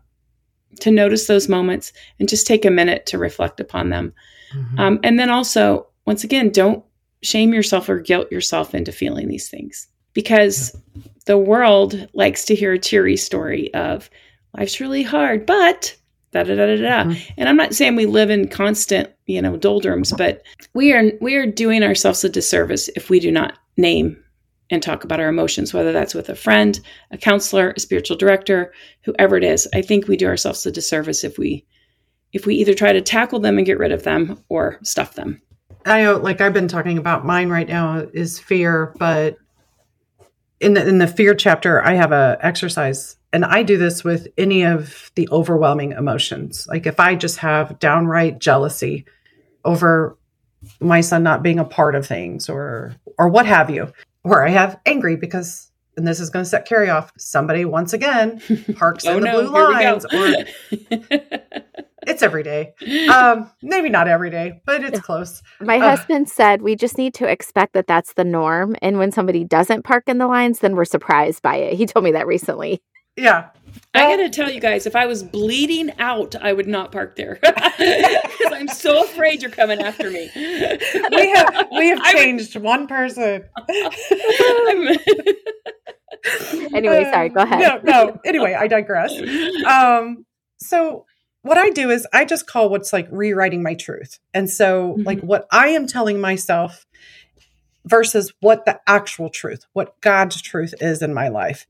to 0.81 0.91
notice 0.91 1.27
those 1.27 1.49
moments 1.49 1.93
and 2.19 2.29
just 2.29 2.47
take 2.47 2.65
a 2.65 2.71
minute 2.71 3.07
to 3.07 3.19
reflect 3.19 3.61
upon 3.61 3.91
them. 3.91 4.13
Mm-hmm. 4.55 4.79
Um, 4.79 5.01
and 5.03 5.19
then 5.19 5.31
also, 5.31 5.87
once 6.05 6.23
again, 6.23 6.51
don't 6.51 6.85
shame 7.23 7.55
yourself 7.55 7.89
or 7.89 7.99
guilt 7.99 8.31
yourself 8.31 8.75
into 8.75 8.93
feeling 8.93 9.29
these 9.29 9.49
things 9.49 9.89
because 10.13 10.77
the 11.27 11.39
world 11.39 12.09
likes 12.15 12.45
to 12.45 12.55
hear 12.55 12.73
a 12.73 12.79
cheery 12.79 13.17
story 13.17 13.73
of 13.75 14.11
life's 14.57 14.81
really 14.81 15.03
hard, 15.03 15.47
but 15.47 15.97
da 16.45 16.55
da 16.55 16.67
da 16.67 16.77
da 16.77 16.83
da. 16.83 17.05
Mm-hmm. 17.05 17.33
And 17.37 17.49
I'm 17.49 17.57
not 17.57 17.75
saying 17.75 17.97
we 17.97 18.07
live 18.07 18.31
in 18.31 18.49
constant, 18.49 19.11
you 19.27 19.41
know, 19.43 19.57
doldrums, 19.57 20.13
but 20.13 20.43
we 20.75 20.93
are 20.93 21.13
we 21.21 21.35
are 21.35 21.47
doing 21.47 21.83
ourselves 21.83 22.25
a 22.25 22.29
disservice 22.29 22.89
if 22.97 23.11
we 23.11 23.21
do 23.21 23.31
not 23.31 23.59
name 23.77 24.23
and 24.71 24.83
talk 24.83 25.05
about 25.05 25.21
our 25.21 25.29
emotions, 25.29 25.73
whether 25.73 25.93
that's 25.93 26.15
with 26.15 26.29
a 26.29 26.35
friend, 26.35 26.81
a 27.11 27.19
counselor, 27.19 27.73
a 27.77 27.81
spiritual 27.81 28.17
director, 28.17 28.73
whoever 29.05 29.37
it 29.37 29.45
is. 29.45 29.69
I 29.75 29.83
think 29.83 30.09
we 30.09 30.17
do 30.17 30.27
ourselves 30.27 30.67
a 30.67 30.73
disservice 30.73 31.25
if 31.25 31.39
we 31.39 31.65
if 32.33 32.47
we 32.47 32.57
either 32.57 32.75
try 32.75 32.93
to 32.93 33.01
tackle 33.01 33.41
them 33.41 33.57
and 33.57 33.67
get 33.67 33.79
rid 33.79 33.93
of 33.93 34.03
them 34.03 34.43
or 34.49 34.79
stuff 34.83 35.15
them. 35.15 35.41
I 35.87 36.03
know, 36.03 36.17
like 36.17 36.41
I've 36.41 36.53
been 36.53 36.69
talking 36.69 36.99
about 36.99 37.25
mine 37.25 37.49
right 37.49 37.69
now 37.69 37.99
is 38.13 38.39
fear, 38.39 38.93
but 38.99 39.37
in 40.61 40.75
the 40.75 40.87
in 40.87 40.99
the 40.99 41.07
fear 41.07 41.35
chapter 41.35 41.83
i 41.85 41.95
have 41.95 42.13
a 42.13 42.39
exercise 42.41 43.17
and 43.33 43.45
i 43.45 43.63
do 43.63 43.77
this 43.77 44.03
with 44.03 44.29
any 44.39 44.63
of 44.63 45.11
the 45.15 45.29
overwhelming 45.31 45.93
emotions. 45.93 46.67
Like 46.69 46.87
if 46.87 46.99
i 47.01 47.15
just 47.15 47.39
have 47.39 47.79
downright 47.79 48.39
jealousy 48.39 49.05
over 49.65 50.17
my 50.81 51.01
son 51.01 51.23
not 51.23 51.43
being 51.43 51.59
a 51.59 51.65
part 51.65 51.95
of 51.95 52.07
things 52.07 52.49
or 52.49 52.95
or 53.19 53.29
what 53.29 53.47
have 53.47 53.71
you 53.71 53.93
or 54.25 54.47
i 54.47 54.51
have 54.51 54.81
angry 54.87 55.17
because 55.17 55.71
and 55.97 56.07
this 56.07 56.21
is 56.21 56.31
going 56.31 56.45
to 56.45 56.49
set 56.49 56.67
carrie 56.67 56.91
off 56.91 57.13
somebody 57.19 57.65
once 57.65 57.93
again 57.93 58.41
parks 58.77 59.05
oh, 59.07 59.17
in 59.17 59.23
the 59.23 59.33
no, 59.33 59.51
blue 59.51 59.73
lines 59.73 60.05
or 60.07 60.45
it's 62.07 62.23
every 62.23 62.43
day. 62.43 62.73
Um, 63.11 63.51
maybe 63.63 63.89
not 63.89 64.09
every 64.09 64.31
day, 64.31 64.61
but 64.65 64.83
it's 64.85 65.01
close. 65.01 65.43
My 65.61 65.79
uh, 65.79 65.97
husband 65.97 66.29
said 66.29 66.63
we 66.63 66.77
just 66.77 66.97
need 66.97 67.15
to 67.15 67.29
expect 67.29 67.73
that 67.75 67.87
that's 67.87 68.15
the 68.15 68.25
norm, 68.25 68.77
and 68.81 68.99
when 68.99 69.13
somebody 69.13 69.45
doesn't 69.45 69.83
park 69.83 70.05
in 70.07 70.19
the 70.19 70.27
lines, 70.27 70.61
then 70.61 70.77
we're 70.77 70.85
surprised 70.85 71.43
by 71.43 71.57
it. 71.57 71.75
He 71.75 71.87
told 71.87 72.05
me 72.05 72.13
that 72.13 72.27
recently. 72.27 72.81
Yeah. 73.17 73.49
I 73.95 74.17
got 74.17 74.23
to 74.23 74.31
tell 74.31 74.51
you 74.51 74.61
guys, 74.61 74.87
if 74.87 74.95
I 74.95 75.07
was 75.07 75.23
bleeding 75.23 75.91
out, 75.99 76.35
I 76.37 76.53
would 76.53 76.67
not 76.67 76.93
park 76.93 77.17
there 77.17 77.39
because 77.43 78.53
I'm 78.53 78.69
so 78.69 79.05
afraid 79.05 79.43
you're 79.43 79.51
coming 79.51 79.81
after 79.81 80.11
me. 80.11 80.31
we 80.35 81.31
have 81.31 81.69
we 81.73 81.89
have 81.89 82.03
changed 82.13 82.55
would... 82.55 82.63
one 82.63 82.87
person. 82.87 83.45
anyway, 86.75 87.11
sorry. 87.11 87.31
Go 87.31 87.41
ahead. 87.43 87.61
No, 87.61 87.81
no. 87.85 88.21
Anyway, 88.25 88.55
I 88.55 88.69
digress. 88.69 89.19
Um, 89.67 90.27
so 90.59 91.07
what 91.47 91.59
I 91.59 91.71
do 91.71 91.91
is 91.91 92.07
I 92.13 92.25
just 92.25 92.47
call 92.47 92.69
what's 92.69 92.93
like 92.93 93.09
rewriting 93.11 93.63
my 93.63 93.75
truth. 93.75 94.19
And 94.35 94.51
so, 94.51 94.93
mm-hmm. 94.93 95.03
like, 95.03 95.21
what 95.21 95.47
I 95.51 95.69
am 95.69 95.87
telling 95.87 96.21
myself, 96.21 96.87
versus 97.87 98.33
what 98.41 98.65
the 98.65 98.81
actual 98.87 99.31
truth, 99.31 99.65
what 99.73 99.99
God's 100.01 100.43
truth 100.43 100.75
is 100.81 101.03
in 101.03 101.15
my 101.15 101.29
life. 101.29 101.67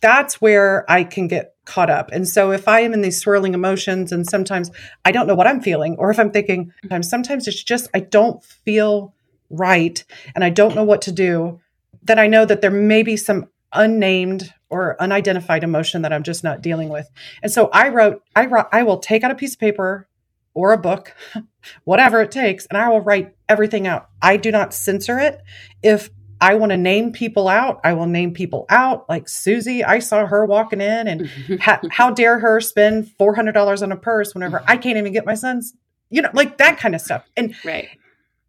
That's 0.00 0.40
where 0.40 0.90
I 0.90 1.04
can 1.04 1.28
get 1.28 1.54
caught 1.64 1.90
up. 1.90 2.10
And 2.10 2.26
so 2.26 2.52
if 2.52 2.66
I 2.66 2.80
am 2.80 2.94
in 2.94 3.02
these 3.02 3.20
swirling 3.20 3.52
emotions 3.52 4.10
and 4.10 4.26
sometimes 4.26 4.70
I 5.04 5.12
don't 5.12 5.26
know 5.26 5.34
what 5.34 5.46
I'm 5.46 5.60
feeling, 5.60 5.96
or 5.98 6.10
if 6.10 6.18
I'm 6.18 6.30
thinking, 6.30 6.72
sometimes 7.02 7.46
it's 7.46 7.62
just 7.62 7.88
I 7.92 8.00
don't 8.00 8.42
feel 8.42 9.14
right 9.50 10.02
and 10.34 10.42
I 10.42 10.50
don't 10.50 10.74
know 10.74 10.84
what 10.84 11.02
to 11.02 11.12
do, 11.12 11.60
then 12.02 12.18
I 12.18 12.26
know 12.28 12.44
that 12.44 12.62
there 12.62 12.70
may 12.70 13.02
be 13.02 13.16
some 13.16 13.48
unnamed 13.72 14.52
or 14.70 15.00
unidentified 15.00 15.64
emotion 15.64 16.02
that 16.02 16.12
I'm 16.12 16.22
just 16.22 16.44
not 16.44 16.62
dealing 16.62 16.88
with. 16.88 17.10
And 17.42 17.50
so 17.50 17.68
I 17.72 17.88
wrote, 17.88 18.22
I 18.36 18.46
wrote, 18.46 18.66
I 18.72 18.82
will 18.82 18.98
take 18.98 19.22
out 19.22 19.30
a 19.30 19.34
piece 19.34 19.54
of 19.54 19.60
paper 19.60 20.08
or 20.54 20.72
a 20.72 20.78
book, 20.78 21.14
whatever 21.84 22.20
it 22.20 22.30
takes, 22.30 22.66
and 22.66 22.76
I 22.76 22.88
will 22.88 23.00
write 23.00 23.34
everything 23.48 23.86
out. 23.86 24.08
I 24.20 24.36
do 24.36 24.50
not 24.50 24.74
censor 24.74 25.18
it. 25.18 25.40
If 25.82 26.10
I 26.40 26.54
want 26.54 26.70
to 26.70 26.76
name 26.76 27.12
people 27.12 27.48
out, 27.48 27.80
I 27.84 27.94
will 27.94 28.06
name 28.06 28.32
people 28.32 28.66
out. 28.68 29.08
Like 29.08 29.28
Susie, 29.28 29.84
I 29.84 29.98
saw 29.98 30.26
her 30.26 30.44
walking 30.44 30.80
in, 30.80 31.08
and 31.08 31.28
ha- 31.60 31.80
how 31.90 32.10
dare 32.10 32.38
her 32.38 32.60
spend 32.60 33.12
four 33.18 33.34
hundred 33.34 33.52
dollars 33.52 33.82
on 33.82 33.92
a 33.92 33.96
purse 33.96 34.34
whenever 34.34 34.62
I 34.66 34.76
can't 34.76 34.98
even 34.98 35.12
get 35.12 35.26
my 35.26 35.34
son's, 35.34 35.74
you 36.10 36.22
know, 36.22 36.30
like 36.32 36.58
that 36.58 36.78
kind 36.78 36.94
of 36.94 37.00
stuff. 37.00 37.24
And 37.36 37.54
right. 37.64 37.88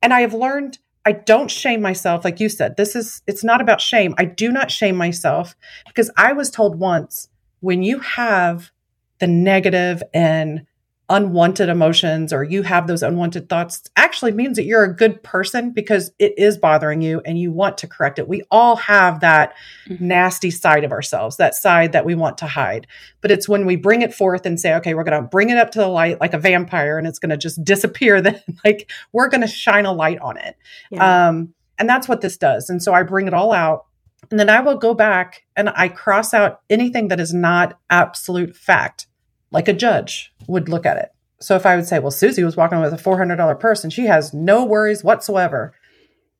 And 0.02 0.14
I 0.14 0.22
have 0.22 0.34
learned 0.34 0.78
I 1.06 1.14
don't 1.14 1.50
shame 1.50 1.82
myself, 1.82 2.24
like 2.24 2.39
you 2.39 2.50
said. 2.50 2.78
This 2.78 2.95
is, 2.95 3.22
it's 3.26 3.43
not 3.43 3.62
about 3.62 3.82
shame. 3.82 4.14
I 4.18 4.26
do 4.26 4.52
not 4.52 4.70
shame 4.70 4.95
myself 4.95 5.56
because 5.88 6.12
I 6.18 6.34
was 6.34 6.50
told 6.52 6.80
once 6.80 7.30
when 7.62 7.84
you 7.84 8.00
have 8.00 8.72
the 9.20 9.28
negative 9.28 10.04
and 10.14 10.66
unwanted 11.10 11.70
emotions 11.70 12.32
or 12.32 12.43
you 12.43 12.62
have 12.62 12.86
those 12.86 13.01
unwanted 13.01 13.49
thoughts 13.49 13.89
actually 13.95 14.32
means 14.32 14.55
that 14.55 14.66
you're 14.66 14.84
a 14.84 14.95
good 14.95 15.22
person 15.24 15.72
because 15.72 16.12
it 16.20 16.38
is 16.38 16.57
bothering 16.57 17.01
you 17.01 17.20
and 17.26 17.39
you 17.39 17.51
want 17.51 17.78
to 17.80 17.88
correct 17.88 18.20
it. 18.20 18.28
We 18.28 18.43
all 18.51 18.76
have 18.76 19.22
that 19.22 19.55
mm-hmm. 19.88 20.07
nasty 20.07 20.51
side 20.51 20.84
of 20.84 20.91
ourselves, 20.91 21.38
that 21.38 21.55
side 21.55 21.93
that 21.93 22.05
we 22.05 22.14
want 22.14 22.38
to 22.39 22.47
hide. 22.47 22.86
But 23.22 23.32
it's 23.32 23.49
when 23.49 23.66
we 23.66 23.76
bring 23.76 24.03
it 24.03 24.14
forth 24.14 24.45
and 24.45 24.60
say, 24.60 24.76
okay, 24.76 24.93
we're 24.93 25.03
going 25.03 25.22
to 25.22 25.28
bring 25.28 25.49
it 25.49 25.57
up 25.57 25.72
to 25.72 25.80
the 25.80 25.88
light 25.88 26.22
like 26.22 26.34
a 26.34 26.39
vampire 26.39 26.99
and 26.99 27.07
it's 27.07 27.20
going 27.20 27.32
to 27.32 27.38
just 27.38 27.64
disappear, 27.64 28.22
then 28.22 28.41
like 28.64 28.91
we're 29.12 29.30
going 29.30 29.41
to 29.41 29.47
shine 29.47 29.86
a 29.86 29.93
light 29.93 30.20
on 30.20 30.38
it. 30.38 30.55
Yeah. 30.91 31.28
Um, 31.28 31.53
and 31.80 31.89
that's 31.89 32.07
what 32.07 32.22
this 32.22 32.38
does. 32.38 32.70
And 32.70 32.84
so 32.84 32.93
I 32.93 33.03
bring 33.03 33.28
it 33.28 33.34
all 33.34 33.51
out 33.51 33.86
and 34.30 34.39
then 34.39 34.49
I 34.49 34.60
will 34.60 34.78
go 34.78 34.93
back 34.93 35.45
and 35.55 35.70
I 35.70 35.88
cross 35.88 36.34
out 36.34 36.62
anything 36.70 37.07
that 37.07 37.20
is 37.20 37.34
not 37.34 37.80
absolute 37.89 38.55
fact 38.55 39.07
like 39.52 39.68
a 39.68 39.74
judge 39.74 40.34
would 40.47 40.70
look 40.70 40.86
at 40.86 40.97
it. 40.97 41.12
So 41.39 41.56
if 41.56 41.66
I 41.66 41.76
would 41.76 41.88
say, 41.88 42.00
well, 42.00 42.12
Susie 42.12 42.43
was 42.43 42.58
walking 42.58 42.80
with 42.82 42.93
a 42.93 42.97
$400 42.97 43.60
purse 43.60 43.84
and 43.84 43.93
she 43.93 44.06
has 44.06 44.34
no 44.34 44.66
worries 44.66 45.04
whatsoever, 45.04 45.74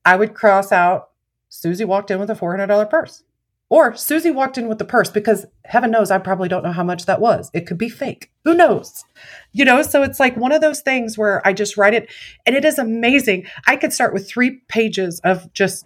I 0.06 0.16
would 0.16 0.34
cross 0.34 0.72
out 0.72 1.10
Susie 1.48 1.86
walked 1.86 2.12
in 2.12 2.20
with 2.20 2.30
a 2.30 2.36
$400 2.36 2.90
purse. 2.90 3.24
Or 3.70 3.96
Susie 3.96 4.32
walked 4.32 4.58
in 4.58 4.68
with 4.68 4.80
the 4.80 4.86
purse 4.86 5.12
because 5.12 5.46
heaven 5.64 5.92
knows 5.92 6.10
I 6.10 6.18
probably 6.18 6.50
don't 6.50 6.64
know 6.64 6.72
how 6.72 6.84
much 6.84 7.06
that 7.06 7.22
was. 7.22 7.52
It 7.54 7.68
could 7.68 7.78
be 7.78 7.88
fake. 7.88 8.32
Who 8.44 8.56
knows? 8.56 9.06
You 9.52 9.64
know, 9.64 9.84
so 9.84 10.02
it's 10.02 10.20
like 10.20 10.36
one 10.36 10.52
of 10.52 10.62
those 10.62 10.82
things 10.82 11.20
where 11.20 11.46
I 11.48 11.54
just 11.54 11.78
write 11.78 11.94
it 11.94 12.10
and 12.48 12.56
it 12.56 12.66
is 12.66 12.80
amazing. 12.80 13.46
I 13.68 13.76
could 13.76 13.94
start 13.94 14.12
with 14.12 14.28
three 14.28 14.62
pages 14.68 15.20
of 15.24 15.54
just 15.54 15.86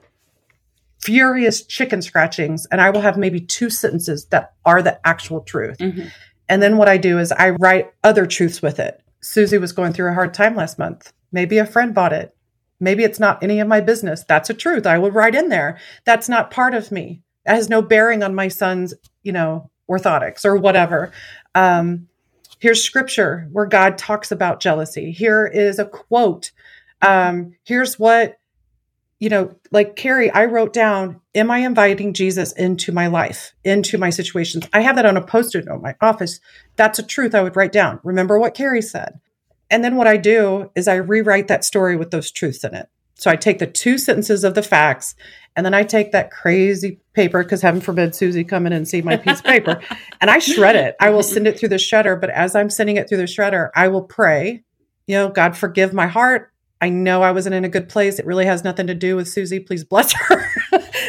furious 1.02 1.66
chicken 1.66 2.02
scratchings 2.02 2.66
and 2.68 2.80
I 2.80 2.90
will 2.90 3.02
have 3.02 3.18
maybe 3.18 3.42
two 3.42 3.70
sentences 3.70 4.26
that 4.28 4.54
are 4.64 4.82
the 4.82 5.06
actual 5.06 5.42
truth. 5.42 5.80
Mm-hmm. 5.80 6.08
And 6.50 6.62
then 6.62 6.78
what 6.78 6.90
I 6.90 6.98
do 6.98 7.20
is 7.20 7.32
I 7.32 7.52
write 7.52 7.94
other 8.04 8.26
truths 8.26 8.62
with 8.62 8.80
it. 8.80 9.02
Susie 9.22 9.58
was 9.58 9.72
going 9.72 9.94
through 9.94 10.12
a 10.12 10.14
hard 10.14 10.34
time 10.34 10.56
last 10.56 10.78
month. 10.78 11.14
Maybe 11.32 11.58
a 11.58 11.66
friend 11.66 11.94
bought 11.94 12.14
it. 12.14 12.36
Maybe 12.80 13.04
it's 13.04 13.20
not 13.20 13.42
any 13.42 13.60
of 13.60 13.68
my 13.68 13.80
business. 13.80 14.24
That's 14.28 14.50
a 14.50 14.54
truth. 14.54 14.86
I 14.86 14.98
will 14.98 15.12
write 15.12 15.36
in 15.36 15.50
there. 15.50 15.80
That's 16.06 16.28
not 16.28 16.52
part 16.52 16.74
of 16.74 16.92
me. 16.92 17.22
That 17.46 17.56
has 17.56 17.70
no 17.70 17.82
bearing 17.82 18.24
on 18.24 18.36
my 18.36 18.50
son's, 18.50 18.94
you 19.24 19.32
know, 19.32 19.70
orthotics 19.90 20.44
or 20.44 20.58
whatever. 20.58 21.12
Um, 21.56 22.08
here's 22.60 22.84
scripture 22.84 23.48
where 23.52 23.66
God 23.66 23.98
talks 23.98 24.32
about 24.32 24.60
jealousy. 24.60 25.12
Here 25.12 25.46
is 25.46 25.80
a 25.80 25.86
quote. 25.86 26.52
Um, 27.02 27.54
here's 27.64 27.98
what 27.98 28.38
you 29.24 29.30
know, 29.30 29.56
like 29.72 29.96
Carrie, 29.96 30.30
I 30.30 30.44
wrote 30.44 30.74
down, 30.74 31.22
Am 31.34 31.50
I 31.50 31.60
inviting 31.60 32.14
Jesus 32.14 32.52
into 32.52 32.92
my 32.92 33.08
life, 33.08 33.54
into 33.64 33.98
my 33.98 34.10
situations? 34.10 34.68
I 34.74 34.82
have 34.82 34.98
that 34.98 35.06
on 35.06 35.16
a 35.16 35.26
post 35.26 35.56
it 35.56 35.64
note 35.64 35.76
in 35.76 35.82
my 35.82 35.96
office. 36.02 36.42
That's 36.76 37.00
a 37.00 37.04
truth 37.04 37.34
I 37.34 37.42
would 37.42 37.56
write 37.56 37.72
down. 37.72 38.02
Remember 38.04 38.38
what 38.38 38.54
Carrie 38.54 38.82
said. 38.82 39.22
And 39.72 39.82
then 39.82 39.96
what 39.96 40.08
I 40.08 40.18
do 40.18 40.72
is 40.76 40.90
I 40.90 40.96
rewrite 40.96 41.48
that 41.48 41.64
story 41.64 41.96
with 41.96 42.12
those 42.12 42.32
truths 42.32 42.66
in 42.66 42.76
it. 42.76 42.90
So 43.16 43.32
I 43.32 43.38
take 43.38 43.60
the 43.60 43.66
two 43.66 43.98
sentences 43.98 44.44
of 44.44 44.56
the 44.56 44.62
facts 44.62 45.16
and 45.56 45.66
then 45.66 45.74
I 45.74 45.84
take 45.84 46.12
that 46.12 46.30
crazy 46.30 47.00
paper, 47.14 47.44
because 47.44 47.62
heaven 47.62 47.80
forbid 47.80 48.16
Susie 48.16 48.44
come 48.44 48.68
in 48.68 48.74
and 48.74 48.86
see 48.86 49.02
my 49.02 49.16
piece 49.16 49.40
of 49.40 49.46
paper, 49.46 49.80
and 50.22 50.30
I 50.30 50.40
shred 50.40 50.76
it. 50.76 50.96
I 51.00 51.12
will 51.12 51.24
send 51.24 51.48
it 51.48 51.58
through 51.58 51.70
the 51.70 51.76
shredder. 51.76 52.20
But 52.20 52.32
as 52.32 52.56
I'm 52.56 52.70
sending 52.70 52.98
it 52.98 53.08
through 53.08 53.20
the 53.20 53.24
shredder, 53.24 53.70
I 53.74 53.88
will 53.88 54.02
pray, 54.02 54.64
you 55.08 55.16
know, 55.16 55.30
God 55.30 55.56
forgive 55.56 55.94
my 55.94 56.08
heart. 56.08 56.53
I 56.84 56.90
know 56.90 57.24
I 57.24 57.32
wasn't 57.32 57.56
in 57.56 57.64
a 57.64 57.70
good 57.70 57.88
place. 57.88 58.20
It 58.20 58.26
really 58.26 58.46
has 58.46 58.66
nothing 58.66 58.88
to 58.88 58.94
do 58.94 59.16
with 59.16 59.30
Susie. 59.30 59.62
Please 59.62 59.86
bless 59.86 60.12
her 60.12 60.46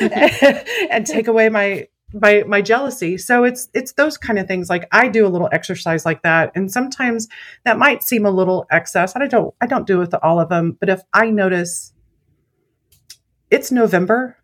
and 0.88 1.04
take 1.04 1.26
away 1.26 1.48
my 1.48 1.88
my 2.12 2.44
my 2.46 2.62
jealousy. 2.62 3.18
So 3.18 3.42
it's 3.42 3.68
it's 3.74 3.94
those 3.94 4.16
kind 4.16 4.38
of 4.38 4.46
things. 4.46 4.70
Like 4.70 4.86
I 4.92 5.08
do 5.08 5.26
a 5.26 5.28
little 5.28 5.48
exercise 5.50 6.06
like 6.06 6.22
that, 6.22 6.52
and 6.54 6.70
sometimes 6.70 7.26
that 7.64 7.76
might 7.76 8.04
seem 8.04 8.24
a 8.24 8.30
little 8.30 8.66
excess. 8.70 9.16
And 9.16 9.24
I 9.24 9.26
don't 9.26 9.52
I 9.60 9.66
don't 9.66 9.84
do 9.84 9.96
it 9.96 10.12
with 10.12 10.14
all 10.22 10.38
of 10.38 10.48
them, 10.48 10.76
but 10.78 10.88
if 10.88 11.00
I 11.12 11.30
notice 11.30 11.92
it's 13.50 13.72
November, 13.72 14.36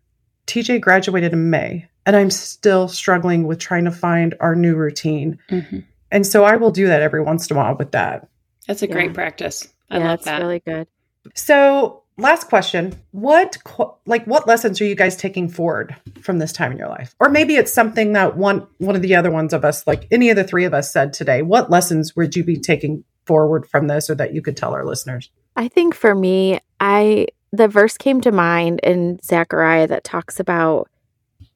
TJ 0.47 0.81
graduated 0.81 1.31
in 1.31 1.49
May, 1.49 1.87
and 2.05 2.17
I'm 2.17 2.29
still 2.29 2.89
struggling 2.89 3.47
with 3.47 3.57
trying 3.57 3.85
to 3.85 3.91
find 3.91 4.35
our 4.41 4.53
new 4.53 4.75
routine. 4.75 5.39
Mm-hmm. 5.49 5.79
And 6.11 6.27
so 6.27 6.43
I 6.43 6.57
will 6.57 6.71
do 6.71 6.87
that 6.87 7.01
every 7.01 7.23
once 7.23 7.49
in 7.49 7.55
a 7.55 7.59
while 7.61 7.77
with 7.77 7.93
that. 7.93 8.27
That's 8.67 8.81
a 8.81 8.87
great 8.87 9.13
practice. 9.13 9.69
I 9.89 9.99
yeah, 9.99 10.09
love 10.09 10.23
that. 10.25 10.41
really 10.41 10.59
good. 10.59 10.89
So, 11.35 12.01
last 12.17 12.47
question. 12.47 12.93
What 13.11 13.57
like 14.05 14.25
what 14.25 14.47
lessons 14.47 14.79
are 14.79 14.85
you 14.85 14.95
guys 14.95 15.17
taking 15.17 15.49
forward 15.49 15.95
from 16.21 16.39
this 16.39 16.53
time 16.53 16.71
in 16.71 16.77
your 16.77 16.89
life? 16.89 17.15
Or 17.19 17.29
maybe 17.29 17.55
it's 17.55 17.73
something 17.73 18.13
that 18.13 18.37
one 18.37 18.67
one 18.77 18.95
of 18.95 19.01
the 19.01 19.15
other 19.15 19.31
ones 19.31 19.53
of 19.53 19.65
us 19.65 19.85
like 19.87 20.07
any 20.11 20.29
of 20.29 20.35
the 20.35 20.43
three 20.43 20.65
of 20.65 20.73
us 20.73 20.91
said 20.91 21.13
today. 21.13 21.41
What 21.41 21.69
lessons 21.69 22.15
would 22.15 22.35
you 22.35 22.43
be 22.43 22.57
taking 22.57 23.03
forward 23.25 23.67
from 23.67 23.87
this 23.87 24.09
or 24.09 24.15
that 24.15 24.33
you 24.33 24.41
could 24.41 24.57
tell 24.57 24.73
our 24.73 24.85
listeners? 24.85 25.29
I 25.55 25.67
think 25.67 25.95
for 25.95 26.15
me, 26.15 26.59
I 26.79 27.27
the 27.51 27.67
verse 27.67 27.97
came 27.97 28.21
to 28.21 28.31
mind 28.31 28.79
in 28.83 29.19
Zechariah 29.23 29.87
that 29.87 30.03
talks 30.03 30.39
about 30.39 30.89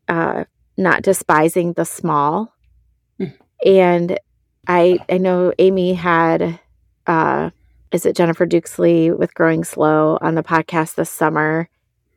uh 0.07 0.45
not 0.77 1.03
despising 1.03 1.73
the 1.73 1.85
small. 1.85 2.53
Mm. 3.19 3.33
And 3.65 4.19
I 4.67 4.99
I 5.09 5.17
know 5.17 5.53
Amy 5.59 5.93
had 5.93 6.59
uh 7.07 7.51
is 7.95 8.05
it 8.05 8.13
Jennifer 8.13 8.45
Dukes 8.45 8.77
Lee 8.77 9.09
with 9.09 9.33
Growing 9.33 9.63
Slow 9.63 10.17
on 10.19 10.35
the 10.35 10.43
podcast 10.43 10.95
this 10.95 11.09
summer. 11.09 11.69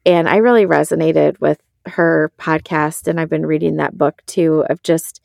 And 0.05 0.29
I 0.29 0.39
really 0.39 0.67
resonated 0.67 1.41
with 1.41 1.63
her 1.87 2.33
podcast. 2.37 3.07
And 3.07 3.21
I've 3.21 3.31
been 3.31 3.47
reading 3.47 3.77
that 3.77 3.97
book 3.97 4.21
too 4.27 4.65
of 4.69 4.83
just 4.83 5.21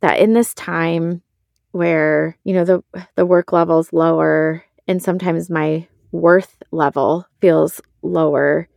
that 0.00 0.18
in 0.18 0.32
this 0.32 0.52
time 0.54 1.22
where, 1.70 2.36
you 2.42 2.54
know, 2.54 2.64
the 2.64 2.82
the 3.14 3.24
work 3.24 3.52
level's 3.52 3.92
lower 3.92 4.64
and 4.88 5.00
sometimes 5.00 5.48
my 5.48 5.86
worth 6.10 6.56
level 6.72 7.24
feels 7.40 7.80
lower 8.02 8.68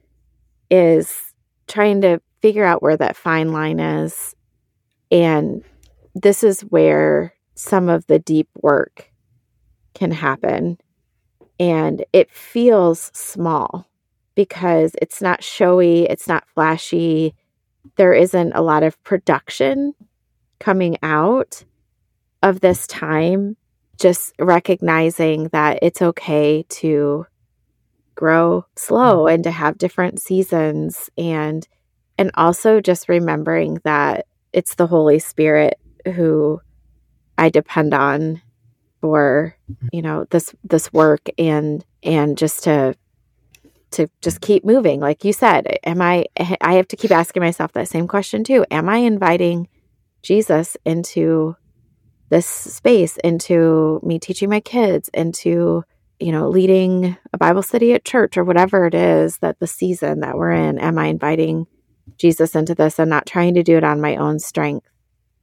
is 0.70 1.34
trying 1.68 2.02
to 2.02 2.22
figure 2.44 2.64
out 2.64 2.84
where 2.84 2.98
that 2.98 3.16
fine 3.16 3.52
line 3.52 3.80
is. 3.80 4.36
And 5.10 5.64
this 6.14 6.44
is 6.44 6.62
where 6.62 7.34
some 7.56 7.90
of 7.90 8.06
the 8.06 8.20
deep 8.20 8.50
work 8.62 9.12
can 9.96 10.12
happen 10.12 10.78
and 11.62 12.04
it 12.12 12.32
feels 12.32 13.12
small 13.14 13.88
because 14.34 14.96
it's 15.00 15.22
not 15.22 15.44
showy, 15.44 16.06
it's 16.06 16.28
not 16.28 16.50
flashy. 16.56 17.36
There 17.98 18.14
isn't 18.14 18.54
a 18.54 18.64
lot 18.64 18.82
of 18.82 19.02
production 19.04 19.94
coming 20.60 20.98
out 21.04 21.64
of 22.42 22.62
this 22.62 22.88
time. 22.88 23.58
Just 24.00 24.34
recognizing 24.40 25.50
that 25.50 25.78
it's 25.84 26.02
okay 26.02 26.66
to 26.70 27.28
grow 28.16 28.66
slow 28.76 29.26
mm-hmm. 29.26 29.36
and 29.36 29.44
to 29.44 29.52
have 29.52 29.78
different 29.78 30.20
seasons 30.20 31.12
and 31.16 31.68
and 32.18 32.32
also 32.34 32.82
just 32.82 33.08
remembering 33.08 33.80
that 33.84 34.26
it's 34.52 34.76
the 34.76 34.88
Holy 34.88 35.20
Spirit 35.20 35.80
who 36.06 36.60
I 37.38 37.50
depend 37.50 37.94
on 37.94 38.42
for 39.02 39.56
you 39.92 40.02
know 40.02 40.26
this 40.30 40.54
this 40.64 40.94
work 40.94 41.30
and 41.38 41.84
and 42.04 42.38
just 42.38 42.64
to 42.64 42.96
to 43.92 44.08
just 44.22 44.40
keep 44.40 44.64
moving. 44.64 45.02
Like 45.02 45.26
you 45.26 45.34
said 45.34 45.78
am 45.84 46.02
i 46.02 46.26
i 46.62 46.74
have 46.74 46.88
to 46.90 46.96
keep 46.96 47.12
asking 47.12 47.42
myself 47.42 47.74
that 47.74 47.90
same 47.90 48.08
question 48.08 48.44
too. 48.44 48.66
Am 48.72 48.88
i 48.88 48.98
inviting 48.98 49.68
jesus 50.24 50.78
into 50.86 51.56
this 52.30 52.46
space 52.46 53.18
into 53.18 54.00
me 54.04 54.20
teaching 54.20 54.50
my 54.50 54.60
kids 54.60 55.10
into 55.14 55.84
you 56.22 56.32
know, 56.32 56.50
leading 56.50 57.18
a 57.34 57.38
Bible 57.38 57.64
study 57.64 57.94
at 57.94 58.06
church 58.06 58.38
or 58.38 58.44
whatever 58.44 58.86
it 58.86 58.94
is 58.94 59.40
that 59.40 59.60
the 59.60 59.66
season 59.66 60.20
that 60.20 60.38
we're 60.38 60.52
in, 60.52 60.78
am 60.78 61.00
I 61.00 61.08
inviting 61.08 61.66
Jesus 62.18 62.56
into 62.56 62.76
this 62.76 63.00
and 63.00 63.10
not 63.10 63.26
trying 63.26 63.56
to 63.56 63.64
do 63.64 63.76
it 63.76 63.84
on 63.84 64.00
my 64.00 64.16
own 64.18 64.38
strength? 64.38 64.88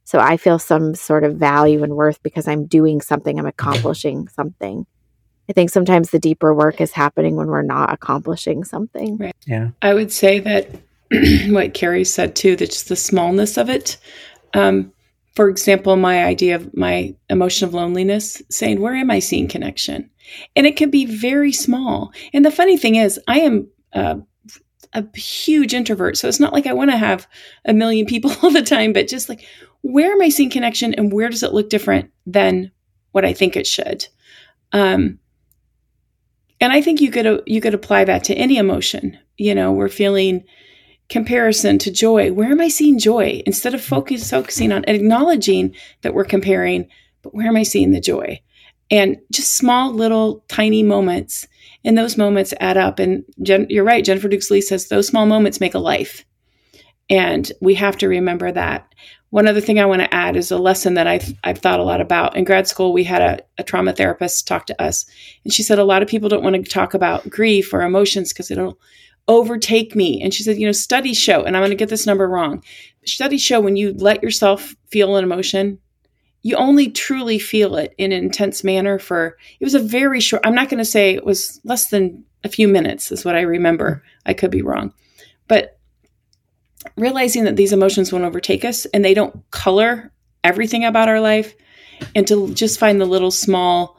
So 0.09 0.17
I 0.17 0.37
feel 0.37 0.57
some 0.57 0.95
sort 0.95 1.23
of 1.23 1.35
value 1.35 1.83
and 1.83 1.95
worth 1.95 2.23
because 2.23 2.47
I'm 2.47 2.65
doing 2.65 2.99
something, 2.99 3.37
I'm 3.37 3.45
accomplishing 3.45 4.27
something. 4.29 4.87
I 5.47 5.53
think 5.53 5.69
sometimes 5.69 6.09
the 6.09 6.17
deeper 6.17 6.51
work 6.51 6.81
is 6.81 6.91
happening 6.91 7.35
when 7.35 7.45
we're 7.45 7.61
not 7.61 7.93
accomplishing 7.93 8.63
something. 8.63 9.17
Right. 9.17 9.35
Yeah. 9.45 9.69
I 9.83 9.93
would 9.93 10.11
say 10.11 10.39
that 10.39 10.71
what 11.49 11.75
Carrie 11.75 12.03
said 12.05 12.35
too, 12.35 12.55
that 12.55 12.71
just 12.71 12.89
the 12.89 12.95
smallness 12.95 13.55
of 13.55 13.69
it. 13.69 13.97
Um, 14.55 14.91
for 15.35 15.47
example, 15.47 15.95
my 15.95 16.25
idea 16.25 16.55
of 16.55 16.75
my 16.75 17.13
emotion 17.29 17.67
of 17.67 17.75
loneliness, 17.75 18.41
saying, 18.49 18.81
Where 18.81 18.95
am 18.95 19.11
I 19.11 19.19
seeing 19.19 19.47
connection? 19.47 20.09
And 20.55 20.65
it 20.65 20.75
can 20.75 20.89
be 20.89 21.05
very 21.05 21.51
small. 21.51 22.11
And 22.33 22.43
the 22.43 22.49
funny 22.49 22.77
thing 22.77 22.95
is, 22.95 23.19
I 23.27 23.41
am 23.41 23.67
uh, 23.93 24.15
a 24.93 25.05
huge 25.17 25.73
introvert. 25.73 26.17
So 26.17 26.27
it's 26.27 26.39
not 26.39 26.53
like 26.53 26.67
I 26.67 26.73
want 26.73 26.91
to 26.91 26.97
have 26.97 27.27
a 27.65 27.73
million 27.73 28.05
people 28.05 28.31
all 28.43 28.51
the 28.51 28.61
time, 28.61 28.93
but 28.93 29.07
just 29.07 29.29
like, 29.29 29.45
where 29.81 30.11
am 30.11 30.21
I 30.21 30.29
seeing 30.29 30.49
connection 30.49 30.93
and 30.93 31.11
where 31.11 31.29
does 31.29 31.43
it 31.43 31.53
look 31.53 31.69
different 31.69 32.11
than 32.25 32.71
what 33.11 33.25
I 33.25 33.33
think 33.33 33.55
it 33.55 33.67
should? 33.67 34.07
Um, 34.71 35.19
and 36.61 36.73
I 36.73 36.81
think 36.81 36.99
you 36.99 37.11
could 37.11 37.43
you 37.47 37.61
could 37.61 37.73
apply 37.73 38.03
that 38.03 38.25
to 38.25 38.35
any 38.35 38.57
emotion. 38.57 39.17
You 39.37 39.55
know, 39.55 39.71
we're 39.71 39.87
feeling 39.87 40.43
comparison 41.07 41.77
to 41.79 41.91
joy. 41.91 42.31
Where 42.31 42.51
am 42.51 42.61
I 42.61 42.67
seeing 42.67 42.99
joy? 42.99 43.41
Instead 43.45 43.73
of 43.73 43.81
focus, 43.81 44.29
focusing 44.29 44.71
on 44.71 44.83
acknowledging 44.87 45.75
that 46.01 46.13
we're 46.13 46.25
comparing, 46.25 46.87
but 47.23 47.33
where 47.33 47.47
am 47.47 47.55
I 47.55 47.63
seeing 47.63 47.91
the 47.91 48.01
joy? 48.01 48.41
And 48.91 49.17
just 49.31 49.55
small, 49.55 49.91
little, 49.91 50.43
tiny 50.47 50.83
moments. 50.83 51.47
And 51.85 51.97
those 51.97 52.17
moments 52.17 52.53
add 52.59 52.77
up. 52.77 52.99
And 52.99 53.23
Jen, 53.41 53.67
you're 53.69 53.83
right. 53.83 54.03
Jennifer 54.03 54.27
Dukes 54.27 54.51
Lee 54.51 54.61
says 54.61 54.87
those 54.87 55.07
small 55.07 55.25
moments 55.25 55.61
make 55.61 55.75
a 55.75 55.79
life. 55.79 56.25
And 57.09 57.51
we 57.61 57.73
have 57.75 57.97
to 57.97 58.07
remember 58.07 58.51
that. 58.51 58.93
One 59.31 59.47
other 59.47 59.61
thing 59.61 59.79
I 59.79 59.85
want 59.85 60.01
to 60.01 60.13
add 60.13 60.35
is 60.35 60.51
a 60.51 60.57
lesson 60.57 60.95
that 60.95 61.07
I've, 61.07 61.33
I've 61.43 61.59
thought 61.59 61.79
a 61.79 61.83
lot 61.83 62.01
about. 62.01 62.35
In 62.35 62.43
grad 62.43 62.67
school, 62.67 62.93
we 62.93 63.03
had 63.03 63.21
a, 63.21 63.39
a 63.59 63.63
trauma 63.63 63.93
therapist 63.93 64.47
talk 64.47 64.65
to 64.67 64.81
us, 64.81 65.05
and 65.43 65.53
she 65.53 65.61
said 65.61 65.77
a 65.77 65.83
lot 65.83 66.01
of 66.01 66.07
people 66.07 66.29
don't 66.29 66.43
want 66.43 66.55
to 66.55 66.63
talk 66.63 66.95
about 66.95 67.29
grief 67.29 67.71
or 67.71 67.81
emotions 67.81 68.33
because 68.33 68.49
it'll 68.49 68.79
overtake 69.27 69.95
me. 69.95 70.21
And 70.21 70.33
she 70.33 70.41
said, 70.41 70.57
you 70.57 70.65
know, 70.65 70.71
studies 70.71 71.17
show, 71.17 71.43
and 71.43 71.55
I'm 71.55 71.61
going 71.61 71.69
to 71.69 71.75
get 71.75 71.89
this 71.89 72.07
number 72.07 72.27
wrong. 72.27 72.63
Studies 73.05 73.43
show 73.43 73.59
when 73.61 73.75
you 73.75 73.93
let 73.93 74.23
yourself 74.23 74.75
feel 74.89 75.15
an 75.15 75.23
emotion, 75.23 75.77
you 76.41 76.55
only 76.55 76.89
truly 76.89 77.37
feel 77.37 77.75
it 77.75 77.93
in 77.97 78.11
an 78.11 78.23
intense 78.23 78.63
manner 78.63 78.97
for 78.97 79.37
it 79.59 79.65
was 79.65 79.75
a 79.75 79.79
very 79.79 80.19
short 80.19 80.41
i'm 80.45 80.55
not 80.55 80.69
going 80.69 80.77
to 80.77 80.85
say 80.85 81.13
it 81.13 81.25
was 81.25 81.59
less 81.63 81.89
than 81.89 82.23
a 82.43 82.49
few 82.49 82.67
minutes 82.67 83.11
is 83.11 83.25
what 83.25 83.35
i 83.35 83.41
remember. 83.41 84.03
I 84.25 84.33
could 84.33 84.51
be 84.51 84.61
wrong. 84.61 84.93
But 85.47 85.79
realizing 86.95 87.43
that 87.45 87.55
these 87.55 87.73
emotions 87.73 88.11
won't 88.11 88.25
overtake 88.25 88.63
us 88.63 88.85
and 88.87 89.03
they 89.03 89.13
don't 89.13 89.49
color 89.51 90.11
everything 90.43 90.85
about 90.85 91.09
our 91.09 91.19
life 91.19 91.53
and 92.15 92.25
to 92.27 92.53
just 92.53 92.79
find 92.79 93.01
the 93.01 93.05
little 93.05 93.31
small 93.31 93.97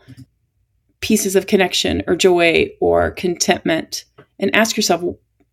pieces 1.01 1.37
of 1.37 1.47
connection 1.47 2.03
or 2.07 2.17
joy 2.17 2.71
or 2.81 3.11
contentment 3.11 4.05
and 4.39 4.55
ask 4.55 4.77
yourself 4.77 5.03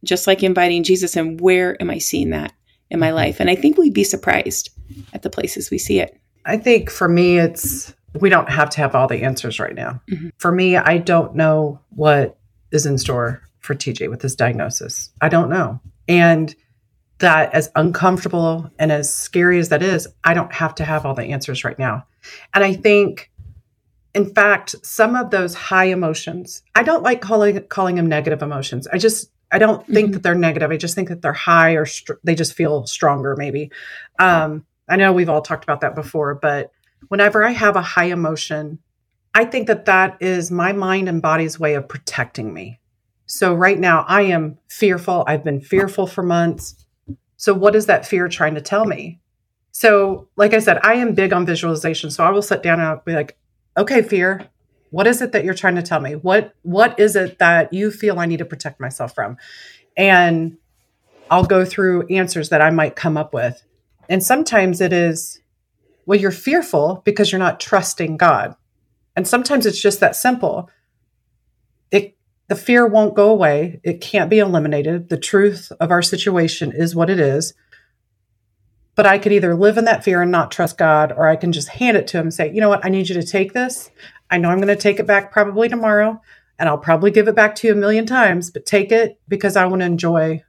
just 0.04 0.28
like 0.28 0.44
inviting 0.44 0.84
jesus 0.84 1.18
in 1.18 1.38
where 1.38 1.82
am 1.82 1.90
i 1.90 1.98
seeing 1.98 2.30
that 2.30 2.54
in 2.90 3.00
my 3.00 3.08
mm-hmm. 3.08 3.16
life? 3.16 3.40
And 3.42 3.50
i 3.50 3.56
think 3.56 3.78
we'd 3.78 3.94
be 3.94 4.04
surprised 4.04 4.70
at 5.12 5.24
the 5.24 5.30
places 5.30 5.70
we 5.70 5.78
see 5.78 6.00
it 6.00 6.18
I 6.48 6.58
think 6.58 6.90
for 6.90 7.08
me, 7.08 7.38
it's 7.38 7.94
we 8.20 8.30
don't 8.30 8.50
have 8.50 8.70
to 8.72 8.78
have 8.78 8.96
all 8.96 9.08
the 9.08 9.24
answers 9.24 9.60
right 9.60 9.76
now. 9.76 10.02
Mm-hmm. 10.10 10.30
For 10.38 10.52
me, 10.52 10.78
I 10.78 10.98
don't 10.98 11.36
know 11.36 11.80
what 11.90 12.38
is 12.72 12.86
in 12.86 12.98
store 12.98 13.42
for 13.60 13.76
TJ 13.76 14.10
with 14.10 14.22
this 14.22 14.36
diagnosis. 14.36 15.12
I 15.22 15.30
don't 15.30 15.50
know. 15.50 15.82
And 16.08 16.56
that, 17.20 17.54
as 17.54 17.70
uncomfortable 17.76 18.72
and 18.80 18.92
as 18.92 19.14
scary 19.14 19.60
as 19.60 19.70
that 19.70 19.84
is, 19.84 20.08
I 20.24 20.34
don't 20.34 20.54
have 20.54 20.76
to 20.76 20.86
have 20.86 21.06
all 21.06 21.16
the 21.16 21.26
answers 21.26 21.64
right 21.64 21.78
now. 21.78 22.06
And 22.54 22.64
I 22.64 22.74
think, 22.74 23.32
in 24.14 24.34
fact, 24.34 24.76
some 24.84 25.16
of 25.16 25.32
those 25.32 25.54
high 25.54 25.86
emotions, 25.86 26.62
I 26.76 26.84
don't 26.84 27.04
like 27.04 27.22
calling 27.22 27.62
calling 27.64 27.96
them 27.96 28.08
negative 28.08 28.42
emotions. 28.42 28.88
I 28.88 29.00
just 29.00 29.32
I 29.52 29.60
don't 29.60 29.86
think 29.88 30.08
mm-hmm. 30.08 30.14
that 30.14 30.24
they're 30.24 30.36
negative. 30.36 30.72
I 30.72 30.78
just 30.78 30.96
think 30.96 31.10
that 31.10 31.22
they're 31.22 31.34
high 31.34 31.72
or 31.72 31.86
str- 31.86 32.14
they 32.24 32.36
just 32.36 32.54
feel 32.54 32.86
stronger, 32.86 33.36
maybe. 33.36 33.72
Um, 34.20 34.66
I 34.88 34.96
know 34.96 35.12
we've 35.12 35.30
all 35.30 35.42
talked 35.42 35.64
about 35.64 35.82
that 35.82 35.96
before, 35.96 36.36
but 36.36 36.72
whenever 37.08 37.44
I 37.44 37.52
have 37.52 37.76
a 37.76 37.82
high 37.82 38.06
emotion, 38.06 38.80
I 39.34 39.46
think 39.46 39.68
that 39.68 39.86
that 39.86 40.18
is 40.20 40.50
my 40.50 40.72
mind 40.72 41.10
and 41.10 41.22
body's 41.22 41.60
way 41.60 41.76
of 41.76 41.88
protecting 41.88 42.54
me. 42.54 42.80
So 43.26 43.54
right 43.54 43.78
now 43.78 44.06
I 44.08 44.24
am 44.24 44.58
fearful. 44.70 45.24
I've 45.28 45.44
been 45.44 45.62
fearful 45.62 46.08
for 46.08 46.24
months. 46.24 46.86
So 47.36 47.54
what 47.54 47.76
is 47.76 47.86
that 47.86 48.06
fear 48.06 48.28
trying 48.30 48.56
to 48.56 48.62
tell 48.62 48.86
me? 48.86 49.20
So 49.72 50.30
like 50.38 50.54
I 50.54 50.60
said, 50.60 50.80
I 50.82 50.96
am 50.96 51.14
big 51.14 51.34
on 51.34 51.46
visualization. 51.46 52.10
So 52.10 52.24
I 52.24 52.32
will 52.32 52.42
sit 52.42 52.64
down 52.64 52.80
and 52.80 52.88
I'll 52.88 53.04
be 53.06 53.14
like, 53.14 53.38
okay, 53.78 54.02
fear, 54.02 54.48
what 54.90 55.06
is 55.06 55.22
it 55.22 55.34
that 55.34 55.44
you're 55.44 55.54
trying 55.54 55.76
to 55.76 55.84
tell 55.84 56.00
me? 56.00 56.14
What 56.16 56.54
what 56.64 57.00
is 57.00 57.16
it 57.16 57.40
that 57.40 57.74
you 57.74 57.92
feel 57.92 58.20
I 58.20 58.26
need 58.26 58.38
to 58.38 58.46
protect 58.46 58.80
myself 58.80 59.14
from? 59.14 59.38
And 59.96 60.58
I'll 61.30 61.46
go 61.46 61.66
through 61.66 62.08
answers 62.08 62.50
that 62.50 62.62
I 62.62 62.70
might 62.70 62.96
come 62.96 63.18
up 63.18 63.34
with. 63.34 63.62
And 64.10 64.24
sometimes 64.24 64.82
it 64.82 64.94
is, 64.94 65.42
well, 66.06 66.20
you're 66.20 66.32
fearful 66.32 67.02
because 67.06 67.32
you're 67.32 67.40
not 67.40 67.60
trusting 67.60 68.18
God. 68.18 68.56
And 69.16 69.28
sometimes 69.28 69.66
it's 69.66 69.82
just 69.82 70.00
that 70.00 70.16
simple. 70.16 70.70
It, 71.92 72.16
the 72.48 72.56
fear 72.56 72.86
won't 72.86 73.16
go 73.16 73.30
away. 73.30 73.82
It 73.84 74.00
can't 74.00 74.30
be 74.30 74.40
eliminated. 74.40 75.10
The 75.10 75.18
truth 75.18 75.72
of 75.80 75.92
our 75.92 76.02
situation 76.02 76.72
is 76.72 76.96
what 76.96 77.10
it 77.10 77.20
is. 77.20 77.54
But 78.96 79.06
I 79.06 79.18
could 79.18 79.32
either 79.32 79.56
live 79.56 79.78
in 79.78 79.86
that 79.86 80.04
fear 80.04 80.22
and 80.22 80.32
not 80.32 80.52
trust 80.52 80.78
God, 80.78 81.12
or 81.12 81.28
I 81.28 81.36
can 81.36 81.52
just 81.52 81.68
hand 81.70 81.98
it 81.98 82.08
to 82.08 82.18
him 82.18 82.28
and 82.28 82.34
say, 82.34 82.52
you 82.52 82.62
know 82.62 82.70
what? 82.70 82.86
I 82.86 82.90
need 82.90 83.10
you 83.10 83.16
to 83.16 83.28
take 83.28 83.54
this. 83.54 83.92
I 84.30 84.38
know 84.38 84.50
I'm 84.50 84.58
going 84.58 84.68
to 84.70 84.76
take 84.76 85.00
it 85.00 85.06
back 85.06 85.32
probably 85.32 85.70
tomorrow, 85.70 86.22
and 86.58 86.68
I'll 86.68 86.78
probably 86.78 87.12
give 87.12 87.28
it 87.28 87.36
back 87.36 87.56
to 87.56 87.68
you 87.68 87.74
a 87.74 87.76
million 87.78 88.06
times, 88.06 88.50
but 88.50 88.66
take 88.66 88.92
it 88.92 89.20
because 89.28 89.56
I 89.56 89.66
want 89.66 89.82
to 89.82 89.86
enjoy 89.86 90.44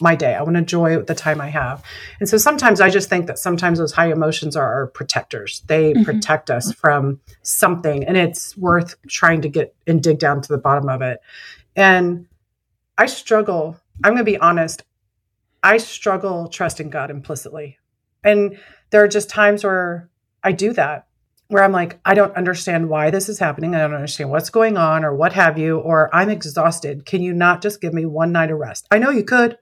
my 0.00 0.14
day. 0.14 0.34
I 0.34 0.42
want 0.42 0.54
to 0.54 0.60
enjoy 0.60 1.02
the 1.02 1.14
time 1.14 1.40
I 1.40 1.48
have. 1.48 1.82
And 2.20 2.28
so 2.28 2.36
sometimes 2.36 2.80
I 2.80 2.90
just 2.90 3.08
think 3.08 3.26
that 3.26 3.38
sometimes 3.38 3.78
those 3.78 3.92
high 3.92 4.10
emotions 4.10 4.56
are 4.56 4.72
our 4.72 4.86
protectors. 4.86 5.62
They 5.66 5.92
mm-hmm. 5.92 6.04
protect 6.04 6.50
us 6.50 6.72
from 6.72 7.20
something 7.42 8.04
and 8.04 8.16
it's 8.16 8.56
worth 8.56 8.94
trying 9.08 9.42
to 9.42 9.48
get 9.48 9.74
and 9.86 10.02
dig 10.02 10.18
down 10.18 10.40
to 10.42 10.48
the 10.48 10.58
bottom 10.58 10.88
of 10.88 11.02
it. 11.02 11.20
And 11.74 12.26
I 12.96 13.06
struggle, 13.06 13.76
I'm 14.04 14.12
going 14.12 14.24
to 14.24 14.30
be 14.30 14.38
honest, 14.38 14.84
I 15.62 15.78
struggle 15.78 16.48
trusting 16.48 16.90
God 16.90 17.10
implicitly. 17.10 17.78
And 18.24 18.58
there 18.90 19.02
are 19.02 19.08
just 19.08 19.30
times 19.30 19.64
where 19.64 20.08
I 20.42 20.52
do 20.52 20.72
that 20.74 21.06
where 21.52 21.62
I'm 21.62 21.72
like, 21.72 22.00
I 22.04 22.14
don't 22.14 22.34
understand 22.34 22.88
why 22.88 23.10
this 23.10 23.28
is 23.28 23.38
happening. 23.38 23.74
I 23.74 23.80
don't 23.80 23.94
understand 23.94 24.30
what's 24.30 24.48
going 24.48 24.78
on 24.78 25.04
or 25.04 25.14
what 25.14 25.34
have 25.34 25.58
you, 25.58 25.78
or 25.78 26.08
I'm 26.14 26.30
exhausted. 26.30 27.04
Can 27.04 27.20
you 27.22 27.34
not 27.34 27.60
just 27.60 27.82
give 27.82 27.92
me 27.92 28.06
one 28.06 28.32
night 28.32 28.50
of 28.50 28.58
rest? 28.58 28.86
I 28.90 28.98
know 28.98 29.10
you 29.10 29.22
could. 29.22 29.58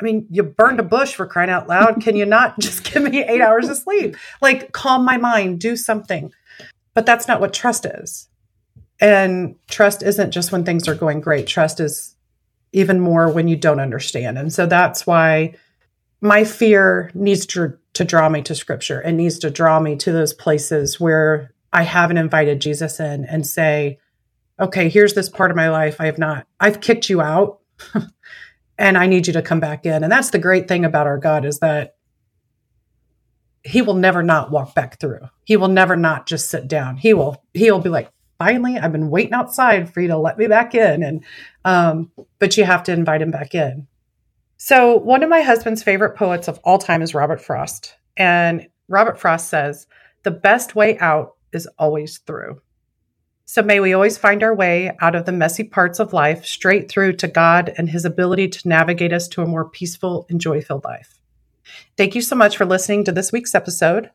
I 0.00 0.04
mean, 0.04 0.26
you 0.30 0.42
burned 0.42 0.80
a 0.80 0.84
bush 0.84 1.14
for 1.14 1.26
crying 1.26 1.50
out 1.50 1.68
loud. 1.68 2.02
Can 2.02 2.16
you 2.16 2.26
not 2.26 2.58
just 2.58 2.84
give 2.84 3.02
me 3.02 3.22
eight 3.22 3.40
hours 3.40 3.68
of 3.68 3.76
sleep? 3.76 4.16
Like, 4.42 4.72
calm 4.72 5.04
my 5.04 5.16
mind, 5.16 5.60
do 5.60 5.76
something. 5.76 6.32
But 6.94 7.06
that's 7.06 7.28
not 7.28 7.40
what 7.40 7.52
trust 7.52 7.86
is. 7.86 8.28
And 9.00 9.56
trust 9.68 10.02
isn't 10.02 10.30
just 10.30 10.52
when 10.52 10.64
things 10.64 10.88
are 10.88 10.94
going 10.94 11.20
great, 11.20 11.46
trust 11.46 11.80
is 11.80 12.14
even 12.72 13.00
more 13.00 13.28
when 13.28 13.48
you 13.48 13.56
don't 13.56 13.80
understand. 13.80 14.38
And 14.38 14.52
so 14.52 14.66
that's 14.66 15.06
why 15.06 15.54
my 16.20 16.44
fear 16.44 17.10
needs 17.14 17.46
to, 17.46 17.76
to 17.94 18.04
draw 18.04 18.28
me 18.28 18.42
to 18.42 18.54
scripture. 18.54 19.00
It 19.00 19.12
needs 19.12 19.38
to 19.40 19.50
draw 19.50 19.78
me 19.78 19.96
to 19.96 20.12
those 20.12 20.32
places 20.32 20.98
where 20.98 21.52
I 21.72 21.82
haven't 21.82 22.18
invited 22.18 22.60
Jesus 22.60 22.98
in 22.98 23.24
and 23.26 23.46
say, 23.46 23.98
okay, 24.58 24.88
here's 24.88 25.14
this 25.14 25.28
part 25.28 25.50
of 25.50 25.56
my 25.56 25.70
life 25.70 26.00
I 26.00 26.06
have 26.06 26.18
not, 26.18 26.46
I've 26.60 26.80
kicked 26.80 27.08
you 27.08 27.20
out. 27.20 27.60
and 28.78 28.98
I 28.98 29.06
need 29.06 29.26
you 29.26 29.32
to 29.34 29.42
come 29.42 29.60
back 29.60 29.86
in. 29.86 30.02
And 30.02 30.12
that's 30.12 30.30
the 30.30 30.38
great 30.38 30.68
thing 30.68 30.84
about 30.84 31.06
our 31.06 31.18
God 31.18 31.44
is 31.44 31.60
that 31.60 31.96
he 33.62 33.82
will 33.82 33.94
never 33.94 34.22
not 34.22 34.50
walk 34.50 34.74
back 34.74 35.00
through. 35.00 35.20
He 35.44 35.56
will 35.56 35.68
never 35.68 35.96
not 35.96 36.26
just 36.26 36.50
sit 36.50 36.68
down. 36.68 36.96
He 36.96 37.14
will 37.14 37.42
he'll 37.54 37.80
be 37.80 37.88
like, 37.88 38.10
finally, 38.38 38.78
I've 38.78 38.92
been 38.92 39.10
waiting 39.10 39.32
outside 39.32 39.92
for 39.92 40.00
you 40.00 40.08
to 40.08 40.18
let 40.18 40.36
me 40.38 40.46
back 40.46 40.74
in. 40.74 41.02
And 41.02 41.24
um, 41.64 42.10
but 42.38 42.56
you 42.56 42.64
have 42.64 42.82
to 42.84 42.92
invite 42.92 43.22
him 43.22 43.30
back 43.30 43.54
in. 43.54 43.86
So 44.56 44.96
one 44.96 45.22
of 45.22 45.30
my 45.30 45.42
husband's 45.42 45.82
favorite 45.82 46.16
poets 46.16 46.48
of 46.48 46.60
all 46.64 46.78
time 46.78 47.02
is 47.02 47.14
Robert 47.14 47.40
Frost. 47.40 47.96
And 48.16 48.68
Robert 48.88 49.18
Frost 49.18 49.48
says, 49.48 49.86
the 50.22 50.30
best 50.30 50.74
way 50.74 50.98
out 50.98 51.32
is 51.52 51.68
always 51.78 52.18
through. 52.18 52.60
So 53.46 53.62
may 53.62 53.78
we 53.78 53.92
always 53.92 54.16
find 54.16 54.42
our 54.42 54.54
way 54.54 54.96
out 55.00 55.14
of 55.14 55.26
the 55.26 55.32
messy 55.32 55.64
parts 55.64 55.98
of 55.98 56.14
life 56.14 56.46
straight 56.46 56.88
through 56.88 57.14
to 57.16 57.28
God 57.28 57.72
and 57.76 57.90
his 57.90 58.06
ability 58.06 58.48
to 58.48 58.68
navigate 58.68 59.12
us 59.12 59.28
to 59.28 59.42
a 59.42 59.46
more 59.46 59.68
peaceful 59.68 60.26
and 60.30 60.40
joy 60.40 60.62
filled 60.62 60.84
life. 60.84 61.20
Thank 61.96 62.14
you 62.14 62.22
so 62.22 62.36
much 62.36 62.56
for 62.56 62.64
listening 62.64 63.04
to 63.04 63.12
this 63.12 63.32
week's 63.32 63.54
episode. 63.54 64.10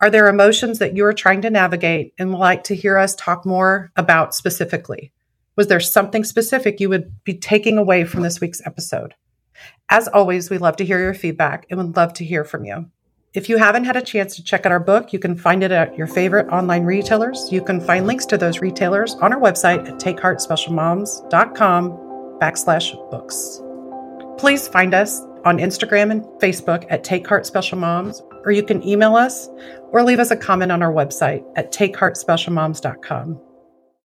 Are 0.00 0.10
there 0.10 0.28
emotions 0.28 0.78
that 0.78 0.94
you 0.94 1.06
are 1.06 1.14
trying 1.14 1.40
to 1.42 1.50
navigate 1.50 2.12
and 2.18 2.30
would 2.30 2.38
like 2.38 2.64
to 2.64 2.76
hear 2.76 2.98
us 2.98 3.16
talk 3.16 3.46
more 3.46 3.92
about 3.96 4.34
specifically? 4.34 5.10
Was 5.56 5.68
there 5.68 5.80
something 5.80 6.22
specific 6.22 6.78
you 6.78 6.90
would 6.90 7.24
be 7.24 7.32
taking 7.32 7.78
away 7.78 8.04
from 8.04 8.20
this 8.20 8.42
week's 8.42 8.60
episode? 8.66 9.14
As 9.88 10.06
always, 10.06 10.50
we 10.50 10.58
love 10.58 10.76
to 10.76 10.84
hear 10.84 10.98
your 10.98 11.14
feedback 11.14 11.66
and 11.70 11.78
would 11.78 11.96
love 11.96 12.12
to 12.14 12.26
hear 12.26 12.44
from 12.44 12.66
you. 12.66 12.90
If 13.36 13.48
you 13.50 13.58
haven't 13.58 13.84
had 13.84 13.98
a 13.98 14.02
chance 14.02 14.34
to 14.36 14.42
check 14.42 14.64
out 14.64 14.72
our 14.72 14.80
book, 14.80 15.12
you 15.12 15.18
can 15.18 15.36
find 15.36 15.62
it 15.62 15.70
at 15.70 15.94
your 15.94 16.06
favorite 16.06 16.48
online 16.48 16.84
retailers. 16.84 17.52
You 17.52 17.62
can 17.62 17.82
find 17.82 18.06
links 18.06 18.24
to 18.26 18.38
those 18.38 18.60
retailers 18.60 19.14
on 19.16 19.30
our 19.30 19.38
website 19.38 19.86
at 19.86 19.96
takeheartspecialmoms.com 19.96 21.90
backslash 22.40 23.10
books. 23.10 23.60
Please 24.38 24.66
find 24.66 24.94
us 24.94 25.20
on 25.44 25.58
Instagram 25.58 26.10
and 26.10 26.22
Facebook 26.40 26.86
at 26.88 27.04
Take 27.04 27.28
Heart 27.28 27.44
Special 27.44 27.76
Moms, 27.76 28.22
or 28.46 28.52
you 28.52 28.62
can 28.62 28.82
email 28.82 29.16
us 29.16 29.50
or 29.90 30.02
leave 30.02 30.18
us 30.18 30.30
a 30.30 30.36
comment 30.36 30.72
on 30.72 30.82
our 30.82 30.92
website 30.92 31.44
at 31.56 31.74
takeheartspecialmoms.com. 31.74 33.38